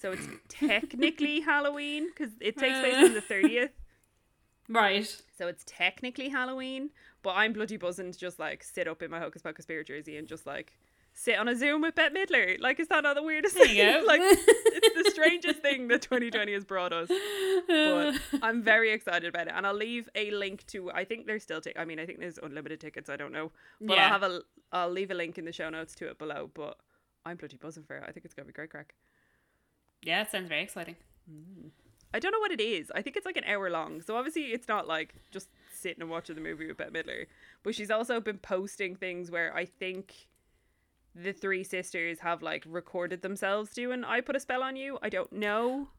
So 0.01 0.13
it's 0.13 0.27
technically 0.47 1.41
Halloween 1.41 2.09
because 2.09 2.33
it 2.39 2.57
takes 2.57 2.79
place 2.79 2.95
on 2.95 3.13
the 3.13 3.21
30th. 3.33 3.69
Right. 4.69 5.21
So 5.37 5.47
it's 5.47 5.63
technically 5.65 6.29
Halloween, 6.29 6.89
but 7.21 7.31
I'm 7.31 7.53
bloody 7.53 7.77
buzzing 7.77 8.11
to 8.11 8.17
just 8.17 8.39
like 8.39 8.63
sit 8.63 8.87
up 8.87 9.01
in 9.01 9.11
my 9.11 9.19
Hocus 9.19 9.41
Pocus 9.41 9.63
spirit 9.63 9.87
jersey 9.87 10.17
and 10.17 10.27
just 10.27 10.45
like 10.45 10.77
sit 11.15 11.37
on 11.37 11.47
a 11.47 11.55
Zoom 11.55 11.81
with 11.81 11.93
Bette 11.95 12.15
Midler. 12.15 12.59
Like, 12.59 12.79
is 12.79 12.87
that 12.87 13.03
not 13.03 13.15
the 13.15 13.21
weirdest 13.23 13.55
There 13.55 13.65
thing? 13.67 14.05
like, 14.07 14.21
it's 14.23 15.03
the 15.05 15.11
strangest 15.13 15.59
thing 15.59 15.87
that 15.89 16.01
2020 16.01 16.53
has 16.53 16.65
brought 16.65 16.91
us. 16.93 17.09
But 17.67 18.13
I'm 18.41 18.63
very 18.63 18.91
excited 18.91 19.27
about 19.29 19.47
it, 19.47 19.53
and 19.55 19.67
I'll 19.67 19.75
leave 19.75 20.09
a 20.15 20.31
link 20.31 20.65
to. 20.67 20.91
I 20.91 21.03
think 21.05 21.27
there's 21.27 21.43
still. 21.43 21.61
T- 21.61 21.73
I 21.77 21.85
mean, 21.85 21.99
I 21.99 22.05
think 22.05 22.19
there's 22.19 22.39
unlimited 22.41 22.79
tickets. 22.79 23.09
I 23.09 23.15
don't 23.17 23.31
know, 23.31 23.51
but 23.81 23.95
Yeah. 23.97 24.05
I'll 24.05 24.09
have 24.09 24.23
a. 24.23 24.41
I'll 24.71 24.89
leave 24.89 25.11
a 25.11 25.13
link 25.13 25.37
in 25.37 25.45
the 25.45 25.51
show 25.53 25.69
notes 25.69 25.93
to 25.95 26.07
it 26.07 26.17
below. 26.17 26.49
But 26.53 26.77
I'm 27.25 27.37
bloody 27.37 27.57
buzzing 27.57 27.83
for 27.83 27.97
it. 27.97 28.03
I 28.07 28.11
think 28.11 28.25
it's 28.25 28.33
gonna 28.33 28.47
be 28.47 28.53
great 28.53 28.71
crack. 28.71 28.95
yeah, 30.03 30.21
it 30.23 30.31
sounds 30.31 30.49
very 30.49 30.63
exciting. 30.63 30.95
Mm. 31.31 31.69
I 32.13 32.19
don't 32.19 32.31
know 32.31 32.39
what 32.39 32.51
it 32.51 32.61
is. 32.61 32.91
I 32.93 33.01
think 33.01 33.15
it's 33.15 33.25
like 33.25 33.37
an 33.37 33.43
hour 33.45 33.69
long. 33.69 34.01
So 34.01 34.15
obviously 34.15 34.43
it's 34.45 34.67
not 34.67 34.87
like 34.87 35.15
just 35.31 35.49
sitting 35.73 36.01
and 36.01 36.09
watching 36.09 36.35
the 36.35 36.41
movie 36.41 36.67
with 36.67 36.77
Bette 36.77 36.91
Midler. 36.91 37.25
But 37.63 37.75
she's 37.75 37.89
also 37.89 38.19
been 38.19 38.37
posting 38.37 38.95
things 38.95 39.31
where 39.31 39.55
I 39.55 39.65
think 39.65 40.27
the 41.15 41.33
three 41.33 41.63
sisters 41.63 42.19
have 42.19 42.41
like 42.41 42.63
recorded 42.67 43.21
themselves 43.21 43.73
doing 43.73 44.03
I 44.03 44.21
Put 44.21 44.35
a 44.35 44.39
Spell 44.39 44.63
on 44.63 44.75
You. 44.75 44.99
I 45.01 45.09
don't 45.09 45.31
know. 45.31 45.89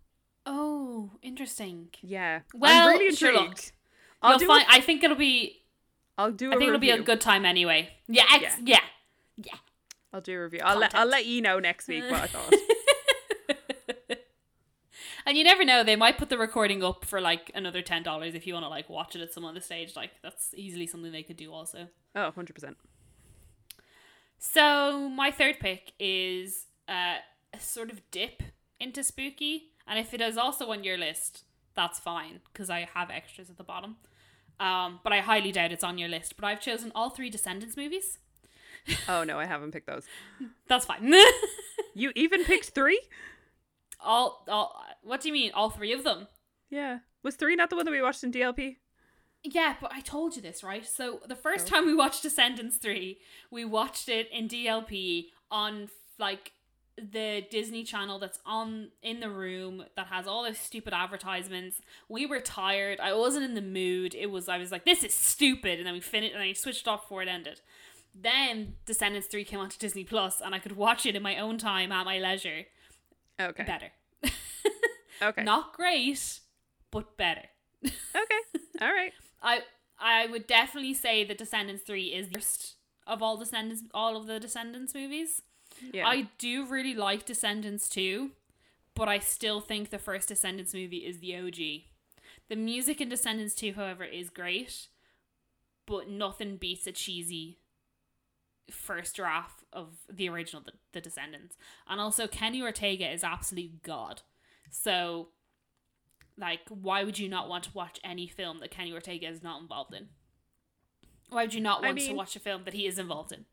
Oh, 0.46 1.10
interesting. 1.22 1.88
Yeah. 2.02 2.40
Well, 2.54 2.88
I'm 2.88 2.98
really 2.98 3.14
sure, 3.14 3.32
look. 3.32 3.58
I'll 4.22 4.38
You'll 4.38 4.48
find. 4.48 4.66
a, 4.68 4.72
I 4.72 4.80
think 4.80 5.02
it'll 5.02 5.16
be. 5.16 5.62
I'll 6.16 6.30
do 6.30 6.50
a 6.50 6.54
I 6.54 6.58
think 6.58 6.68
it'll 6.68 6.80
be 6.80 6.90
a 6.90 7.02
good 7.02 7.20
time 7.20 7.44
anyway. 7.44 7.90
Yeah. 8.06 8.24
Ex- 8.32 8.56
yeah. 8.64 8.80
Yeah. 9.36 9.54
I'll 10.12 10.20
do 10.20 10.38
a 10.38 10.42
review. 10.42 10.60
I'll 10.62 10.78
let 10.78 10.94
I'll 10.94 11.06
let 11.06 11.26
you 11.26 11.42
know 11.42 11.58
next 11.58 11.88
week 11.88 12.04
what 12.04 12.22
I 12.22 12.26
thought. 12.26 12.54
And 15.26 15.38
you 15.38 15.44
never 15.44 15.64
know, 15.64 15.82
they 15.82 15.96
might 15.96 16.18
put 16.18 16.28
the 16.28 16.36
recording 16.38 16.82
up 16.84 17.04
for 17.04 17.20
like 17.20 17.50
another 17.54 17.80
ten 17.82 18.02
dollars 18.02 18.34
if 18.34 18.46
you 18.46 18.54
want 18.54 18.64
to 18.64 18.68
like 18.68 18.88
watch 18.90 19.16
it 19.16 19.22
at 19.22 19.32
some 19.32 19.44
other 19.44 19.60
stage. 19.60 19.96
Like 19.96 20.10
that's 20.22 20.52
easily 20.54 20.86
something 20.86 21.12
they 21.12 21.22
could 21.22 21.36
do 21.36 21.52
also. 21.52 21.88
oh, 22.14 22.32
100%. 22.36 22.74
So 24.38 25.08
my 25.08 25.30
third 25.30 25.58
pick 25.60 25.92
is 25.98 26.66
uh, 26.88 27.16
a 27.54 27.60
sort 27.60 27.90
of 27.90 28.02
dip 28.10 28.42
into 28.78 29.02
spooky, 29.02 29.70
and 29.86 29.98
if 29.98 30.12
it 30.12 30.20
is 30.20 30.36
also 30.36 30.70
on 30.70 30.84
your 30.84 30.98
list, 30.98 31.44
that's 31.74 31.98
fine 31.98 32.40
because 32.52 32.68
I 32.68 32.86
have 32.94 33.10
extras 33.10 33.48
at 33.48 33.56
the 33.56 33.64
bottom. 33.64 33.96
Um, 34.60 35.00
but 35.02 35.12
I 35.12 35.20
highly 35.20 35.50
doubt 35.50 35.72
it's 35.72 35.82
on 35.82 35.98
your 35.98 36.08
list. 36.08 36.36
But 36.36 36.46
I've 36.46 36.60
chosen 36.60 36.92
all 36.94 37.10
three 37.10 37.30
Descendants 37.30 37.76
movies. 37.76 38.18
Oh 39.08 39.24
no, 39.24 39.38
I 39.38 39.46
haven't 39.46 39.72
picked 39.72 39.86
those. 39.86 40.04
That's 40.68 40.84
fine. 40.84 41.12
You 41.96 42.10
even 42.16 42.44
picked 42.44 42.70
3? 42.70 43.00
All, 44.04 44.44
all. 44.48 44.82
What 45.02 45.20
do 45.20 45.28
you 45.28 45.34
mean? 45.34 45.50
All 45.54 45.70
three 45.70 45.92
of 45.92 46.04
them? 46.04 46.28
Yeah. 46.70 46.98
Was 47.22 47.36
3 47.36 47.56
not 47.56 47.70
the 47.70 47.76
one 47.76 47.84
that 47.86 47.90
we 47.90 48.02
watched 48.02 48.22
in 48.24 48.30
DLP? 48.32 48.76
Yeah, 49.42 49.76
but 49.80 49.92
I 49.92 50.00
told 50.00 50.36
you 50.36 50.42
this, 50.42 50.62
right? 50.64 50.84
So 50.86 51.20
the 51.26 51.36
first 51.36 51.66
Oh. 51.66 51.76
time 51.76 51.86
we 51.86 51.94
watched 51.94 52.22
Descendants 52.22 52.76
3, 52.78 53.18
we 53.50 53.64
watched 53.64 54.08
it 54.08 54.28
in 54.32 54.48
DLP 54.48 55.30
on 55.50 55.88
like 56.18 56.52
the 56.96 57.44
Disney 57.50 57.82
channel 57.82 58.18
that's 58.18 58.38
on 58.46 58.90
in 59.02 59.20
the 59.20 59.28
room 59.28 59.84
that 59.96 60.06
has 60.06 60.26
all 60.26 60.44
those 60.44 60.58
stupid 60.58 60.94
advertisements. 60.94 61.80
We 62.08 62.24
were 62.24 62.40
tired. 62.40 63.00
I 63.00 63.12
wasn't 63.14 63.44
in 63.44 63.54
the 63.54 63.62
mood. 63.62 64.14
It 64.14 64.26
was 64.30 64.48
I 64.48 64.58
was 64.58 64.70
like, 64.72 64.84
this 64.84 65.02
is 65.02 65.12
stupid, 65.14 65.78
and 65.78 65.86
then 65.86 65.94
we 65.94 66.00
finished 66.00 66.34
and 66.34 66.42
I 66.42 66.52
switched 66.52 66.86
off 66.88 67.02
before 67.02 67.22
it 67.22 67.28
ended. 67.28 67.60
Then 68.14 68.74
Descendants 68.86 69.26
3 69.26 69.44
came 69.44 69.58
onto 69.60 69.76
Disney 69.78 70.04
Plus 70.04 70.40
and 70.40 70.54
I 70.54 70.58
could 70.60 70.76
watch 70.76 71.04
it 71.04 71.16
in 71.16 71.22
my 71.22 71.36
own 71.38 71.58
time 71.58 71.90
at 71.90 72.04
my 72.06 72.18
leisure. 72.18 72.66
Okay. 73.40 73.64
Better. 73.64 73.90
Okay. 75.22 75.44
Not 75.44 75.74
great, 75.74 76.40
but 76.90 77.16
better. 77.16 77.44
Okay. 77.84 77.92
All 78.80 78.92
right. 78.92 79.12
I 79.42 79.60
I 79.98 80.26
would 80.26 80.46
definitely 80.46 80.94
say 80.94 81.24
that 81.24 81.38
Descendants 81.38 81.82
three 81.84 82.06
is 82.06 82.28
the 82.28 82.38
worst 82.38 82.74
of 83.06 83.22
all 83.22 83.36
Descendants 83.36 83.82
all 83.92 84.16
of 84.16 84.26
the 84.26 84.40
Descendants 84.40 84.94
movies. 84.94 85.42
Yeah. 85.92 86.06
I 86.06 86.28
do 86.38 86.66
really 86.66 86.94
like 86.94 87.24
Descendants 87.26 87.88
two, 87.88 88.30
but 88.94 89.08
I 89.08 89.18
still 89.18 89.60
think 89.60 89.90
the 89.90 89.98
first 89.98 90.28
Descendants 90.28 90.74
movie 90.74 90.98
is 91.06 91.20
the 91.20 91.36
OG. 91.36 91.84
The 92.48 92.56
music 92.56 93.00
in 93.00 93.08
Descendants 93.08 93.54
two, 93.54 93.72
however, 93.74 94.04
is 94.04 94.30
great, 94.30 94.88
but 95.86 96.08
nothing 96.08 96.56
beats 96.56 96.86
a 96.86 96.92
cheesy 96.92 97.58
first 98.70 99.16
draft 99.16 99.64
of 99.72 99.96
the 100.10 100.28
original 100.28 100.62
the, 100.62 100.72
the 100.92 101.00
Descendants. 101.00 101.56
And 101.88 102.00
also 102.00 102.26
Kenny 102.26 102.62
Ortega 102.62 103.10
is 103.10 103.24
absolute 103.24 103.82
god. 103.82 104.22
So 104.70 105.28
like 106.36 106.60
why 106.68 107.04
would 107.04 107.18
you 107.18 107.28
not 107.28 107.48
want 107.48 107.64
to 107.64 107.70
watch 107.74 108.00
any 108.02 108.26
film 108.26 108.60
that 108.60 108.70
Kenny 108.70 108.92
Ortega 108.92 109.28
is 109.28 109.42
not 109.42 109.60
involved 109.60 109.94
in? 109.94 110.08
Why 111.30 111.44
would 111.44 111.54
you 111.54 111.60
not 111.60 111.84
I 111.84 111.88
want 111.88 112.00
to 112.00 112.12
watch 112.12 112.36
a 112.36 112.40
film 112.40 112.62
that 112.64 112.74
he 112.74 112.86
is 112.86 112.98
involved 112.98 113.32
in? 113.32 113.44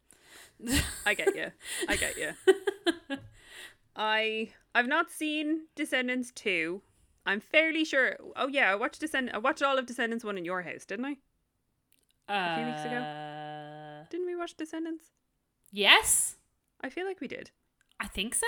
I 1.06 1.14
get 1.14 1.36
you. 1.36 1.52
I 1.88 1.96
get 1.96 2.18
you. 2.18 2.32
I 3.96 4.50
I've 4.74 4.88
not 4.88 5.12
seen 5.12 5.68
Descendants 5.76 6.32
2. 6.32 6.82
I'm 7.26 7.40
fairly 7.40 7.86
sure. 7.86 8.18
Oh 8.36 8.48
yeah, 8.48 8.72
I 8.72 8.76
watched 8.76 9.02
Descend 9.02 9.32
I 9.34 9.38
watched 9.38 9.62
all 9.62 9.78
of 9.78 9.86
Descendants 9.86 10.24
1 10.24 10.38
in 10.38 10.46
your 10.46 10.62
house, 10.62 10.86
didn't 10.86 11.06
I? 11.06 11.16
A 12.30 12.56
few 12.56 12.66
weeks 12.66 12.86
ago? 12.86 12.96
Uh, 12.96 13.61
Watch 14.42 14.56
Descendants? 14.56 15.06
Yes, 15.72 16.36
I 16.82 16.90
feel 16.90 17.06
like 17.06 17.22
we 17.22 17.28
did. 17.28 17.52
I 18.00 18.08
think 18.08 18.34
so. 18.34 18.48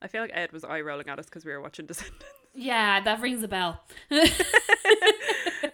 I 0.00 0.08
feel 0.08 0.22
like 0.22 0.30
Ed 0.32 0.52
was 0.52 0.64
eye 0.64 0.80
rolling 0.80 1.08
at 1.08 1.18
us 1.18 1.26
because 1.26 1.44
we 1.44 1.52
were 1.52 1.60
watching 1.60 1.84
Descendants. 1.92 2.24
Yeah, 2.54 2.98
that 3.00 3.20
rings 3.20 3.42
a 3.42 3.48
bell. 3.48 3.82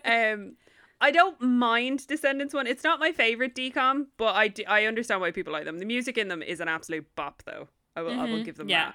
um, 0.05 0.57
I 1.01 1.11
don't 1.13 1.41
mind 1.41 2.07
Descendants 2.09 2.53
one. 2.53 2.67
It's 2.67 2.83
not 2.83 2.99
my 2.99 3.13
favorite 3.13 3.55
DCOM, 3.55 4.07
but 4.17 4.35
I, 4.35 4.49
do, 4.49 4.65
I 4.67 4.87
understand 4.87 5.21
why 5.21 5.31
people 5.31 5.53
like 5.53 5.65
them. 5.65 5.79
The 5.79 5.85
music 5.87 6.19
in 6.19 6.27
them 6.29 6.43
is 6.43 6.59
an 6.61 6.67
absolute 6.69 7.07
bop, 7.15 7.43
though. 7.47 7.69
I 7.95 8.03
will 8.03 8.13
I 8.13 8.27
will 8.27 8.39
Mhm, 8.39 8.45
give 8.45 8.57
them 8.57 8.69
yeah. 8.69 8.93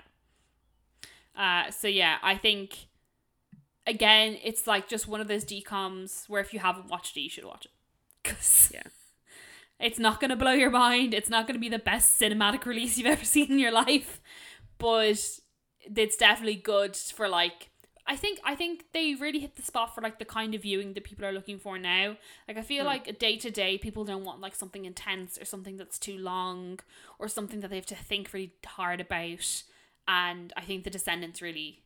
that. 1.35 1.67
Uh, 1.67 1.71
so 1.71 1.87
yeah, 1.87 2.17
I 2.21 2.35
think 2.37 2.87
again, 3.87 4.37
it's 4.43 4.67
like 4.67 4.87
just 4.89 5.07
one 5.07 5.21
of 5.21 5.27
those 5.29 5.45
DCOMs 5.45 6.27
where 6.29 6.41
if 6.41 6.53
you 6.53 6.59
haven't 6.59 6.87
watched 6.87 7.15
it, 7.17 7.21
you 7.21 7.29
should 7.29 7.45
watch 7.45 7.65
it. 7.65 7.71
Cause 8.29 8.71
Yeah. 8.73 8.83
It's 9.79 9.99
not 9.99 10.19
gonna 10.21 10.35
blow 10.35 10.53
your 10.53 10.69
mind. 10.69 11.13
It's 11.13 11.29
not 11.29 11.47
gonna 11.47 11.59
be 11.59 11.69
the 11.69 11.79
best 11.79 12.19
cinematic 12.19 12.65
release 12.71 12.97
you've 12.97 13.07
ever 13.07 13.25
seen 13.25 13.51
in 13.51 13.59
your 13.59 13.71
life, 13.71 14.21
but 14.77 15.17
it's 15.95 16.17
definitely 16.17 16.55
good 16.55 16.95
for 16.95 17.27
like. 17.27 17.69
I 18.05 18.17
think 18.17 18.39
I 18.43 18.53
think 18.55 18.87
they 18.93 19.15
really 19.15 19.39
hit 19.39 19.55
the 19.55 19.61
spot 19.61 19.95
for 19.95 20.01
like 20.01 20.19
the 20.19 20.25
kind 20.25 20.53
of 20.53 20.63
viewing 20.63 20.93
that 20.93 21.05
people 21.05 21.25
are 21.25 21.31
looking 21.31 21.57
for 21.57 21.77
now. 21.77 22.17
Like 22.49 22.57
I 22.57 22.61
feel 22.61 22.83
Hmm. 22.83 22.87
like 22.87 23.17
day 23.17 23.37
to 23.37 23.49
day 23.49 23.77
people 23.77 24.03
don't 24.03 24.25
want 24.25 24.41
like 24.41 24.55
something 24.55 24.83
intense 24.83 25.37
or 25.37 25.45
something 25.45 25.77
that's 25.77 25.97
too 25.97 26.17
long 26.17 26.79
or 27.17 27.29
something 27.29 27.61
that 27.61 27.69
they 27.69 27.77
have 27.77 27.85
to 27.87 27.95
think 27.95 28.33
really 28.33 28.53
hard 28.65 28.99
about. 28.99 29.63
And 30.05 30.51
I 30.57 30.61
think 30.61 30.83
the 30.83 30.89
Descendants 30.89 31.41
really 31.41 31.83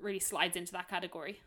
really 0.00 0.20
slides 0.20 0.56
into 0.56 0.72
that 0.72 0.88
category. 0.88 1.40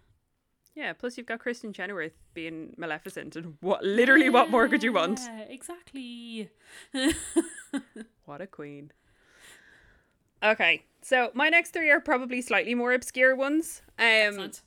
Yeah, 0.75 0.93
plus 0.93 1.17
you've 1.17 1.27
got 1.27 1.39
Kristin 1.39 1.73
Chenoweth 1.75 2.13
being 2.33 2.73
Maleficent, 2.77 3.35
and 3.35 3.57
what 3.59 3.83
literally 3.83 4.29
what 4.29 4.49
more 4.49 4.67
could 4.69 4.83
you 4.83 4.93
want? 4.93 5.19
Yeah, 5.21 5.41
Exactly. 5.49 6.49
What 8.25 8.39
a 8.41 8.47
queen. 8.47 8.91
Okay, 10.43 10.83
so 11.01 11.31
my 11.33 11.49
next 11.49 11.71
three 11.71 11.91
are 11.91 11.99
probably 11.99 12.41
slightly 12.41 12.73
more 12.75 12.93
obscure 12.93 13.35
ones. 13.35 13.81
Um, 13.99 14.05
Excellent. 14.05 14.61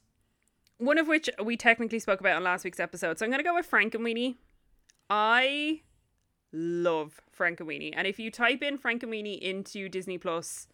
one 0.79 0.99
of 0.99 1.09
which 1.09 1.31
we 1.43 1.57
technically 1.57 1.99
spoke 1.99 2.21
about 2.21 2.37
on 2.37 2.45
last 2.45 2.65
week's 2.65 2.81
episode. 2.81 3.19
So 3.19 3.25
I'm 3.25 3.31
gonna 3.31 3.43
go 3.43 3.55
with 3.55 3.71
Frankenweenie. 3.71 4.37
I 5.09 5.81
love 6.53 7.21
Frankenweenie, 7.37 7.93
and 7.97 8.07
if 8.07 8.19
you 8.19 8.31
type 8.31 8.63
in 8.63 8.77
Frankenweenie 8.79 9.39
into 9.39 9.89
Disney 9.89 10.19
Plus, 10.19 10.69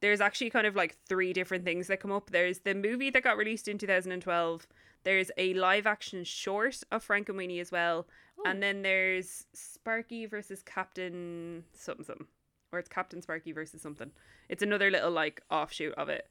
there's 0.00 0.20
actually 0.20 0.50
kind 0.50 0.66
of 0.66 0.76
like 0.76 0.96
three 1.08 1.32
different 1.32 1.64
things 1.64 1.86
that 1.86 2.00
come 2.00 2.12
up. 2.12 2.30
There's 2.30 2.60
the 2.60 2.74
movie 2.74 3.10
that 3.10 3.22
got 3.22 3.36
released 3.36 3.68
in 3.68 3.78
2012. 3.78 4.66
There's 5.04 5.30
a 5.36 5.54
live 5.54 5.86
action 5.86 6.24
short 6.24 6.82
of 6.90 7.06
Frankenweenie 7.06 7.60
as 7.60 7.70
well, 7.70 8.06
oh. 8.38 8.42
and 8.46 8.62
then 8.62 8.82
there's 8.82 9.46
Sparky 9.52 10.26
versus 10.26 10.62
Captain 10.62 11.64
something 11.72 12.04
something, 12.04 12.26
or 12.72 12.78
it's 12.78 12.88
Captain 12.88 13.20
Sparky 13.20 13.52
versus 13.52 13.82
something. 13.82 14.10
It's 14.48 14.62
another 14.62 14.90
little 14.90 15.10
like 15.10 15.42
offshoot 15.50 15.94
of 15.94 16.08
it, 16.08 16.28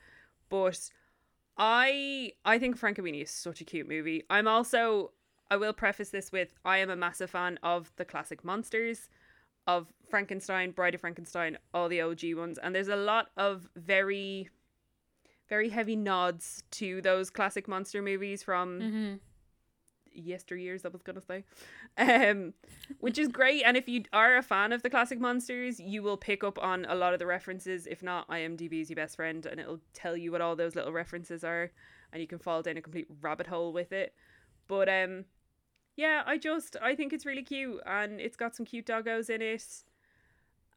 but 0.49 0.89
I 1.57 2.33
I 2.43 2.57
think 2.57 2.79
Frankenweenie 2.79 3.23
is 3.23 3.31
such 3.31 3.61
a 3.61 3.65
cute 3.65 3.87
movie. 3.87 4.23
I'm 4.29 4.47
also 4.47 5.11
I 5.51 5.57
will 5.57 5.73
preface 5.73 6.09
this 6.09 6.31
with 6.31 6.55
I 6.65 6.79
am 6.79 6.89
a 6.89 6.95
massive 6.95 7.29
fan 7.29 7.59
of 7.61 7.91
the 7.97 8.05
classic 8.05 8.43
monsters, 8.43 9.09
of 9.67 9.87
Frankenstein, 10.09 10.71
Bride 10.71 10.95
of 10.95 11.01
Frankenstein, 11.01 11.57
all 11.73 11.89
the 11.89 12.01
OG 12.01 12.21
ones, 12.35 12.57
and 12.57 12.73
there's 12.75 12.87
a 12.89 12.95
lot 12.95 13.29
of 13.37 13.69
very 13.75 14.49
very 15.49 15.69
heavy 15.69 15.95
nods 15.95 16.63
to 16.71 17.01
those 17.01 17.29
classic 17.29 17.67
monster 17.67 18.01
movies 18.01 18.41
from 18.41 18.79
Mm-hmm. 18.79 19.13
yesteryears 20.31 20.85
I 20.85 20.89
was 20.89 21.01
gonna 21.03 21.21
say, 21.21 21.43
um, 21.97 22.53
which 22.99 23.17
is 23.17 23.27
great. 23.27 23.63
And 23.63 23.75
if 23.75 23.89
you 23.89 24.03
are 24.13 24.37
a 24.37 24.41
fan 24.43 24.71
of 24.71 24.83
the 24.83 24.89
classic 24.89 25.19
monsters, 25.19 25.79
you 25.79 26.01
will 26.03 26.17
pick 26.17 26.43
up 26.43 26.57
on 26.61 26.85
a 26.85 26.95
lot 26.95 27.13
of 27.13 27.19
the 27.19 27.25
references. 27.25 27.87
If 27.87 28.01
not, 28.03 28.27
IMDb 28.29 28.81
is 28.81 28.89
your 28.89 28.95
best 28.95 29.15
friend, 29.15 29.45
and 29.45 29.59
it'll 29.59 29.81
tell 29.93 30.15
you 30.15 30.31
what 30.31 30.41
all 30.41 30.55
those 30.55 30.75
little 30.75 30.91
references 30.93 31.43
are, 31.43 31.71
and 32.11 32.21
you 32.21 32.27
can 32.27 32.39
fall 32.39 32.61
down 32.61 32.77
a 32.77 32.81
complete 32.81 33.07
rabbit 33.21 33.47
hole 33.47 33.73
with 33.73 33.91
it. 33.91 34.13
But 34.67 34.87
um, 34.87 35.25
yeah, 35.95 36.23
I 36.25 36.37
just 36.37 36.75
I 36.81 36.95
think 36.95 37.13
it's 37.13 37.25
really 37.25 37.43
cute, 37.43 37.81
and 37.85 38.19
it's 38.19 38.35
got 38.35 38.55
some 38.55 38.65
cute 38.65 38.85
doggos 38.85 39.29
in 39.29 39.41
it, 39.41 39.83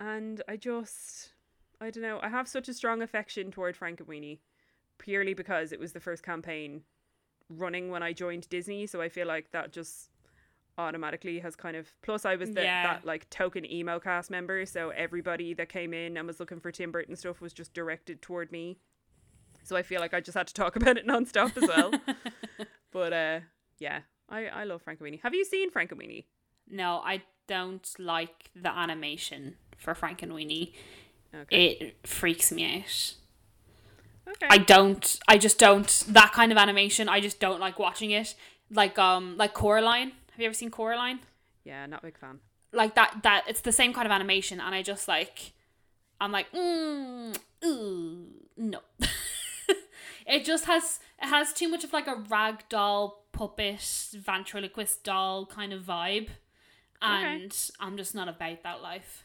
and 0.00 0.42
I 0.48 0.57
just 0.57 1.33
I 1.81 1.90
don't 1.90 2.02
know. 2.02 2.20
I 2.22 2.29
have 2.29 2.48
such 2.48 2.68
a 2.68 2.74
strong 2.74 3.02
affection 3.02 3.50
toward 3.50 3.79
Frankenweenie, 3.79 4.38
purely 4.98 5.35
because 5.35 5.72
it 5.72 5.81
was 5.81 5.92
the 5.92 6.00
first 6.00 6.22
campaign 6.22 6.83
running 7.48 7.90
when 7.90 8.02
I 8.02 8.12
joined 8.12 8.48
Disney, 8.48 8.87
so 8.87 9.00
I 9.00 9.09
feel 9.09 9.26
like 9.26 9.50
that 9.52 9.72
just 9.72 10.11
automatically 10.79 11.38
has 11.38 11.57
kind 11.57 11.74
of 11.76 11.88
plus 12.02 12.26
I 12.26 12.37
was 12.37 12.50
the, 12.50 12.62
Yeah. 12.62 12.83
that 12.83 13.07
like 13.07 13.31
token 13.31 13.70
emo 13.70 13.98
cast 13.98 14.31
member, 14.31 14.66
so 14.66 14.90
everybody 14.90 15.55
that 15.55 15.68
came 15.70 15.94
in 15.94 16.16
and 16.16 16.26
was 16.26 16.38
looking 16.40 16.61
for 16.61 16.70
Tim 16.70 16.90
Burton 16.92 17.16
stuff 17.16 17.40
was 17.40 17.52
just 17.55 17.72
directed 17.72 18.20
toward 18.20 18.52
me. 18.52 18.76
So 19.62 19.74
I 19.76 19.83
feel 19.83 20.00
like 20.00 20.12
I 20.14 20.20
just 20.20 20.37
had 20.37 20.46
to 20.48 20.55
talk 20.55 20.76
about 20.76 20.98
it 20.98 21.07
nonstop 21.07 21.57
as 21.57 21.66
well. 21.68 21.92
but 22.92 23.12
uh 23.12 23.40
yeah, 23.79 24.00
I, 24.29 24.47
I 24.47 24.65
love 24.65 24.85
Frankenweenie. 24.85 25.21
Have 25.23 25.35
you 25.35 25.45
seen 25.45 25.71
Frankenweenie? 25.71 26.25
No, 26.69 27.01
I 27.05 27.23
don't 27.47 27.89
like 27.99 28.51
the 28.55 28.71
animation 28.71 29.57
for 29.77 29.95
Frankenweenie. 29.95 30.73
Okay. 31.35 31.67
It 31.67 32.07
freaks 32.07 32.51
me 32.51 32.77
out. 32.79 33.15
okay. 34.29 34.47
I 34.51 34.59
don't. 34.59 35.19
I 35.29 35.39
just 35.39 35.59
don't. 35.59 36.05
That 36.09 36.33
kind 36.33 36.51
of 36.51 36.59
animation, 36.59 37.09
I 37.09 37.21
just 37.21 37.39
don't 37.41 37.61
like 37.61 37.79
watching 37.79 38.11
it. 38.11 38.35
Like 38.71 38.99
um, 38.99 39.37
like 39.37 39.55
Coraline. 39.55 40.12
Have 40.33 40.41
you 40.41 40.47
ever 40.47 40.55
seen 40.55 40.71
Coraline? 40.71 41.21
yeah, 41.65 41.87
not 41.87 42.03
a 42.03 42.07
big 42.07 42.19
fan. 42.19 42.41
Like 42.73 42.95
that. 42.95 43.21
That 43.23 43.45
it's 43.49 43.61
the 43.61 43.73
same 43.73 43.93
kind 43.93 44.07
of 44.07 44.12
animation, 44.12 44.61
and 44.61 44.75
I 44.75 44.83
just 44.83 45.09
like, 45.09 45.53
I'm 46.21 46.33
like, 46.33 46.51
mm, 46.53 47.37
ooh, 47.65 48.27
no. 48.57 48.81
it 50.27 50.45
just 50.45 50.65
has 50.65 51.01
it 51.22 51.26
has 51.29 51.52
too 51.52 51.68
much 51.68 51.85
of 51.85 51.92
like 51.92 52.07
a 52.07 52.16
rag 52.29 52.64
doll 52.68 53.26
puppet 53.33 53.81
ventriloquist 54.14 55.05
doll 55.05 55.46
kind 55.46 55.72
of 55.72 55.83
vibe, 55.83 56.29
and 57.00 57.57
I'm 57.81 57.96
just 57.96 58.14
not 58.14 58.29
about 58.29 58.62
that 58.62 58.83
life. 58.83 59.24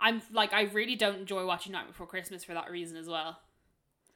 I'm 0.00 0.22
like 0.32 0.52
I 0.52 0.62
really 0.62 0.96
don't 0.96 1.20
enjoy 1.20 1.46
watching 1.46 1.72
Night 1.72 1.86
Before 1.86 2.06
Christmas 2.06 2.44
for 2.44 2.54
that 2.54 2.70
reason 2.70 2.96
as 2.96 3.08
well. 3.08 3.38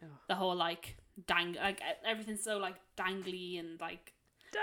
Oh. 0.03 0.07
The 0.29 0.35
whole 0.35 0.57
like 0.57 0.97
dang 1.27 1.55
like 1.55 1.81
everything's 2.07 2.43
so 2.43 2.59
like 2.59 2.77
dangly 2.97 3.59
and 3.59 3.81
like 3.81 4.13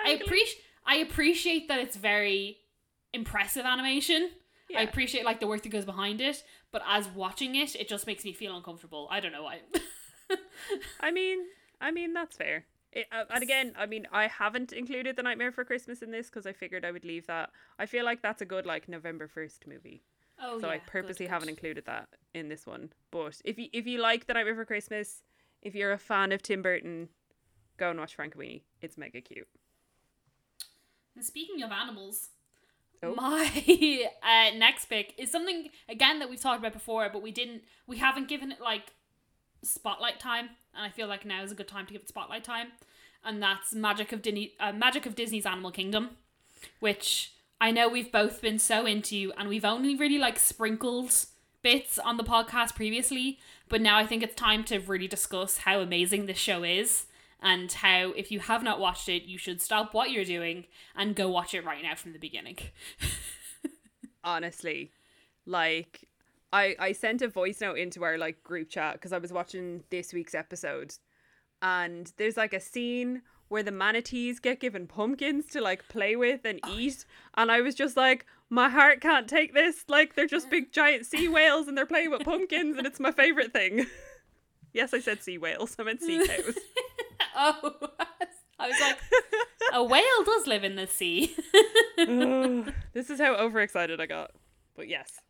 I 0.05 0.11
appreciate 0.11 0.61
I 0.85 0.97
appreciate 0.97 1.67
that 1.67 1.79
it's 1.79 1.95
very 1.95 2.57
impressive 3.13 3.65
animation. 3.65 4.29
I 4.75 4.81
appreciate 4.81 5.25
like 5.25 5.39
the 5.39 5.47
work 5.47 5.63
that 5.63 5.69
goes 5.69 5.85
behind 5.85 6.21
it, 6.21 6.43
but 6.71 6.81
as 6.88 7.07
watching 7.07 7.55
it, 7.55 7.75
it 7.75 7.88
just 7.88 8.07
makes 8.07 8.25
me 8.25 8.33
feel 8.33 8.55
uncomfortable. 8.57 9.07
I 9.11 9.19
don't 9.19 9.31
know 9.31 9.43
why. 9.43 9.59
I 10.99 11.11
mean, 11.11 11.39
I 11.81 11.91
mean 11.91 12.13
that's 12.13 12.38
fair. 12.38 12.65
It, 12.91 13.07
uh, 13.11 13.25
and 13.29 13.43
again, 13.43 13.73
I 13.77 13.85
mean, 13.85 14.07
I 14.11 14.27
haven't 14.27 14.71
included 14.71 15.17
the 15.17 15.23
Nightmare 15.23 15.51
for 15.51 15.65
Christmas 15.65 16.01
in 16.01 16.11
this 16.11 16.27
because 16.27 16.45
I 16.45 16.53
figured 16.53 16.85
I 16.85 16.91
would 16.91 17.03
leave 17.03 17.27
that. 17.27 17.49
I 17.77 17.85
feel 17.85 18.05
like 18.05 18.21
that's 18.21 18.41
a 18.41 18.45
good 18.45 18.65
like 18.65 18.88
November 18.88 19.27
first 19.27 19.67
movie, 19.67 20.03
oh, 20.41 20.59
so 20.61 20.69
I 20.69 20.79
purposely 20.79 21.25
good, 21.25 21.31
haven't 21.31 21.49
included 21.49 21.85
that 21.85 22.07
in 22.33 22.47
this 22.47 22.65
one. 22.65 22.91
But 23.11 23.41
if 23.43 23.57
you 23.57 23.67
if 23.73 23.85
you 23.85 23.99
like 23.99 24.27
the 24.27 24.33
Nightmare 24.33 24.55
for 24.55 24.65
Christmas, 24.65 25.23
if 25.61 25.75
you're 25.75 25.91
a 25.91 25.97
fan 25.97 26.31
of 26.31 26.41
Tim 26.41 26.61
Burton, 26.61 27.09
go 27.77 27.89
and 27.89 27.99
watch 27.99 28.15
Frank 28.15 28.35
and 28.35 28.61
It's 28.81 28.97
mega 28.97 29.19
cute. 29.19 29.47
And 31.15 31.23
speaking 31.23 31.63
of 31.63 31.71
animals, 31.71 32.29
Oh. 33.03 33.13
my 33.13 33.45
uh, 34.23 34.57
next 34.57 34.85
pick 34.85 35.13
is 35.17 35.31
something 35.31 35.69
again 35.89 36.19
that 36.19 36.29
we've 36.29 36.39
talked 36.39 36.59
about 36.59 36.73
before, 36.73 37.09
but 37.11 37.21
we 37.21 37.31
didn't, 37.31 37.63
we 37.88 37.97
haven't 37.97 38.27
given 38.27 38.51
it 38.51 38.61
like 38.61 38.93
spotlight 39.65 40.19
time, 40.19 40.49
and 40.73 40.86
I 40.86 40.89
feel 40.89 41.08
like 41.08 41.25
now 41.25 41.43
is 41.43 41.51
a 41.51 41.56
good 41.56 41.67
time 41.67 41.86
to 41.86 41.93
give 41.93 42.01
it 42.01 42.10
spotlight 42.10 42.43
time, 42.43 42.67
and 43.23 43.41
that's 43.41 43.73
Magic 43.73 44.12
of 44.12 44.21
Disney, 44.21 44.54
uh, 44.60 44.71
Magic 44.71 45.06
of 45.06 45.15
Disney's 45.15 45.45
Animal 45.45 45.71
Kingdom, 45.71 46.12
which 46.80 47.34
I 47.60 47.71
know 47.71 47.88
we've 47.88 48.12
both 48.12 48.41
been 48.41 48.60
so 48.60 48.86
into, 48.86 49.32
and 49.38 49.49
we've 49.49 49.65
only 49.65 49.95
really 49.95 50.17
like 50.17 50.39
sprinkled 50.39 51.25
bits 51.62 51.97
on 51.97 52.17
the 52.17 52.23
podcast 52.23 52.75
previously, 52.75 53.39
but 53.69 53.82
now 53.82 53.97
I 53.97 54.06
think 54.06 54.23
it's 54.23 54.36
time 54.36 54.63
to 54.65 54.80
really 54.80 55.08
discuss 55.08 55.58
how 55.58 55.80
amazing 55.80 56.25
this 56.25 56.38
show 56.38 56.63
is 56.63 57.06
and 57.41 57.71
how 57.71 58.12
if 58.12 58.32
you 58.32 58.39
have 58.39 58.63
not 58.63 58.80
watched 58.80 59.10
it, 59.10 59.23
you 59.23 59.38
should 59.38 59.62
stop 59.62 59.93
what 59.93 60.12
you're 60.12 60.25
doing 60.25 60.65
and 60.95 61.15
go 61.15 61.30
watch 61.30 61.54
it 61.54 61.65
right 61.65 61.82
now 61.82 61.95
from 61.95 62.13
the 62.13 62.19
beginning. 62.19 62.58
honestly 64.25 64.91
like 65.45 66.08
i 66.55 66.75
i 66.79 66.91
sent 66.91 67.21
a 67.21 67.27
voice 67.27 67.61
note 67.61 67.77
into 67.77 68.03
our 68.03 68.17
like 68.17 68.43
group 68.43 68.69
chat 68.69 68.93
because 68.93 69.13
i 69.13 69.17
was 69.17 69.33
watching 69.33 69.83
this 69.89 70.13
week's 70.13 70.35
episode 70.35 70.93
and 71.61 72.13
there's 72.17 72.37
like 72.37 72.53
a 72.53 72.59
scene 72.59 73.21
where 73.47 73.63
the 73.63 73.71
manatees 73.71 74.39
get 74.39 74.59
given 74.59 74.87
pumpkins 74.87 75.45
to 75.47 75.61
like 75.61 75.87
play 75.87 76.15
with 76.15 76.45
and 76.45 76.59
oh, 76.63 76.77
eat 76.77 77.05
and 77.35 77.51
i 77.51 77.61
was 77.61 77.75
just 77.75 77.95
like 77.95 78.25
my 78.49 78.69
heart 78.69 79.01
can't 79.01 79.27
take 79.27 79.53
this. 79.53 79.85
Like 79.87 80.15
they're 80.15 80.27
just 80.27 80.49
big 80.49 80.71
giant 80.71 81.05
sea 81.05 81.27
whales 81.27 81.67
and 81.67 81.77
they're 81.77 81.85
playing 81.85 82.11
with 82.11 82.23
pumpkins 82.23 82.77
and 82.77 82.85
it's 82.85 82.99
my 82.99 83.11
favorite 83.11 83.53
thing. 83.53 83.85
Yes 84.73 84.93
i 84.93 84.99
said 84.99 85.23
sea 85.23 85.37
whales 85.37 85.73
i 85.79 85.83
meant 85.83 86.01
sea 86.01 86.27
cows. 86.27 86.57
Oh, 87.37 87.75
I 88.59 88.67
was 88.67 88.79
like, 88.81 88.97
a 89.73 89.81
whale 89.91 90.23
does 90.25 90.47
live 90.47 90.65
in 90.65 90.75
the 90.75 90.85
sea. 90.85 91.33
this 92.93 93.09
is 93.09 93.21
how 93.21 93.35
overexcited 93.35 94.01
i 94.01 94.05
got. 94.05 94.31
But 94.75 94.89
yes 94.89 95.21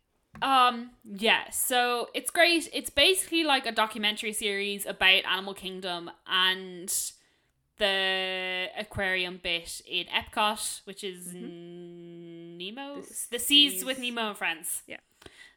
Um, 0.42 0.90
yeah, 1.04 1.50
so 1.50 2.08
it's 2.14 2.30
great. 2.30 2.68
It's 2.72 2.90
basically 2.90 3.44
like 3.44 3.66
a 3.66 3.72
documentary 3.72 4.32
series 4.32 4.86
about 4.86 5.24
Animal 5.24 5.54
Kingdom 5.54 6.10
and 6.26 6.92
the 7.78 8.66
aquarium 8.78 9.40
bit 9.42 9.80
in 9.86 10.06
Epcot, 10.06 10.80
which 10.84 11.04
is 11.04 11.32
Nemo, 11.34 13.02
The 13.02 13.26
the, 13.30 13.38
seas 13.38 13.72
seas. 13.74 13.84
with 13.84 13.98
Nemo 13.98 14.28
and 14.28 14.36
friends. 14.36 14.82
Yeah. 14.86 14.98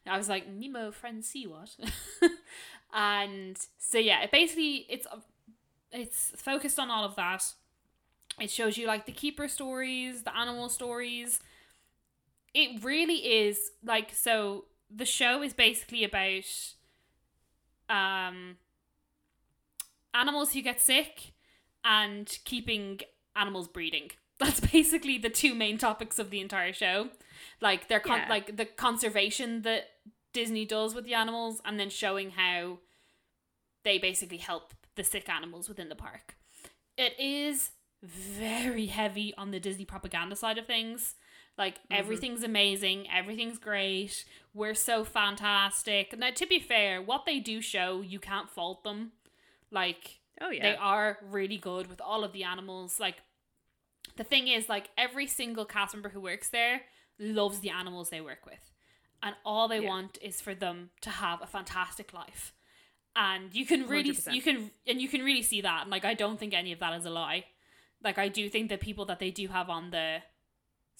I 0.06 0.16
was 0.16 0.28
like 0.28 0.48
Nemo 0.48 0.90
friends 0.90 1.28
see 1.28 1.46
what, 1.46 1.76
and 2.92 3.56
so 3.78 3.98
yeah, 3.98 4.22
it 4.22 4.30
basically 4.32 4.86
it's 4.88 5.06
it's 5.92 6.32
focused 6.36 6.78
on 6.78 6.90
all 6.90 7.04
of 7.04 7.16
that. 7.16 7.44
It 8.40 8.50
shows 8.50 8.78
you 8.78 8.86
like 8.86 9.04
the 9.06 9.12
keeper 9.12 9.46
stories, 9.46 10.22
the 10.22 10.34
animal 10.36 10.68
stories. 10.70 11.40
It 12.54 12.82
really 12.82 13.16
is 13.46 13.70
like 13.84 14.12
so. 14.14 14.64
The 14.94 15.04
show 15.06 15.42
is 15.42 15.52
basically 15.52 16.04
about 16.04 16.44
um 17.88 18.56
animals 20.14 20.52
who 20.52 20.62
get 20.62 20.80
sick 20.80 21.32
and 21.84 22.38
keeping 22.44 23.00
animals 23.36 23.68
breeding. 23.68 24.10
That's 24.38 24.60
basically 24.60 25.18
the 25.18 25.30
two 25.30 25.54
main 25.54 25.76
topics 25.78 26.18
of 26.18 26.30
the 26.30 26.40
entire 26.40 26.72
show. 26.72 27.08
Like 27.60 27.88
they're 27.88 28.00
con- 28.00 28.20
Yeah. 28.20 28.28
like 28.28 28.56
the 28.56 28.64
conservation 28.64 29.62
that 29.62 29.88
Disney 30.32 30.64
does 30.64 30.94
with 30.94 31.04
the 31.04 31.14
animals 31.14 31.60
and 31.64 31.78
then 31.78 31.90
showing 31.90 32.30
how 32.30 32.78
they 33.82 33.98
basically 33.98 34.38
help 34.38 34.72
the 34.94 35.04
sick 35.04 35.28
animals 35.28 35.68
within 35.68 35.88
the 35.88 35.94
park. 35.96 36.36
It 36.96 37.14
is 37.18 37.70
very 38.02 38.86
heavy 38.86 39.34
on 39.36 39.50
the 39.50 39.60
Disney 39.60 39.84
propaganda 39.84 40.36
side 40.36 40.58
of 40.58 40.66
things. 40.66 41.14
Like 41.60 41.74
mm-hmm. 41.74 42.00
everything's 42.00 42.42
amazing, 42.42 43.06
everything's 43.14 43.58
great. 43.58 44.24
We're 44.54 44.74
so 44.74 45.04
fantastic. 45.04 46.18
Now 46.18 46.30
to 46.30 46.46
be 46.46 46.58
fair, 46.58 47.02
what 47.02 47.26
they 47.26 47.38
do 47.38 47.60
show, 47.60 48.00
you 48.00 48.18
can't 48.18 48.48
fault 48.48 48.82
them. 48.82 49.12
Like 49.70 50.20
Oh 50.40 50.50
yeah. 50.50 50.62
they 50.62 50.76
are 50.76 51.18
really 51.22 51.58
good 51.58 51.88
with 51.88 52.00
all 52.00 52.24
of 52.24 52.32
the 52.32 52.44
animals. 52.44 52.98
Like 52.98 53.16
the 54.16 54.24
thing 54.24 54.48
is, 54.48 54.68
like 54.70 54.88
every 54.96 55.26
single 55.26 55.66
cast 55.66 55.94
member 55.94 56.08
who 56.08 56.20
works 56.20 56.48
there 56.48 56.80
loves 57.18 57.60
the 57.60 57.70
animals 57.70 58.08
they 58.08 58.22
work 58.22 58.46
with, 58.46 58.72
and 59.22 59.34
all 59.44 59.68
they 59.68 59.82
Yeah. 59.82 59.88
want 59.88 60.18
is 60.22 60.40
for 60.40 60.54
them 60.54 60.90
to 61.02 61.10
have 61.10 61.42
a 61.42 61.46
fantastic 61.46 62.14
life. 62.14 62.54
And 63.14 63.54
you 63.54 63.66
can 63.66 63.86
really, 63.86 64.12
100%. 64.12 64.32
you 64.32 64.40
can, 64.40 64.70
and 64.86 65.00
you 65.02 65.08
can 65.08 65.22
really 65.22 65.42
see 65.42 65.60
that. 65.60 65.82
And 65.82 65.90
like, 65.90 66.04
I 66.04 66.14
don't 66.14 66.38
think 66.38 66.54
any 66.54 66.72
of 66.72 66.78
that 66.78 66.94
is 66.98 67.04
a 67.04 67.10
lie. 67.10 67.44
Like, 68.02 68.18
I 68.18 68.28
do 68.28 68.48
think 68.48 68.68
the 68.70 68.78
people 68.78 69.04
that 69.06 69.18
they 69.18 69.30
do 69.30 69.48
have 69.48 69.68
on 69.68 69.90
the 69.90 70.22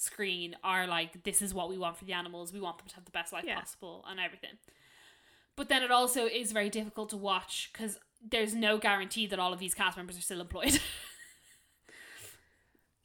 screen 0.01 0.57
are 0.65 0.87
like, 0.87 1.23
this 1.25 1.43
is 1.43 1.53
what 1.53 1.69
we 1.69 1.77
want 1.79 1.97
for 1.97 2.05
the 2.05 2.13
animals. 2.13 2.53
We 2.53 2.61
want 2.61 2.79
them 2.79 2.89
to 2.89 2.95
have 2.97 3.05
the 3.05 3.11
best 3.11 3.33
life 3.33 3.45
Yeah. 3.47 3.59
possible 3.61 4.05
and 4.09 4.19
everything. 4.19 4.59
But 5.57 5.69
then 5.69 5.83
it 5.83 5.91
also 5.91 6.27
is 6.27 6.53
very 6.53 6.71
difficult 6.71 7.11
to 7.11 7.17
watch 7.17 7.71
because 7.73 7.99
there's 8.23 8.55
no 8.55 8.79
guarantee 8.79 9.27
that 9.27 9.39
all 9.39 9.53
of 9.53 9.59
these 9.59 9.75
cast 9.75 9.97
members 9.97 10.17
are 10.19 10.23
still 10.23 10.41
employed. 10.41 10.81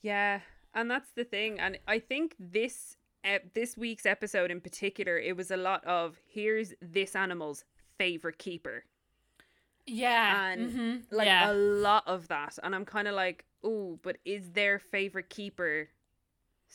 Yeah, 0.02 0.42
and 0.74 0.90
that's 0.90 1.10
the 1.16 1.24
thing. 1.24 1.60
And 1.60 1.80
I 1.88 2.00
think 2.00 2.36
this 2.40 2.98
ep- 3.24 3.54
this 3.54 3.76
week's 3.76 4.06
episode 4.06 4.52
in 4.52 4.62
particular, 4.62 5.18
it 5.18 5.36
was 5.36 5.52
a 5.52 5.58
lot 5.58 5.84
of 5.86 6.20
here's 6.28 6.74
this 6.82 7.16
animal's 7.16 7.64
favorite 7.98 8.38
keeper, 8.38 8.84
yeah. 9.88 10.52
and 10.52 10.72
mhm, 10.72 11.04
like 11.12 11.26
yeah. 11.26 11.52
a 11.52 11.54
lot 11.54 12.04
of 12.08 12.28
that. 12.28 12.58
And 12.64 12.76
I'm 12.76 12.86
kind 12.86 13.08
of 13.08 13.16
like, 13.16 13.46
oh, 13.64 14.00
but 14.04 14.18
is 14.26 14.52
their 14.52 14.78
favorite 14.80 15.30
keeper 15.30 15.90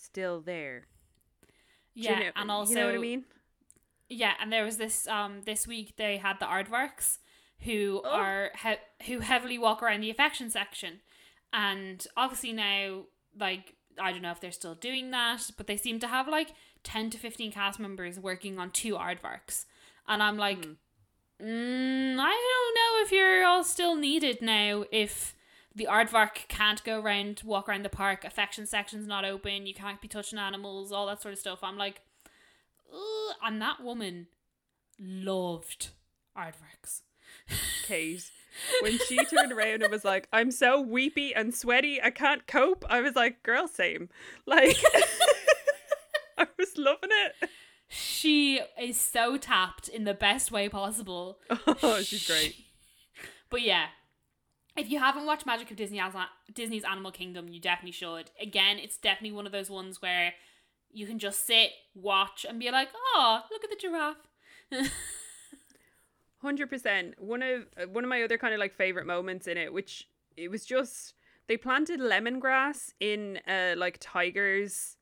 still 0.03 0.41
there? 0.41 0.87
Do 1.97 2.03
you 2.03 2.09
yeah, 2.11 2.19
know- 2.19 2.31
and 2.37 2.51
also 2.51 2.73
you 2.73 2.79
know 2.79 2.87
what 2.87 2.95
I 2.95 2.99
mean? 2.99 3.25
Yeah, 4.09 4.33
and 4.41 4.53
there 4.53 4.65
was 4.65 4.77
this 4.77 5.07
um 5.07 5.43
this 5.43 5.67
week 5.67 5.97
they 5.97 6.17
had 6.17 6.39
the 6.41 6.47
aardvarks 6.47 7.19
who 7.61 8.01
Oh. 8.05 8.11
are 8.11 8.51
he- 8.63 9.07
who 9.13 9.21
heavily 9.21 9.59
walk 9.59 9.83
around 9.83 10.01
the 10.01 10.11
affection 10.11 10.51
section, 10.51 11.01
and 11.53 12.07
obviously 12.17 12.53
now 12.53 13.05
like 13.39 13.75
I 14.01 14.13
don't 14.13 14.23
know 14.23 14.31
if 14.33 14.41
they're 14.41 14.53
still 14.53 14.75
doing 14.75 15.11
that, 15.11 15.51
but 15.57 15.67
they 15.67 15.77
seem 15.77 16.01
to 16.01 16.09
have 16.09 16.27
like 16.29 16.55
ten 16.83 17.11
to 17.11 17.19
fifteen 17.19 17.53
cast 17.53 17.79
members 17.79 18.19
working 18.19 18.59
on 18.59 18.71
two 18.71 18.95
aardvarks, 18.95 19.67
and 20.09 20.23
I'm 20.23 20.37
like, 20.39 20.65
Hmm. 20.65 21.45
mm, 21.45 22.19
I 22.19 22.31
don't 22.31 22.75
know 22.75 23.05
if 23.05 23.13
you're 23.13 23.45
all 23.47 23.65
still 23.65 23.95
needed 23.97 24.41
now 24.43 24.85
if. 24.91 25.35
The 25.75 25.87
aardvark 25.91 26.49
can't 26.49 26.83
go 26.83 27.01
around, 27.01 27.43
walk 27.45 27.69
around 27.69 27.85
the 27.85 27.89
park. 27.91 28.25
Affection 28.25 28.67
section's 28.67 29.07
not 29.07 29.25
open. 29.25 29.67
You 29.67 29.75
can't 29.75 30.01
be 30.01 30.09
touching 30.09 30.39
animals, 30.39 30.91
all 30.91 31.07
that 31.07 31.23
sort 31.23 31.33
of 31.33 31.39
stuff. 31.39 31.61
I'm 31.63 31.77
like, 31.79 32.01
Ugh, 32.93 33.37
and 33.45 33.63
that 33.63 33.83
woman 33.83 34.27
loved 34.99 35.91
aardvarks. 36.37 37.03
Kate. 37.87 38.31
When 38.83 38.99
she 38.99 39.17
turned 39.27 39.53
around 39.53 39.83
and 39.83 39.93
was 39.93 40.05
like, 40.05 40.29
I'm 40.33 40.51
so 40.51 40.81
weepy 40.81 41.33
and 41.35 41.55
sweaty, 41.55 42.03
I 42.03 42.11
can't 42.11 42.47
cope. 42.49 42.85
I 42.89 43.01
was 43.01 43.15
like, 43.15 43.43
girl, 43.45 43.69
same. 43.69 44.09
Like, 44.45 44.77
I 46.39 46.47
was 46.59 46.77
loving 46.77 47.11
it. 47.13 47.49
She 47.89 48.61
is 48.81 48.99
so 48.99 49.37
tapped 49.37 49.89
in 49.89 50.05
the 50.05 50.15
best 50.15 50.51
way 50.51 50.69
possible. 50.69 51.39
Oh, 51.83 52.03
she's 52.03 52.27
great. 52.27 52.57
But 53.51 53.63
yeah, 53.63 53.87
if 54.77 54.91
you 54.91 54.99
haven't 54.99 55.27
watched 55.27 55.47
Magic 55.47 55.71
of 55.71 55.77
Disney 55.77 56.01
as 56.01 56.15
Disney's 56.53 56.85
Animal 56.85 57.11
Kingdom, 57.13 57.49
you 57.49 57.61
definitely 57.61 57.93
should. 57.93 58.31
Again, 58.41 58.79
it's 58.79 58.97
definitely 58.97 59.33
one 59.33 59.47
of 59.47 59.53
those 59.53 59.71
ones 59.71 60.01
where 60.01 60.35
you 60.93 61.07
can 61.07 61.19
just 61.19 61.47
sit, 61.47 61.71
watch, 61.95 62.47
and 62.49 62.59
be 62.59 62.71
like, 62.71 62.89
"Oh, 63.15 63.43
look 63.51 63.65
at 63.65 63.71
the 63.71 63.77
giraffe." 63.77 64.17
Hundred 66.43 66.69
percent. 66.71 67.21
One 67.21 67.43
of 67.43 67.67
one 67.93 68.05
of 68.05 68.09
my 68.11 68.23
other 68.23 68.39
kind 68.39 68.55
of 68.55 68.61
like 68.61 68.75
favorite 68.75 69.07
moments 69.07 69.47
in 69.47 69.59
it, 69.59 69.73
which 69.73 70.09
it 70.37 70.51
was 70.51 70.65
just 70.65 71.15
they 71.49 71.57
planted 71.57 72.01
lemongrass 72.01 72.93
in 72.99 73.41
uh 73.47 73.75
like 73.77 73.99
tigers. 74.01 74.97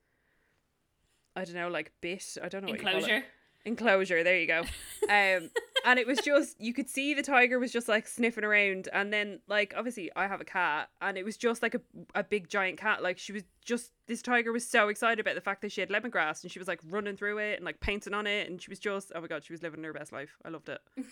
I 1.35 1.45
don't 1.45 1.55
know, 1.55 1.69
like 1.69 1.93
bit. 2.01 2.37
I 2.43 2.49
don't 2.49 2.63
know 2.63 2.71
what 2.71 2.79
you 2.79 2.85
call 2.85 2.95
it. 2.95 2.97
Enclosure. 2.97 3.23
enclosure 3.65 4.23
there 4.23 4.39
you 4.39 4.47
go 4.47 4.61
um 5.09 5.49
and 5.85 5.99
it 5.99 6.07
was 6.07 6.19
just 6.19 6.59
you 6.59 6.73
could 6.73 6.89
see 6.89 7.13
the 7.13 7.21
tiger 7.21 7.59
was 7.59 7.71
just 7.71 7.87
like 7.87 8.07
sniffing 8.07 8.43
around. 8.43 8.89
And 8.93 9.11
then 9.11 9.39
like 9.47 9.73
obviously 9.75 10.11
i 10.15 10.27
have 10.27 10.41
a 10.41 10.45
cat 10.45 10.89
and 11.01 11.17
it 11.17 11.25
was 11.25 11.37
just 11.37 11.61
like 11.61 11.75
a, 11.75 11.81
a 12.15 12.23
big 12.23 12.49
giant 12.49 12.77
cat. 12.77 13.03
Like 13.03 13.17
she 13.17 13.31
was 13.31 13.43
just 13.63 13.91
this 14.07 14.21
tiger 14.21 14.51
was 14.51 14.67
so 14.67 14.89
excited 14.89 15.19
about 15.19 15.35
the 15.35 15.41
fact 15.41 15.61
that 15.61 15.71
she 15.71 15.81
had 15.81 15.89
lemongrass 15.89 16.43
and 16.43 16.51
she 16.51 16.59
was 16.59 16.67
like 16.67 16.79
running 16.89 17.15
through 17.17 17.37
it 17.37 17.55
and 17.57 17.65
like 17.65 17.79
painting 17.79 18.13
on 18.13 18.27
it. 18.27 18.49
And 18.49 18.61
she 18.61 18.69
was 18.69 18.79
just 18.79 19.11
oh 19.15 19.21
my 19.21 19.27
god 19.27 19.43
she 19.43 19.53
was 19.53 19.63
living 19.63 19.83
her 19.83 19.93
best 19.93 20.11
life. 20.11 20.37
I 20.43 20.49
loved 20.49 20.69
it. 20.69 20.81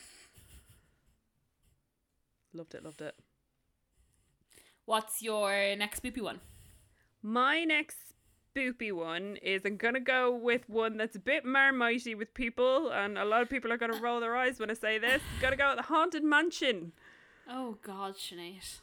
Loved 2.53 2.73
it 2.73 2.83
loved 2.83 3.01
it. 3.01 3.13
What's 4.85 5.21
your 5.21 5.75
next 5.75 6.01
spoopy 6.01 6.21
one? 6.21 6.39
My 7.21 7.65
next 7.65 7.97
spoopy 8.57 8.91
one 8.91 9.37
is 9.41 9.61
I'm 9.65 9.77
gonna 9.77 9.99
go 9.99 10.31
with 10.35 10.67
one 10.67 10.97
that's 10.97 11.15
a 11.15 11.19
bit 11.19 11.45
marmitey 11.45 12.17
with 12.17 12.33
people, 12.33 12.91
and 12.91 13.17
a 13.17 13.25
lot 13.25 13.41
of 13.41 13.49
people 13.49 13.71
are 13.71 13.77
gonna 13.77 13.95
uh. 13.95 14.01
roll 14.01 14.19
their 14.19 14.35
eyes 14.35 14.59
when 14.59 14.69
I 14.69 14.73
say 14.73 14.97
this. 14.97 15.21
Gotta 15.41 15.55
go 15.55 15.69
with 15.69 15.77
the 15.77 15.83
Haunted 15.83 16.23
Mansion. 16.23 16.91
Oh 17.49 17.77
God, 17.81 18.15
Sinead. 18.15 18.79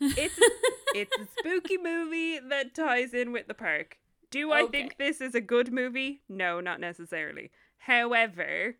It's 0.00 0.38
it's 0.94 1.16
a 1.18 1.26
spooky 1.38 1.76
movie 1.78 2.38
that 2.38 2.74
ties 2.74 3.14
in 3.14 3.32
with 3.32 3.46
the 3.48 3.54
park. 3.54 3.98
Do 4.30 4.52
I 4.52 4.62
Okay. 4.62 4.70
think 4.82 4.98
this 4.98 5.20
is 5.20 5.34
a 5.34 5.40
good 5.40 5.72
movie? 5.72 6.22
No, 6.28 6.60
not 6.60 6.80
necessarily. 6.80 7.50
However, 7.78 8.76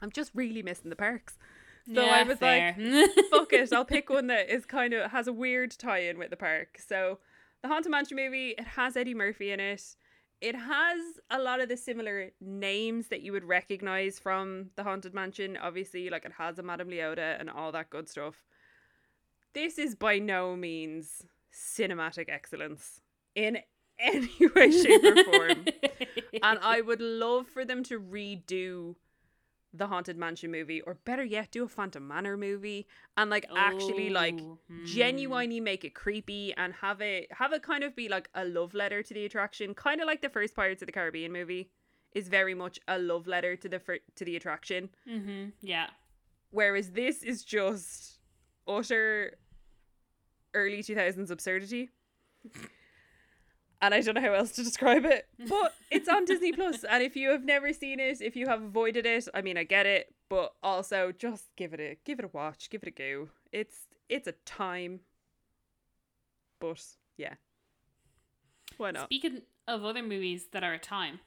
I'm 0.00 0.10
just 0.12 0.30
really 0.34 0.62
missing 0.62 0.90
the 0.90 0.96
parks. 0.96 1.36
So 1.92 2.04
I 2.04 2.22
was 2.22 2.38
fair. 2.38 2.76
like, 2.78 3.10
fuck 3.30 3.52
it, 3.52 3.72
I'll 3.72 3.84
pick 3.84 4.08
one 4.10 4.28
that 4.28 4.48
is 4.48 4.64
kind 4.64 4.94
of 4.94 5.10
has 5.10 5.26
a 5.26 5.32
weird 5.32 5.72
tie-in 5.72 6.16
with 6.18 6.30
the 6.30 6.36
park. 6.36 6.78
So 6.86 7.18
the 7.62 7.68
Haunted 7.68 7.90
Mansion 7.90 8.16
movie, 8.16 8.50
it 8.50 8.66
has 8.66 8.96
Eddie 8.96 9.14
Murphy 9.14 9.52
in 9.52 9.60
it. 9.60 9.82
It 10.40 10.56
has 10.56 10.98
a 11.30 11.38
lot 11.38 11.60
of 11.60 11.68
the 11.68 11.76
similar 11.76 12.30
names 12.40 13.08
that 13.08 13.22
you 13.22 13.30
would 13.32 13.44
recognize 13.44 14.18
from 14.18 14.70
the 14.74 14.82
Haunted 14.82 15.14
Mansion. 15.14 15.56
Obviously, 15.56 16.10
like 16.10 16.24
it 16.24 16.32
has 16.38 16.58
a 16.58 16.62
Madame 16.62 16.88
Leota 16.88 17.38
and 17.38 17.48
all 17.48 17.70
that 17.72 17.90
good 17.90 18.08
stuff. 18.08 18.42
This 19.54 19.78
is 19.78 19.94
by 19.94 20.18
no 20.18 20.56
means 20.56 21.24
cinematic 21.54 22.28
excellence 22.28 23.00
in 23.36 23.58
any 23.98 24.30
way, 24.56 24.72
shape, 24.72 25.04
or 25.04 25.24
form. 25.24 25.64
and 26.42 26.58
I 26.60 26.80
would 26.80 27.00
love 27.00 27.46
for 27.46 27.64
them 27.64 27.84
to 27.84 28.00
redo 28.00 28.96
the 29.74 29.86
Haunted 29.86 30.18
Mansion 30.18 30.50
movie, 30.50 30.80
or 30.82 30.94
better 31.04 31.24
yet, 31.24 31.50
do 31.50 31.64
a 31.64 31.68
Phantom 31.68 32.06
Manor 32.06 32.36
movie 32.36 32.86
and 33.16 33.30
like 33.30 33.46
actually 33.56 34.10
like 34.10 34.38
Oh, 34.40 34.58
hmm. 34.68 34.84
genuinely 34.84 35.60
make 35.60 35.84
it 35.84 35.94
creepy 35.94 36.52
and 36.56 36.74
have 36.74 37.00
it 37.00 37.32
have 37.32 37.52
it 37.54 37.62
kind 37.62 37.82
of 37.82 37.96
be 37.96 38.08
like 38.08 38.28
a 38.34 38.44
love 38.44 38.74
letter 38.74 39.02
to 39.02 39.14
the 39.14 39.24
attraction, 39.24 39.72
kind 39.74 40.00
of 40.00 40.06
like 40.06 40.20
the 40.20 40.28
first 40.28 40.54
Pirates 40.54 40.82
of 40.82 40.86
the 40.86 40.92
Caribbean 40.92 41.32
movie 41.32 41.70
is 42.14 42.28
very 42.28 42.52
much 42.54 42.78
a 42.86 42.98
love 42.98 43.26
letter 43.26 43.56
to 43.56 43.68
the 43.68 43.78
fir- 43.78 44.00
to 44.16 44.24
the 44.24 44.36
attraction, 44.36 44.90
Mm-hmm. 45.08 45.50
Yeah. 45.62 45.86
whereas 46.50 46.90
this 46.90 47.22
is 47.22 47.42
just 47.42 48.18
utter 48.68 49.38
early 50.54 50.82
2000s 50.82 51.30
absurdity. 51.30 51.88
and 53.82 53.92
I 53.92 54.00
don't 54.00 54.14
know 54.14 54.20
how 54.22 54.32
else 54.32 54.52
to 54.52 54.64
describe 54.64 55.04
it. 55.04 55.26
But 55.48 55.74
it's 55.90 56.08
on 56.08 56.24
Disney 56.24 56.52
Plus, 56.52 56.84
and 56.84 57.02
if 57.02 57.16
you 57.16 57.30
have 57.30 57.44
never 57.44 57.72
seen 57.72 58.00
it, 58.00 58.22
if 58.22 58.36
you 58.36 58.46
have 58.46 58.62
avoided 58.62 59.04
it, 59.04 59.28
I 59.34 59.42
mean, 59.42 59.58
I 59.58 59.64
get 59.64 59.84
it, 59.86 60.14
but 60.30 60.54
also 60.62 61.12
just 61.12 61.54
give 61.56 61.74
it 61.74 61.80
a 61.80 61.96
give 62.04 62.18
it 62.20 62.24
a 62.24 62.28
watch, 62.32 62.70
give 62.70 62.82
it 62.84 62.88
a 62.88 62.92
go. 62.92 63.28
It's 63.52 63.76
it's 64.08 64.28
a 64.28 64.32
time, 64.46 65.00
but 66.60 66.82
yeah, 67.16 67.34
why 68.76 68.92
not? 68.92 69.06
Speaking 69.06 69.42
of 69.68 69.84
other 69.84 70.02
movies 70.02 70.46
that 70.52 70.62
are 70.62 70.74
a 70.74 70.78
time, 70.78 71.20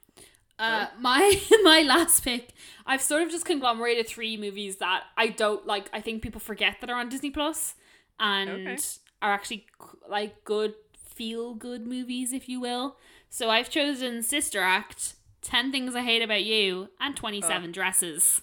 uh, 0.58 0.86
my 0.98 1.40
my 1.62 1.82
last 1.82 2.24
pick, 2.24 2.54
I've 2.86 3.02
sort 3.02 3.22
of 3.22 3.30
just 3.30 3.44
conglomerated 3.44 4.08
three 4.08 4.36
movies 4.36 4.76
that 4.76 5.04
I 5.16 5.28
don't 5.28 5.66
like. 5.66 5.90
I 5.92 6.00
think 6.00 6.22
people 6.22 6.40
forget 6.40 6.76
that 6.80 6.90
are 6.90 6.98
on 6.98 7.08
Disney 7.08 7.30
Plus 7.30 7.74
and 8.18 8.48
Okay. 8.48 8.76
are 9.22 9.32
actually 9.32 9.66
like 10.08 10.44
good 10.44 10.74
feel 11.16 11.54
good 11.54 11.86
movies, 11.86 12.32
if 12.32 12.48
you 12.48 12.60
will. 12.60 12.96
So 13.28 13.50
I've 13.50 13.70
chosen 13.70 14.22
Sister 14.22 14.60
Act, 14.60 15.14
Ten 15.42 15.72
Things 15.72 15.94
I 15.96 16.02
Hate 16.02 16.22
About 16.22 16.44
You, 16.44 16.90
and 17.00 17.16
Twenty 17.16 17.40
Seven 17.40 17.70
oh. 17.70 17.72
Dresses. 17.72 18.42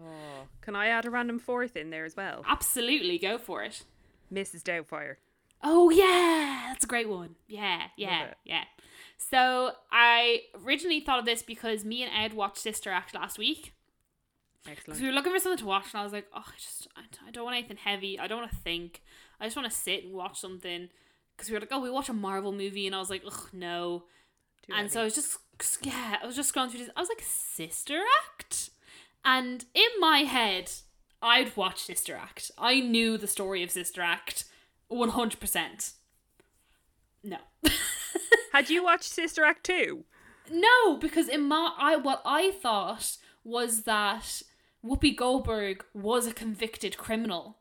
Oh, 0.00 0.46
can 0.62 0.74
I 0.74 0.86
add 0.86 1.04
a 1.04 1.10
random 1.10 1.38
fourth 1.38 1.76
in 1.76 1.90
there 1.90 2.04
as 2.04 2.16
well? 2.16 2.44
Absolutely, 2.48 3.18
go 3.18 3.36
for 3.36 3.62
it. 3.62 3.84
Mrs. 4.32 4.62
Doubtfire. 4.62 5.16
Oh 5.62 5.90
yeah, 5.90 6.68
that's 6.68 6.84
a 6.84 6.88
great 6.88 7.08
one. 7.08 7.36
Yeah, 7.46 7.82
yeah, 7.96 8.28
yeah. 8.44 8.64
So 9.16 9.72
I 9.92 10.42
originally 10.64 11.00
thought 11.00 11.20
of 11.20 11.24
this 11.24 11.42
because 11.42 11.84
me 11.84 12.02
and 12.02 12.12
Ed 12.12 12.34
watched 12.34 12.58
Sister 12.58 12.90
Act 12.90 13.14
last 13.14 13.38
week. 13.38 13.72
Excellent. 14.66 14.86
Because 14.86 15.00
we 15.00 15.08
were 15.08 15.12
looking 15.12 15.32
for 15.32 15.38
something 15.38 15.58
to 15.58 15.66
watch, 15.66 15.86
and 15.92 16.00
I 16.00 16.04
was 16.04 16.12
like, 16.12 16.26
oh, 16.32 16.44
I 16.46 16.56
just, 16.56 16.88
I 16.96 17.30
don't 17.30 17.44
want 17.44 17.56
anything 17.56 17.76
heavy. 17.76 18.18
I 18.18 18.26
don't 18.26 18.38
want 18.38 18.50
to 18.50 18.56
think. 18.58 19.02
I 19.42 19.46
just 19.46 19.56
want 19.56 19.70
to 19.70 19.76
sit 19.76 20.04
and 20.04 20.14
watch 20.14 20.40
something. 20.40 20.88
Because 21.36 21.50
we 21.50 21.54
were 21.54 21.60
like, 21.60 21.70
oh, 21.72 21.80
we 21.80 21.90
watch 21.90 22.08
a 22.08 22.14
Marvel 22.14 22.52
movie, 22.52 22.86
and 22.86 22.94
I 22.94 23.00
was 23.00 23.10
like, 23.10 23.22
ugh, 23.26 23.48
no. 23.52 24.04
Too 24.62 24.72
and 24.72 24.82
heavy. 24.82 24.90
so 24.90 25.00
I 25.00 25.04
was 25.04 25.14
just, 25.14 25.38
yeah, 25.82 26.16
I 26.22 26.26
was 26.26 26.36
just 26.36 26.54
scrolling 26.54 26.70
through 26.70 26.80
this. 26.80 26.90
I 26.96 27.00
was 27.00 27.08
like, 27.08 27.22
Sister 27.22 27.98
Act? 28.24 28.70
And 29.24 29.64
in 29.74 29.88
my 29.98 30.18
head, 30.18 30.70
I'd 31.20 31.56
watch 31.56 31.80
Sister 31.80 32.14
Act. 32.14 32.52
I 32.56 32.80
knew 32.80 33.18
the 33.18 33.26
story 33.26 33.62
of 33.62 33.70
Sister 33.70 34.00
Act 34.00 34.44
100%. 34.90 35.92
No. 37.24 37.38
Had 38.52 38.70
you 38.70 38.84
watched 38.84 39.04
Sister 39.04 39.44
Act 39.44 39.64
2? 39.64 40.04
No, 40.50 40.96
because 40.96 41.28
in 41.28 41.42
my 41.42 41.72
I 41.78 41.96
what 41.96 42.20
I 42.24 42.50
thought 42.50 43.16
was 43.44 43.82
that 43.82 44.42
Whoopi 44.84 45.16
Goldberg 45.16 45.84
was 45.94 46.26
a 46.26 46.34
convicted 46.34 46.98
criminal, 46.98 47.58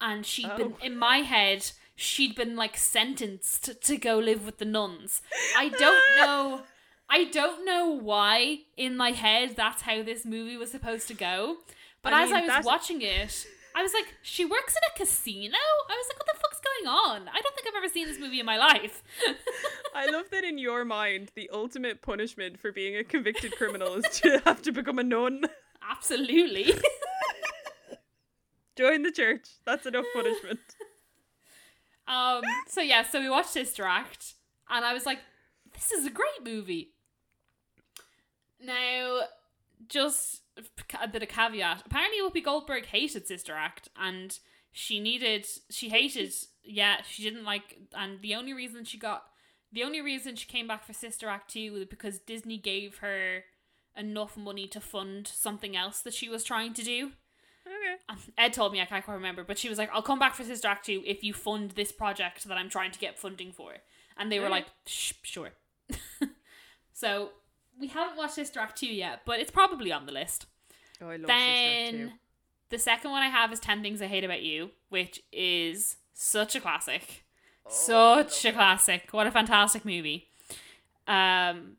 and 0.00 0.24
she'd 0.26 0.54
been 0.56 0.74
Oh. 0.80 0.84
in 0.84 0.96
my 0.96 1.18
head 1.18 1.70
she'd 1.98 2.34
been 2.34 2.56
like 2.56 2.76
sentenced 2.76 3.80
to 3.82 3.96
go 3.96 4.18
live 4.18 4.44
with 4.44 4.58
the 4.58 4.64
nuns. 4.66 5.22
I 5.56 5.70
don't 5.70 6.16
know. 6.18 6.62
I 7.08 7.24
don't 7.24 7.64
know 7.64 7.88
why 7.88 8.58
in 8.76 8.96
my 8.96 9.12
head 9.12 9.54
that's 9.56 9.82
how 9.82 10.02
this 10.02 10.24
movie 10.26 10.56
was 10.58 10.70
supposed 10.70 11.08
to 11.08 11.14
go. 11.14 11.56
But 12.02 12.12
I 12.12 12.24
as 12.24 12.28
mean, 12.30 12.36
I 12.36 12.40
was 12.42 12.48
that- 12.50 12.64
watching 12.64 13.00
it, 13.00 13.46
I 13.74 13.82
was 13.82 13.94
like, 13.94 14.14
she 14.22 14.44
works 14.44 14.74
in 14.74 14.82
a 14.94 14.98
casino? 14.98 15.56
I 15.88 15.94
was 15.94 16.06
like, 16.10 16.18
what 16.18 16.26
the 16.34 16.38
fuck's 16.40 16.60
going 16.60 16.86
on? 16.94 17.28
I 17.28 17.40
don't 17.40 17.54
think 17.54 17.66
I've 17.68 17.76
ever 17.76 17.88
seen 17.88 18.06
this 18.06 18.18
movie 18.18 18.40
in 18.40 18.46
my 18.46 18.56
life. 18.58 19.02
I 19.94 20.06
love 20.10 20.30
that 20.32 20.44
in 20.44 20.58
your 20.58 20.84
mind, 20.84 21.30
the 21.34 21.48
ultimate 21.52 22.02
punishment 22.02 22.58
for 22.58 22.72
being 22.72 22.96
a 22.96 23.04
convicted 23.04 23.52
criminal 23.56 23.94
is 23.94 24.20
to 24.20 24.40
have 24.44 24.60
to 24.62 24.72
become 24.72 24.98
a 24.98 25.02
nun. 25.02 25.44
Absolutely. 25.90 26.74
Join 28.76 29.02
the 29.02 29.12
church. 29.12 29.48
That's 29.64 29.86
enough 29.86 30.06
punishment. 30.14 30.60
Um. 32.08 32.42
So 32.68 32.80
yeah. 32.80 33.02
So 33.02 33.20
we 33.20 33.28
watched 33.28 33.50
Sister 33.50 33.82
Act, 33.84 34.34
and 34.70 34.84
I 34.84 34.92
was 34.92 35.06
like, 35.06 35.18
"This 35.74 35.90
is 35.90 36.06
a 36.06 36.10
great 36.10 36.44
movie." 36.44 36.92
Now, 38.60 39.22
just 39.88 40.42
a 41.00 41.08
bit 41.08 41.24
of 41.24 41.28
caveat. 41.28 41.82
Apparently, 41.84 42.20
Whoopi 42.20 42.44
Goldberg 42.44 42.86
hated 42.86 43.26
Sister 43.26 43.54
Act, 43.54 43.88
and 43.96 44.38
she 44.70 45.00
needed. 45.00 45.46
She 45.70 45.88
hated. 45.88 46.32
Yeah, 46.62 46.98
she 47.02 47.24
didn't 47.24 47.44
like. 47.44 47.76
And 47.92 48.22
the 48.22 48.36
only 48.36 48.52
reason 48.52 48.84
she 48.84 48.98
got, 48.98 49.24
the 49.72 49.82
only 49.82 50.00
reason 50.00 50.36
she 50.36 50.46
came 50.46 50.68
back 50.68 50.84
for 50.84 50.92
Sister 50.92 51.28
Act 51.28 51.50
two 51.50 51.72
was 51.72 51.86
because 51.86 52.20
Disney 52.20 52.56
gave 52.58 52.98
her 52.98 53.42
enough 53.96 54.36
money 54.36 54.68
to 54.68 54.80
fund 54.80 55.26
something 55.26 55.76
else 55.76 56.02
that 56.02 56.14
she 56.14 56.28
was 56.28 56.44
trying 56.44 56.72
to 56.74 56.84
do. 56.84 57.12
Ed 58.38 58.52
told 58.52 58.72
me 58.72 58.80
I 58.80 58.84
can't 58.84 59.04
quite 59.04 59.14
remember, 59.14 59.44
but 59.44 59.58
she 59.58 59.68
was 59.68 59.78
like, 59.78 59.90
"I'll 59.92 60.02
come 60.02 60.18
back 60.18 60.34
for 60.34 60.44
Sister 60.44 60.68
Act 60.68 60.86
2 60.86 61.02
if 61.06 61.22
you 61.22 61.32
fund 61.32 61.72
this 61.72 61.92
project 61.92 62.44
that 62.44 62.56
I'm 62.56 62.68
trying 62.68 62.90
to 62.92 62.98
get 62.98 63.18
funding 63.18 63.52
for." 63.52 63.72
And 64.16 64.30
they 64.32 64.40
were 64.40 64.48
like, 64.48 64.66
Shh, 64.86 65.12
"Sure." 65.22 65.50
so 66.92 67.30
we 67.78 67.88
haven't 67.88 68.16
watched 68.16 68.34
Sister 68.34 68.60
Act 68.60 68.78
2 68.78 68.86
yet, 68.86 69.20
but 69.26 69.40
it's 69.40 69.50
probably 69.50 69.92
on 69.92 70.06
the 70.06 70.12
list. 70.12 70.46
Oh, 71.00 71.08
I 71.08 71.16
love 71.16 71.20
Sister 71.20 71.32
Act 71.32 71.92
Then 71.92 72.08
2. 72.08 72.12
the 72.70 72.78
second 72.78 73.10
one 73.10 73.22
I 73.22 73.28
have 73.28 73.52
is 73.52 73.60
10 73.60 73.82
Things 73.82 74.00
I 74.00 74.06
Hate 74.06 74.24
About 74.24 74.42
You, 74.42 74.70
which 74.88 75.22
is 75.32 75.96
such 76.14 76.54
a 76.56 76.60
classic. 76.60 77.24
Oh, 77.66 77.70
such 77.70 78.44
a 78.44 78.52
classic. 78.52 79.08
What 79.10 79.26
a 79.26 79.30
fantastic 79.30 79.84
movie. 79.84 80.28
Um 81.06 81.76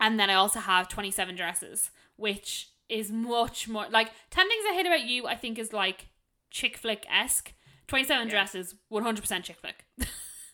and 0.00 0.18
then 0.18 0.28
I 0.28 0.34
also 0.34 0.60
have 0.60 0.88
27 0.88 1.36
Dresses, 1.36 1.90
which 2.16 2.68
is 2.88 3.10
much 3.10 3.68
more 3.68 3.86
like 3.90 4.10
10 4.30 4.48
Things 4.48 4.64
I 4.70 4.74
Hate 4.74 4.86
About 4.86 5.04
You, 5.04 5.26
I 5.26 5.34
think 5.36 5.58
is 5.58 5.72
like 5.72 6.08
chick 6.50 6.76
flick 6.76 7.06
esque. 7.10 7.52
27 7.86 8.26
Yeah. 8.26 8.30
Dresses, 8.30 8.74
100% 8.92 9.42
chick 9.44 9.56
flick. 9.60 9.84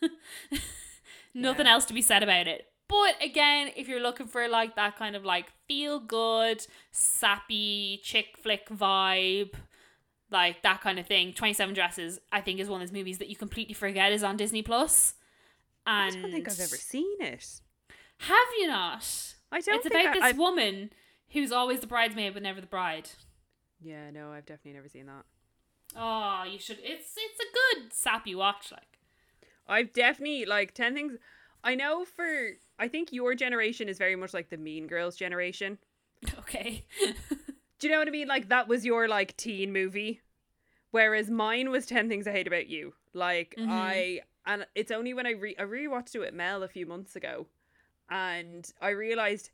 Nothing 1.35 1.67
Yeah. 1.67 1.73
else 1.73 1.85
to 1.87 1.95
be 1.95 2.03
said 2.03 2.23
about 2.23 2.49
it. 2.49 2.67
But 2.89 3.15
again, 3.23 3.71
if 3.77 3.87
you're 3.87 4.01
looking 4.01 4.27
for 4.27 4.49
like 4.49 4.75
that 4.75 4.97
kind 4.97 5.15
of 5.15 5.25
like 5.25 5.53
feel 5.69 6.01
good, 6.01 6.67
sappy 6.91 8.01
chick 8.03 8.37
flick 8.43 8.69
vibe, 8.69 9.55
like 10.31 10.63
that 10.63 10.81
kind 10.81 10.99
of 10.99 11.07
thing, 11.07 11.33
27 11.33 11.73
Dresses, 11.75 12.19
I 12.33 12.41
think 12.41 12.59
is 12.59 12.69
one 12.69 12.83
of 12.83 12.89
those 12.89 12.93
movies 12.97 13.19
that 13.19 13.29
you 13.29 13.37
completely 13.37 13.75
forget 13.75 14.13
is 14.13 14.25
on 14.25 14.37
Disney 14.37 14.63
Plus. 14.63 15.15
I 15.87 16.11
don't 16.11 16.31
think 16.33 16.49
I've 16.49 16.59
ever 16.61 16.77
seen 16.77 17.21
it. 17.21 17.61
Have 18.19 18.37
you 18.59 18.67
not? 18.67 19.35
I 19.53 19.61
don't 19.61 19.77
It's 19.77 19.87
about 19.87 20.07
I, 20.07 20.13
this 20.15 20.23
I've- 20.25 20.39
woman 20.39 20.91
who's 21.33 21.53
always 21.53 21.81
the 21.81 21.87
bridesmaid 21.87 22.35
but 22.35 22.43
never 22.43 22.61
the 22.61 22.67
bride. 22.67 23.11
Yeah, 23.81 24.11
no, 24.11 24.33
I've 24.33 24.47
definitely 24.47 24.75
never 24.75 24.89
seen 24.89 25.07
that. 25.07 25.25
Oh, 25.97 26.45
you 26.51 26.59
should. 26.59 26.79
It's 26.83 27.15
it's 27.17 27.41
a 27.41 27.79
good 27.81 27.93
sappy 27.93 28.35
watch. 28.35 28.71
Like, 28.71 28.99
I've 29.67 29.93
definitely 29.93 30.45
like 30.45 30.75
10 30.75 30.95
things 30.95 31.15
I 31.65 31.75
know 31.75 32.05
for 32.05 32.51
I 32.79 32.89
think 32.89 33.13
your 33.13 33.35
generation 33.35 33.89
is 33.89 33.99
very 33.99 34.17
much 34.17 34.33
like 34.35 34.51
the 34.51 34.57
Mean 34.57 34.87
Girls 34.87 35.17
generation. 35.17 35.79
okay, 36.39 36.85
Do 37.79 37.87
you 37.87 37.93
know 37.93 37.99
what 37.99 38.09
I 38.09 38.13
mean? 38.13 38.29
Like 38.29 38.49
that 38.51 38.69
was 38.69 38.85
your 38.85 39.09
like 39.09 39.37
teen 39.37 39.73
movie, 39.73 40.21
whereas 40.91 41.31
mine 41.31 41.71
was 41.71 41.87
Ten 41.87 42.09
Things 42.09 42.27
I 42.27 42.33
Hate 42.33 42.47
About 42.47 42.69
You. 42.69 42.95
Like 43.15 43.57
Mhm. 43.59 43.67
I 43.69 44.21
and 44.47 44.67
it's 44.75 44.91
only 44.91 45.15
when 45.15 45.27
I 45.27 45.31
re 45.33 45.57
I 45.59 45.63
rewatched 45.63 46.15
it 46.15 46.21
with 46.21 46.35
Mel 46.35 46.63
a 46.63 46.69
few 46.69 46.87
months 46.87 47.17
ago, 47.17 47.47
and 48.11 48.71
I 48.81 48.91
realized 48.91 49.51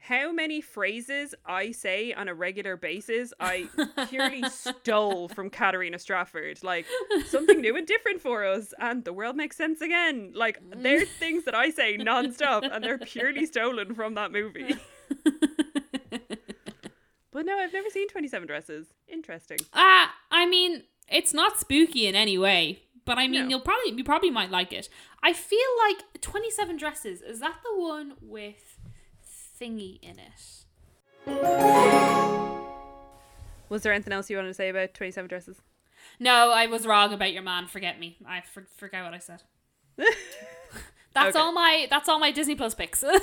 how 0.00 0.32
many 0.32 0.60
phrases 0.60 1.34
I 1.44 1.72
say 1.72 2.12
on 2.12 2.26
a 2.28 2.34
regular 2.34 2.76
basis 2.76 3.32
I 3.38 3.68
purely 4.08 4.42
stole 4.50 5.28
from 5.28 5.50
Katarina 5.50 5.98
Stratford. 5.98 6.62
Like 6.64 6.86
something 7.28 7.60
new 7.60 7.76
and 7.76 7.86
different 7.86 8.20
for 8.20 8.44
us, 8.44 8.72
and 8.78 9.04
the 9.04 9.12
world 9.12 9.36
makes 9.36 9.56
sense 9.56 9.80
again. 9.80 10.32
Like 10.34 10.58
there's 10.74 11.08
things 11.18 11.44
that 11.44 11.54
I 11.54 11.70
say 11.70 11.96
nonstop, 11.98 12.68
and 12.70 12.82
they're 12.82 12.98
purely 12.98 13.46
stolen 13.46 13.94
from 13.94 14.14
that 14.14 14.32
movie. 14.32 14.74
But 17.32 17.46
no, 17.46 17.56
I've 17.58 17.72
never 17.72 17.88
seen 17.90 18.08
Twenty 18.08 18.26
Seven 18.26 18.48
Dresses. 18.48 18.88
Interesting. 19.06 19.58
ah, 19.72 20.12
I 20.32 20.46
mean, 20.46 20.82
it's 21.08 21.32
not 21.32 21.60
spooky 21.60 22.06
in 22.08 22.16
any 22.16 22.36
way. 22.36 22.80
But 23.04 23.18
I 23.18 23.28
mean, 23.28 23.42
No. 23.44 23.48
you'll 23.48 23.60
probably 23.60 23.92
you 23.92 24.02
probably 24.04 24.30
might 24.30 24.50
like 24.50 24.72
it. 24.72 24.88
I 25.22 25.32
feel 25.32 25.58
like 25.88 26.20
Twenty 26.20 26.50
Seven 26.50 26.76
Dresses 26.76 27.22
is 27.22 27.38
that 27.38 27.54
the 27.64 27.80
one 27.80 28.14
with 28.20 28.79
thingy 29.60 29.98
in 30.02 30.18
it? 30.18 30.56
Was 33.68 33.82
there 33.82 33.92
anything 33.92 34.12
else 34.12 34.28
you 34.30 34.36
wanted 34.36 34.48
to 34.48 34.54
say 34.54 34.68
about 34.68 34.94
Twenty 34.94 35.12
Seven 35.12 35.28
Dresses? 35.28 35.60
No, 36.18 36.50
I 36.52 36.66
was 36.66 36.86
wrong 36.86 37.12
about 37.12 37.32
your 37.32 37.42
man. 37.42 37.66
Forget 37.66 38.00
me. 38.00 38.16
I 38.26 38.40
for- 38.40 38.66
forgot 38.76 39.04
what 39.04 39.14
I 39.14 39.18
said. 39.18 39.42
That's 41.12 41.34
Okay. 41.36 41.38
all 41.38 41.52
my 41.52 41.86
that's 41.90 42.08
all 42.08 42.18
my 42.20 42.30
Disney 42.30 42.54
Plus 42.54 42.74
picks. 42.74 43.04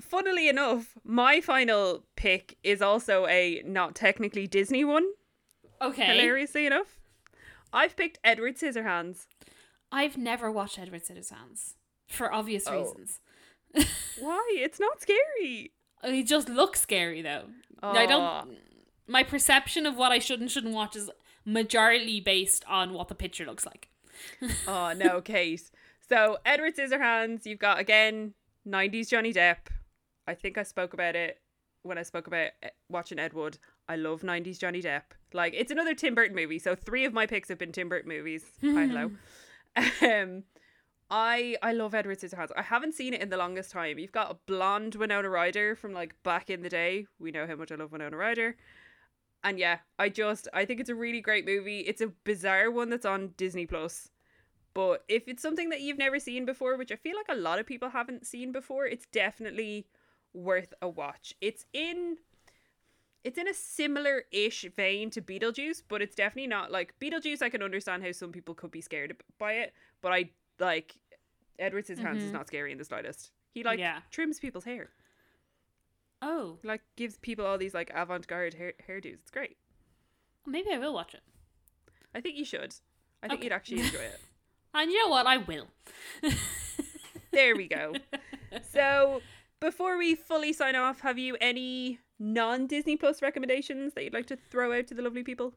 Funnily 0.00 0.48
enough, 0.48 0.94
my 1.04 1.40
final 1.40 2.04
pick 2.16 2.58
is 2.62 2.82
also 2.82 3.26
a 3.28 3.62
not 3.64 3.94
technically 3.94 4.46
Disney 4.46 4.84
one. 4.84 5.06
okay. 5.80 6.04
Hilariously 6.16 6.66
enough, 6.66 7.00
I've 7.72 7.96
picked 7.96 8.18
Edward 8.22 8.56
Scissorhands. 8.58 9.26
I've 9.90 10.18
never 10.18 10.50
watched 10.52 10.78
Edward 10.78 11.02
Scissorhands 11.04 11.74
for 12.08 12.30
obvious 12.32 12.64
Oh. 12.66 12.78
reasons. 12.78 13.20
Why? 14.18 14.46
It's 14.56 14.80
not 14.80 15.00
scary. 15.00 15.72
It 16.04 16.24
just 16.24 16.48
looks 16.48 16.80
scary 16.80 17.22
though. 17.22 17.44
I 17.82 18.06
don't. 18.06 18.58
My 19.08 19.22
perception 19.22 19.86
of 19.86 19.96
what 19.96 20.12
I 20.12 20.18
should 20.18 20.40
and 20.40 20.50
shouldn't 20.50 20.74
watch 20.74 20.94
is 20.96 21.10
majority 21.44 22.20
based 22.20 22.64
on 22.68 22.92
what 22.92 23.08
the 23.08 23.14
picture 23.14 23.44
looks 23.44 23.66
like. 23.66 23.88
Oh 24.68 24.92
no, 24.96 25.20
Kate. 25.20 25.70
So 26.08 26.38
Edward 26.44 26.76
Scissorhands, 26.76 27.46
you've 27.46 27.58
got 27.58 27.80
again 27.80 28.34
90s 28.68 29.08
Johnny 29.08 29.32
Depp. 29.32 29.68
I 30.28 30.34
think 30.34 30.56
I 30.58 30.62
spoke 30.62 30.92
about 30.94 31.16
it 31.16 31.40
when 31.82 31.98
I 31.98 32.02
spoke 32.02 32.26
about 32.28 32.50
eh, 32.62 32.68
watching 32.88 33.18
Ed 33.18 33.32
Wood. 33.32 33.58
I 33.88 33.96
love 33.96 34.22
90s 34.22 34.58
Johnny 34.60 34.80
Depp. 34.80 35.02
Like 35.32 35.54
it's 35.56 35.72
another 35.72 35.94
Tim 35.94 36.14
Burton 36.14 36.36
movie. 36.36 36.58
So 36.60 36.76
three 36.76 37.04
of 37.04 37.12
my 37.12 37.26
picks 37.26 37.48
have 37.48 37.58
been 37.58 37.72
Tim 37.72 37.88
Burton 37.88 38.08
movies. 38.08 38.44
Hi, 38.62 38.86
hello. 38.86 39.10
Um, 40.02 40.42
I 41.12 41.56
I 41.62 41.72
love 41.72 41.94
Edward 41.94 42.18
Scissorhands. 42.20 42.52
I 42.56 42.62
haven't 42.62 42.94
seen 42.94 43.12
it 43.12 43.20
in 43.20 43.28
the 43.28 43.36
longest 43.36 43.70
time. 43.70 43.98
You've 43.98 44.12
got 44.12 44.30
a 44.30 44.38
blonde 44.46 44.94
Winona 44.94 45.28
Ryder 45.28 45.76
from 45.76 45.92
like 45.92 46.14
back 46.22 46.48
in 46.48 46.62
the 46.62 46.70
day. 46.70 47.06
We 47.18 47.30
know 47.30 47.46
how 47.46 47.54
much 47.54 47.70
I 47.70 47.74
love 47.74 47.92
Winona 47.92 48.16
Ryder. 48.16 48.56
And 49.44 49.58
yeah, 49.58 49.80
I 49.98 50.08
just 50.08 50.48
I 50.54 50.64
think 50.64 50.80
it's 50.80 50.88
a 50.88 50.94
really 50.94 51.20
great 51.20 51.44
movie. 51.44 51.80
It's 51.80 52.00
a 52.00 52.12
bizarre 52.24 52.70
one 52.70 52.88
that's 52.88 53.04
on 53.04 53.34
Disney 53.36 53.66
Plus. 53.66 54.08
But 54.72 55.04
if 55.06 55.28
it's 55.28 55.42
something 55.42 55.68
that 55.68 55.82
you've 55.82 55.98
never 55.98 56.18
seen 56.18 56.46
before, 56.46 56.78
which 56.78 56.90
I 56.90 56.96
feel 56.96 57.14
like 57.14 57.28
a 57.28 57.38
lot 57.38 57.58
of 57.58 57.66
people 57.66 57.90
haven't 57.90 58.26
seen 58.26 58.50
before, 58.50 58.86
it's 58.86 59.04
definitely 59.12 59.86
worth 60.32 60.72
a 60.80 60.88
watch. 60.88 61.34
It's 61.42 61.66
in 61.74 62.16
it's 63.22 63.36
in 63.36 63.48
a 63.48 63.54
similar 63.54 64.22
ish 64.32 64.64
vein 64.74 65.10
to 65.10 65.20
Beetlejuice, 65.20 65.82
but 65.88 66.00
it's 66.00 66.14
definitely 66.14 66.48
not 66.48 66.72
like 66.72 66.94
Beetlejuice. 67.00 67.42
I 67.42 67.50
can 67.50 67.62
understand 67.62 68.02
how 68.02 68.12
some 68.12 68.32
people 68.32 68.54
could 68.54 68.70
be 68.70 68.80
scared 68.80 69.14
by 69.38 69.52
it, 69.54 69.74
but 70.00 70.12
I 70.12 70.30
like 70.58 70.96
Edward 71.58 71.86
Scissorhands 71.86 72.18
is 72.18 72.30
Mhm. 72.30 72.32
not 72.32 72.46
scary 72.48 72.72
in 72.72 72.78
the 72.78 72.84
slightest. 72.84 73.32
He 73.54 73.62
like 73.62 73.78
Yeah. 73.78 74.00
trims 74.10 74.38
people's 74.40 74.64
hair, 74.64 74.90
Oh, 76.20 76.58
like 76.62 76.82
gives 76.96 77.18
people 77.18 77.44
all 77.44 77.58
these 77.58 77.74
like 77.74 77.90
avant 77.94 78.26
garde 78.26 78.54
hair 78.54 78.74
hairdos. 78.88 79.14
It's 79.14 79.30
great. 79.30 79.56
maybe 80.46 80.70
I 80.72 80.78
will 80.78 80.92
watch 80.94 81.14
it. 81.14 81.22
I 82.14 82.20
think 82.20 82.36
you 82.36 82.44
should. 82.44 82.74
I 83.22 83.28
think 83.28 83.38
Okay. 83.38 83.44
you'd 83.44 83.52
actually 83.52 83.80
enjoy 83.82 84.00
it. 84.00 84.20
And 84.74 84.90
you 84.90 84.98
know 85.02 85.08
what? 85.10 85.26
I 85.26 85.36
will. 85.36 85.68
There 87.32 87.56
we 87.56 87.66
go. 87.68 87.94
So 88.70 89.22
before 89.60 89.96
we 89.96 90.14
fully 90.14 90.52
sign 90.52 90.76
off, 90.76 91.00
have 91.00 91.18
you 91.18 91.36
any 91.40 92.00
non 92.18 92.66
Disney 92.66 92.96
Plus 92.96 93.22
recommendations 93.22 93.94
that 93.94 94.04
you'd 94.04 94.12
like 94.12 94.26
to 94.26 94.36
throw 94.36 94.76
out 94.78 94.86
to 94.88 94.94
the 94.94 95.00
lovely 95.02 95.22
people? 95.22 95.54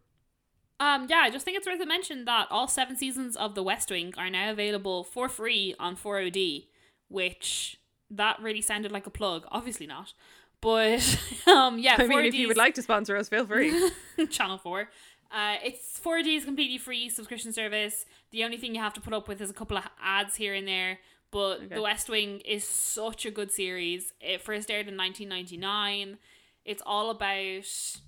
Um, 0.80 1.08
yeah, 1.10 1.20
I 1.20 1.30
just 1.30 1.46
think 1.46 1.58
it's 1.58 1.66
worth 1.66 1.80
a 1.80 1.86
mention 1.86 2.26
that 2.26 2.48
all 2.52 2.68
seven 2.68 2.96
seasons 2.98 3.36
of 3.36 3.56
The 3.56 3.64
West 3.64 3.90
Wing 3.90 4.14
are 4.18 4.30
now 4.30 4.52
available 4.52 5.04
for 5.04 5.30
free 5.30 5.74
on 5.80 5.96
4OD, 5.96 6.66
which 7.08 7.78
that 8.10 8.42
really 8.42 8.62
sounded 8.62 8.92
like 8.92 9.08
a 9.08 9.10
plug. 9.10 9.46
Obviously 9.52 9.88
not. 9.88 10.14
But 10.62 11.18
um, 11.48 11.80
yeah, 11.80 11.96
I 11.98 12.08
mean, 12.08 12.26
if 12.26 12.34
you 12.34 12.46
4OD 12.46 12.48
would 12.50 12.58
like 12.58 12.74
to 12.76 12.82
sponsor 12.82 13.16
us, 13.16 13.30
feel 13.30 13.46
free. 13.46 13.74
Channel 14.30 14.58
4. 14.58 14.90
Uh, 15.32 15.56
it's 15.64 16.00
4D 16.00 16.38
is 16.38 16.46
completely 16.46 16.78
free 16.78 17.10
subscription 17.10 17.52
service. 17.54 18.06
The 18.32 18.44
only 18.44 18.58
thing 18.58 18.76
you 18.76 18.82
have 18.82 18.94
to 18.94 19.02
put 19.02 19.14
up 19.14 19.28
with 19.28 19.42
is 19.42 19.50
a 19.50 19.54
couple 19.54 19.78
of 19.78 19.84
ads 20.02 20.36
here 20.36 20.54
and 20.54 20.68
there. 20.68 21.00
But 21.32 21.62
Okay. 21.62 21.76
The 21.76 21.82
West 21.82 22.10
Wing 22.10 22.40
is 22.42 22.64
such 22.64 23.26
a 23.26 23.32
good 23.32 23.52
series. 23.52 24.14
It 24.22 24.42
first 24.42 24.70
aired 24.70 24.88
in 24.88 24.96
1999. 24.98 26.18
It's 26.66 26.82
all 26.86 27.10
about 27.12 27.64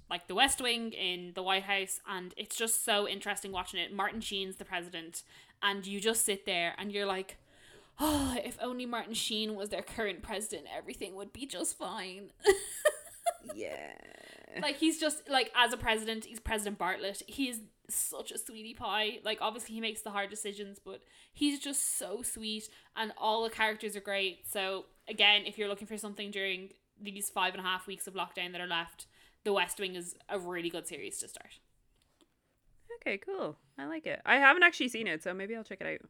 like 0.09 0.27
the 0.27 0.35
West 0.35 0.61
Wing 0.61 0.91
in 0.91 1.33
the 1.35 1.43
White 1.43 1.63
House, 1.63 1.99
and 2.07 2.33
it's 2.37 2.55
just 2.55 2.83
so 2.83 3.07
interesting 3.07 3.51
watching 3.51 3.79
it. 3.79 3.93
Martin 3.93 4.21
Sheen's 4.21 4.55
the 4.55 4.65
president, 4.65 5.23
and 5.61 5.85
you 5.85 5.99
just 5.99 6.25
sit 6.25 6.45
there 6.45 6.73
and 6.77 6.91
you're 6.91 7.05
like, 7.05 7.37
oh, 7.99 8.35
if 8.43 8.57
only 8.61 8.85
Martin 8.85 9.13
Sheen 9.13 9.55
was 9.55 9.69
their 9.69 9.81
current 9.81 10.23
president, 10.23 10.65
everything 10.75 11.15
would 11.15 11.33
be 11.33 11.45
just 11.45 11.77
fine. 11.77 12.31
yeah. 13.55 13.93
like 14.61 14.77
he's 14.77 14.99
just 14.99 15.29
like 15.29 15.51
as 15.55 15.73
a 15.73 15.77
president 15.77 16.25
he's 16.25 16.39
president 16.39 16.77
Bartlet 16.77 17.21
he's 17.27 17.61
such 17.89 18.31
a 18.31 18.37
sweetie 18.37 18.73
pie 18.73 19.19
like 19.23 19.37
obviously 19.41 19.75
he 19.75 19.81
makes 19.81 20.01
the 20.01 20.09
hard 20.09 20.29
decisions 20.29 20.79
but 20.83 21.01
he's 21.31 21.59
just 21.59 21.97
so 21.97 22.21
sweet 22.21 22.67
and 22.95 23.13
all 23.17 23.43
the 23.43 23.49
characters 23.49 23.95
are 23.95 24.01
great 24.01 24.39
so 24.51 24.85
again 25.07 25.43
if 25.45 25.57
you're 25.57 25.69
looking 25.69 25.87
for 25.87 25.97
something 25.97 26.31
during 26.31 26.69
these 27.01 27.29
five 27.29 27.53
and 27.53 27.61
a 27.61 27.63
half 27.67 27.87
weeks 27.87 28.07
of 28.07 28.13
lockdown 28.13 28.51
that 28.51 28.61
are 28.61 28.67
left 28.67 29.05
the 29.43 29.53
west 29.53 29.79
wing 29.79 29.95
is 29.95 30.15
a 30.29 30.37
really 30.39 30.69
good 30.69 30.87
series 30.87 31.17
to 31.19 31.27
start 31.27 31.59
Okay, 33.01 33.17
cool. 33.17 33.57
I 33.77 33.85
like 33.85 34.05
it. 34.07 34.21
I 34.25 34.37
haven't 34.37 34.63
actually 34.63 34.89
seen 34.89 35.07
it, 35.07 35.21
so 35.21 35.33
maybe 35.33 35.55
I'll 35.55 35.63
check 35.63 35.81
it 35.81 35.87
out. 35.87 36.09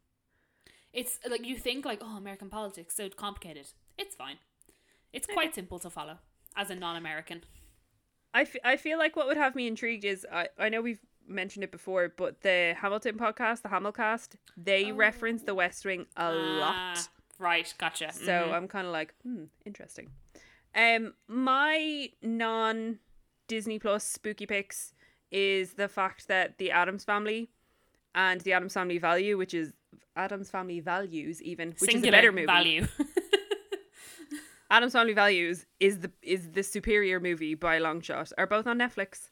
it's 0.93 1.19
like 1.29 1.45
you 1.45 1.57
think 1.57 1.85
like 1.85 1.99
oh 2.01 2.15
american 2.17 2.49
politics 2.49 2.95
so 2.95 3.09
complicated 3.09 3.67
it's 3.97 4.15
fine 4.15 4.37
it's 5.11 5.27
quite 5.27 5.53
simple 5.53 5.77
to 5.79 5.89
follow 5.89 6.17
as 6.55 6.69
a 6.69 6.75
non-american 6.75 7.41
I, 8.33 8.41
f- 8.41 8.55
I 8.63 8.77
feel 8.77 8.97
like 8.97 9.15
what 9.15 9.27
would 9.27 9.37
have 9.37 9.55
me 9.55 9.67
intrigued 9.67 10.05
is 10.05 10.25
I, 10.31 10.47
I 10.57 10.69
know 10.69 10.81
we've 10.81 10.99
mentioned 11.27 11.63
it 11.63 11.71
before, 11.71 12.13
but 12.15 12.41
the 12.41 12.75
Hamilton 12.79 13.17
podcast, 13.17 13.63
the 13.63 13.69
Hamilcast, 13.69 14.35
they 14.55 14.91
reference 14.91 15.41
the 15.43 15.55
West 15.55 15.85
Wing 15.85 16.05
a 16.15 16.31
lot. 16.31 16.75
Ah, 16.75 17.07
right 17.39 17.73
gotcha 17.79 18.11
So 18.13 18.31
Mhm. 18.31 18.53
I'm 18.53 18.67
kind 18.67 18.85
of 18.85 18.93
like, 18.93 19.13
hmm, 19.23 19.45
interesting. 19.65 20.09
Um, 20.77 21.15
my 21.27 22.09
non 22.21 22.99
Disney 23.47 23.79
Plus 23.79 24.03
spooky 24.03 24.45
picks 24.45 24.93
is 25.31 25.73
the 25.73 25.87
fact 25.87 26.27
that 26.27 26.59
the 26.59 26.71
Addams 26.71 27.03
Family 27.03 27.49
and 28.13 28.39
the 28.41 28.53
Addams 28.53 28.73
Family 28.73 28.99
Value, 28.99 29.37
which 29.37 29.55
is 29.55 29.73
Addams 30.15 30.49
Family 30.49 30.79
Values, 30.79 31.41
even 31.41 31.73
which 31.79 31.95
is 31.95 32.03
a 32.03 32.11
better 32.11 32.31
movie. 32.31 32.45
value 32.45 32.87
Addams 34.71 34.93
Family 34.93 35.13
Values 35.13 35.65
is 35.79 35.99
the 35.99 36.11
is 36.21 36.51
the 36.51 36.63
superior 36.63 37.19
movie 37.19 37.55
by 37.55 37.75
a 37.75 37.79
long 37.79 38.01
shot. 38.01 38.31
Are 38.37 38.47
both 38.47 38.67
on 38.67 38.77
Netflix, 38.77 39.29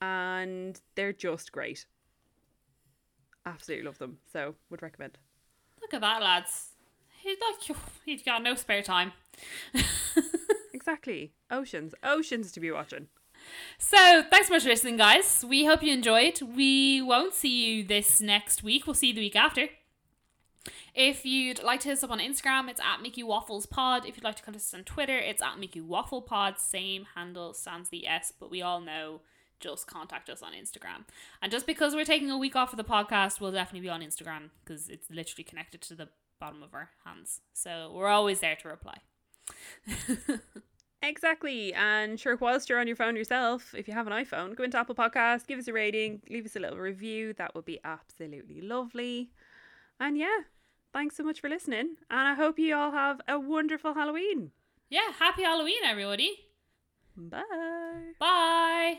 and 0.00 0.80
they're 0.94 1.12
just 1.12 1.52
great. 1.52 1.86
Absolutely 3.46 3.86
love 3.86 3.98
them. 3.98 4.18
So 4.32 4.54
would 4.70 4.82
recommend. 4.82 5.18
Look 5.80 5.94
at 5.94 6.02
that, 6.02 6.22
lads. 6.22 6.72
He's 7.20 7.38
like 7.40 7.78
he's 8.04 8.22
got 8.22 8.42
no 8.42 8.54
spare 8.54 8.82
time. 8.82 9.12
Exactly. 10.88 11.32
Oceans, 11.50 11.94
oceans 12.02 12.50
to 12.50 12.60
be 12.60 12.70
watching. 12.70 13.08
So 13.76 14.22
thanks 14.30 14.48
so 14.48 14.54
much 14.54 14.62
for 14.62 14.70
listening, 14.70 14.96
guys. 14.96 15.44
We 15.46 15.66
hope 15.66 15.82
you 15.82 15.92
enjoyed. 15.92 16.40
We 16.40 17.02
won't 17.02 17.34
see 17.34 17.76
you 17.76 17.84
this 17.84 18.22
next 18.22 18.62
week. 18.62 18.86
We'll 18.86 18.94
see 18.94 19.08
you 19.08 19.14
the 19.14 19.20
week 19.20 19.36
after. 19.36 19.68
If 20.94 21.26
you'd 21.26 21.62
like 21.62 21.80
to 21.80 21.88
hit 21.88 21.98
us 21.98 22.04
up 22.04 22.10
on 22.10 22.20
Instagram, 22.20 22.70
it's 22.70 22.80
at 22.80 23.02
Mickey 23.02 23.22
Waffles 23.22 23.66
Pod. 23.66 24.06
If 24.06 24.16
you'd 24.16 24.24
like 24.24 24.36
to 24.36 24.42
contact 24.42 24.64
us 24.64 24.72
on 24.72 24.84
Twitter, 24.84 25.18
it's 25.18 25.42
at 25.42 25.58
Mickey 25.58 25.82
Waffle 25.82 26.22
Pod. 26.22 26.58
Same 26.58 27.06
handle, 27.14 27.52
sans 27.52 27.90
the 27.90 28.06
S, 28.06 28.32
but 28.40 28.50
we 28.50 28.62
all 28.62 28.80
know 28.80 29.20
just 29.60 29.86
contact 29.86 30.30
us 30.30 30.40
on 30.40 30.52
Instagram. 30.54 31.04
And 31.42 31.52
just 31.52 31.66
because 31.66 31.94
we're 31.94 32.06
taking 32.06 32.30
a 32.30 32.38
week 32.38 32.56
off 32.56 32.72
of 32.72 32.78
the 32.78 32.82
podcast, 32.82 33.42
we'll 33.42 33.52
definitely 33.52 33.86
be 33.86 33.90
on 33.90 34.00
Instagram 34.00 34.48
because 34.64 34.88
it's 34.88 35.10
literally 35.10 35.44
connected 35.44 35.82
to 35.82 35.94
the 35.94 36.08
bottom 36.40 36.62
of 36.62 36.72
our 36.72 36.88
hands. 37.04 37.42
So 37.52 37.92
we're 37.94 38.08
always 38.08 38.40
there 38.40 38.56
to 38.56 38.68
reply. 38.68 39.00
Exactly. 41.02 41.72
And 41.74 42.18
sure, 42.18 42.36
whilst 42.36 42.68
you're 42.68 42.80
on 42.80 42.86
your 42.86 42.96
phone 42.96 43.16
yourself, 43.16 43.74
if 43.74 43.86
you 43.86 43.94
have 43.94 44.06
an 44.06 44.12
iPhone, 44.12 44.56
go 44.56 44.64
into 44.64 44.78
Apple 44.78 44.94
Podcasts, 44.94 45.46
give 45.46 45.58
us 45.58 45.68
a 45.68 45.72
rating, 45.72 46.22
leave 46.28 46.44
us 46.44 46.56
a 46.56 46.60
little 46.60 46.78
review. 46.78 47.32
That 47.34 47.54
would 47.54 47.64
be 47.64 47.78
absolutely 47.84 48.60
lovely. 48.60 49.30
And 50.00 50.18
yeah, 50.18 50.40
thanks 50.92 51.16
so 51.16 51.22
much 51.22 51.40
for 51.40 51.48
listening. 51.48 51.96
And 52.10 52.28
I 52.28 52.34
hope 52.34 52.58
you 52.58 52.74
all 52.74 52.92
have 52.92 53.20
a 53.28 53.38
wonderful 53.38 53.94
Halloween. 53.94 54.50
Yeah, 54.90 55.12
happy 55.18 55.42
Halloween, 55.42 55.84
everybody. 55.84 56.32
Bye. 57.16 57.42
Bye. 58.18 58.98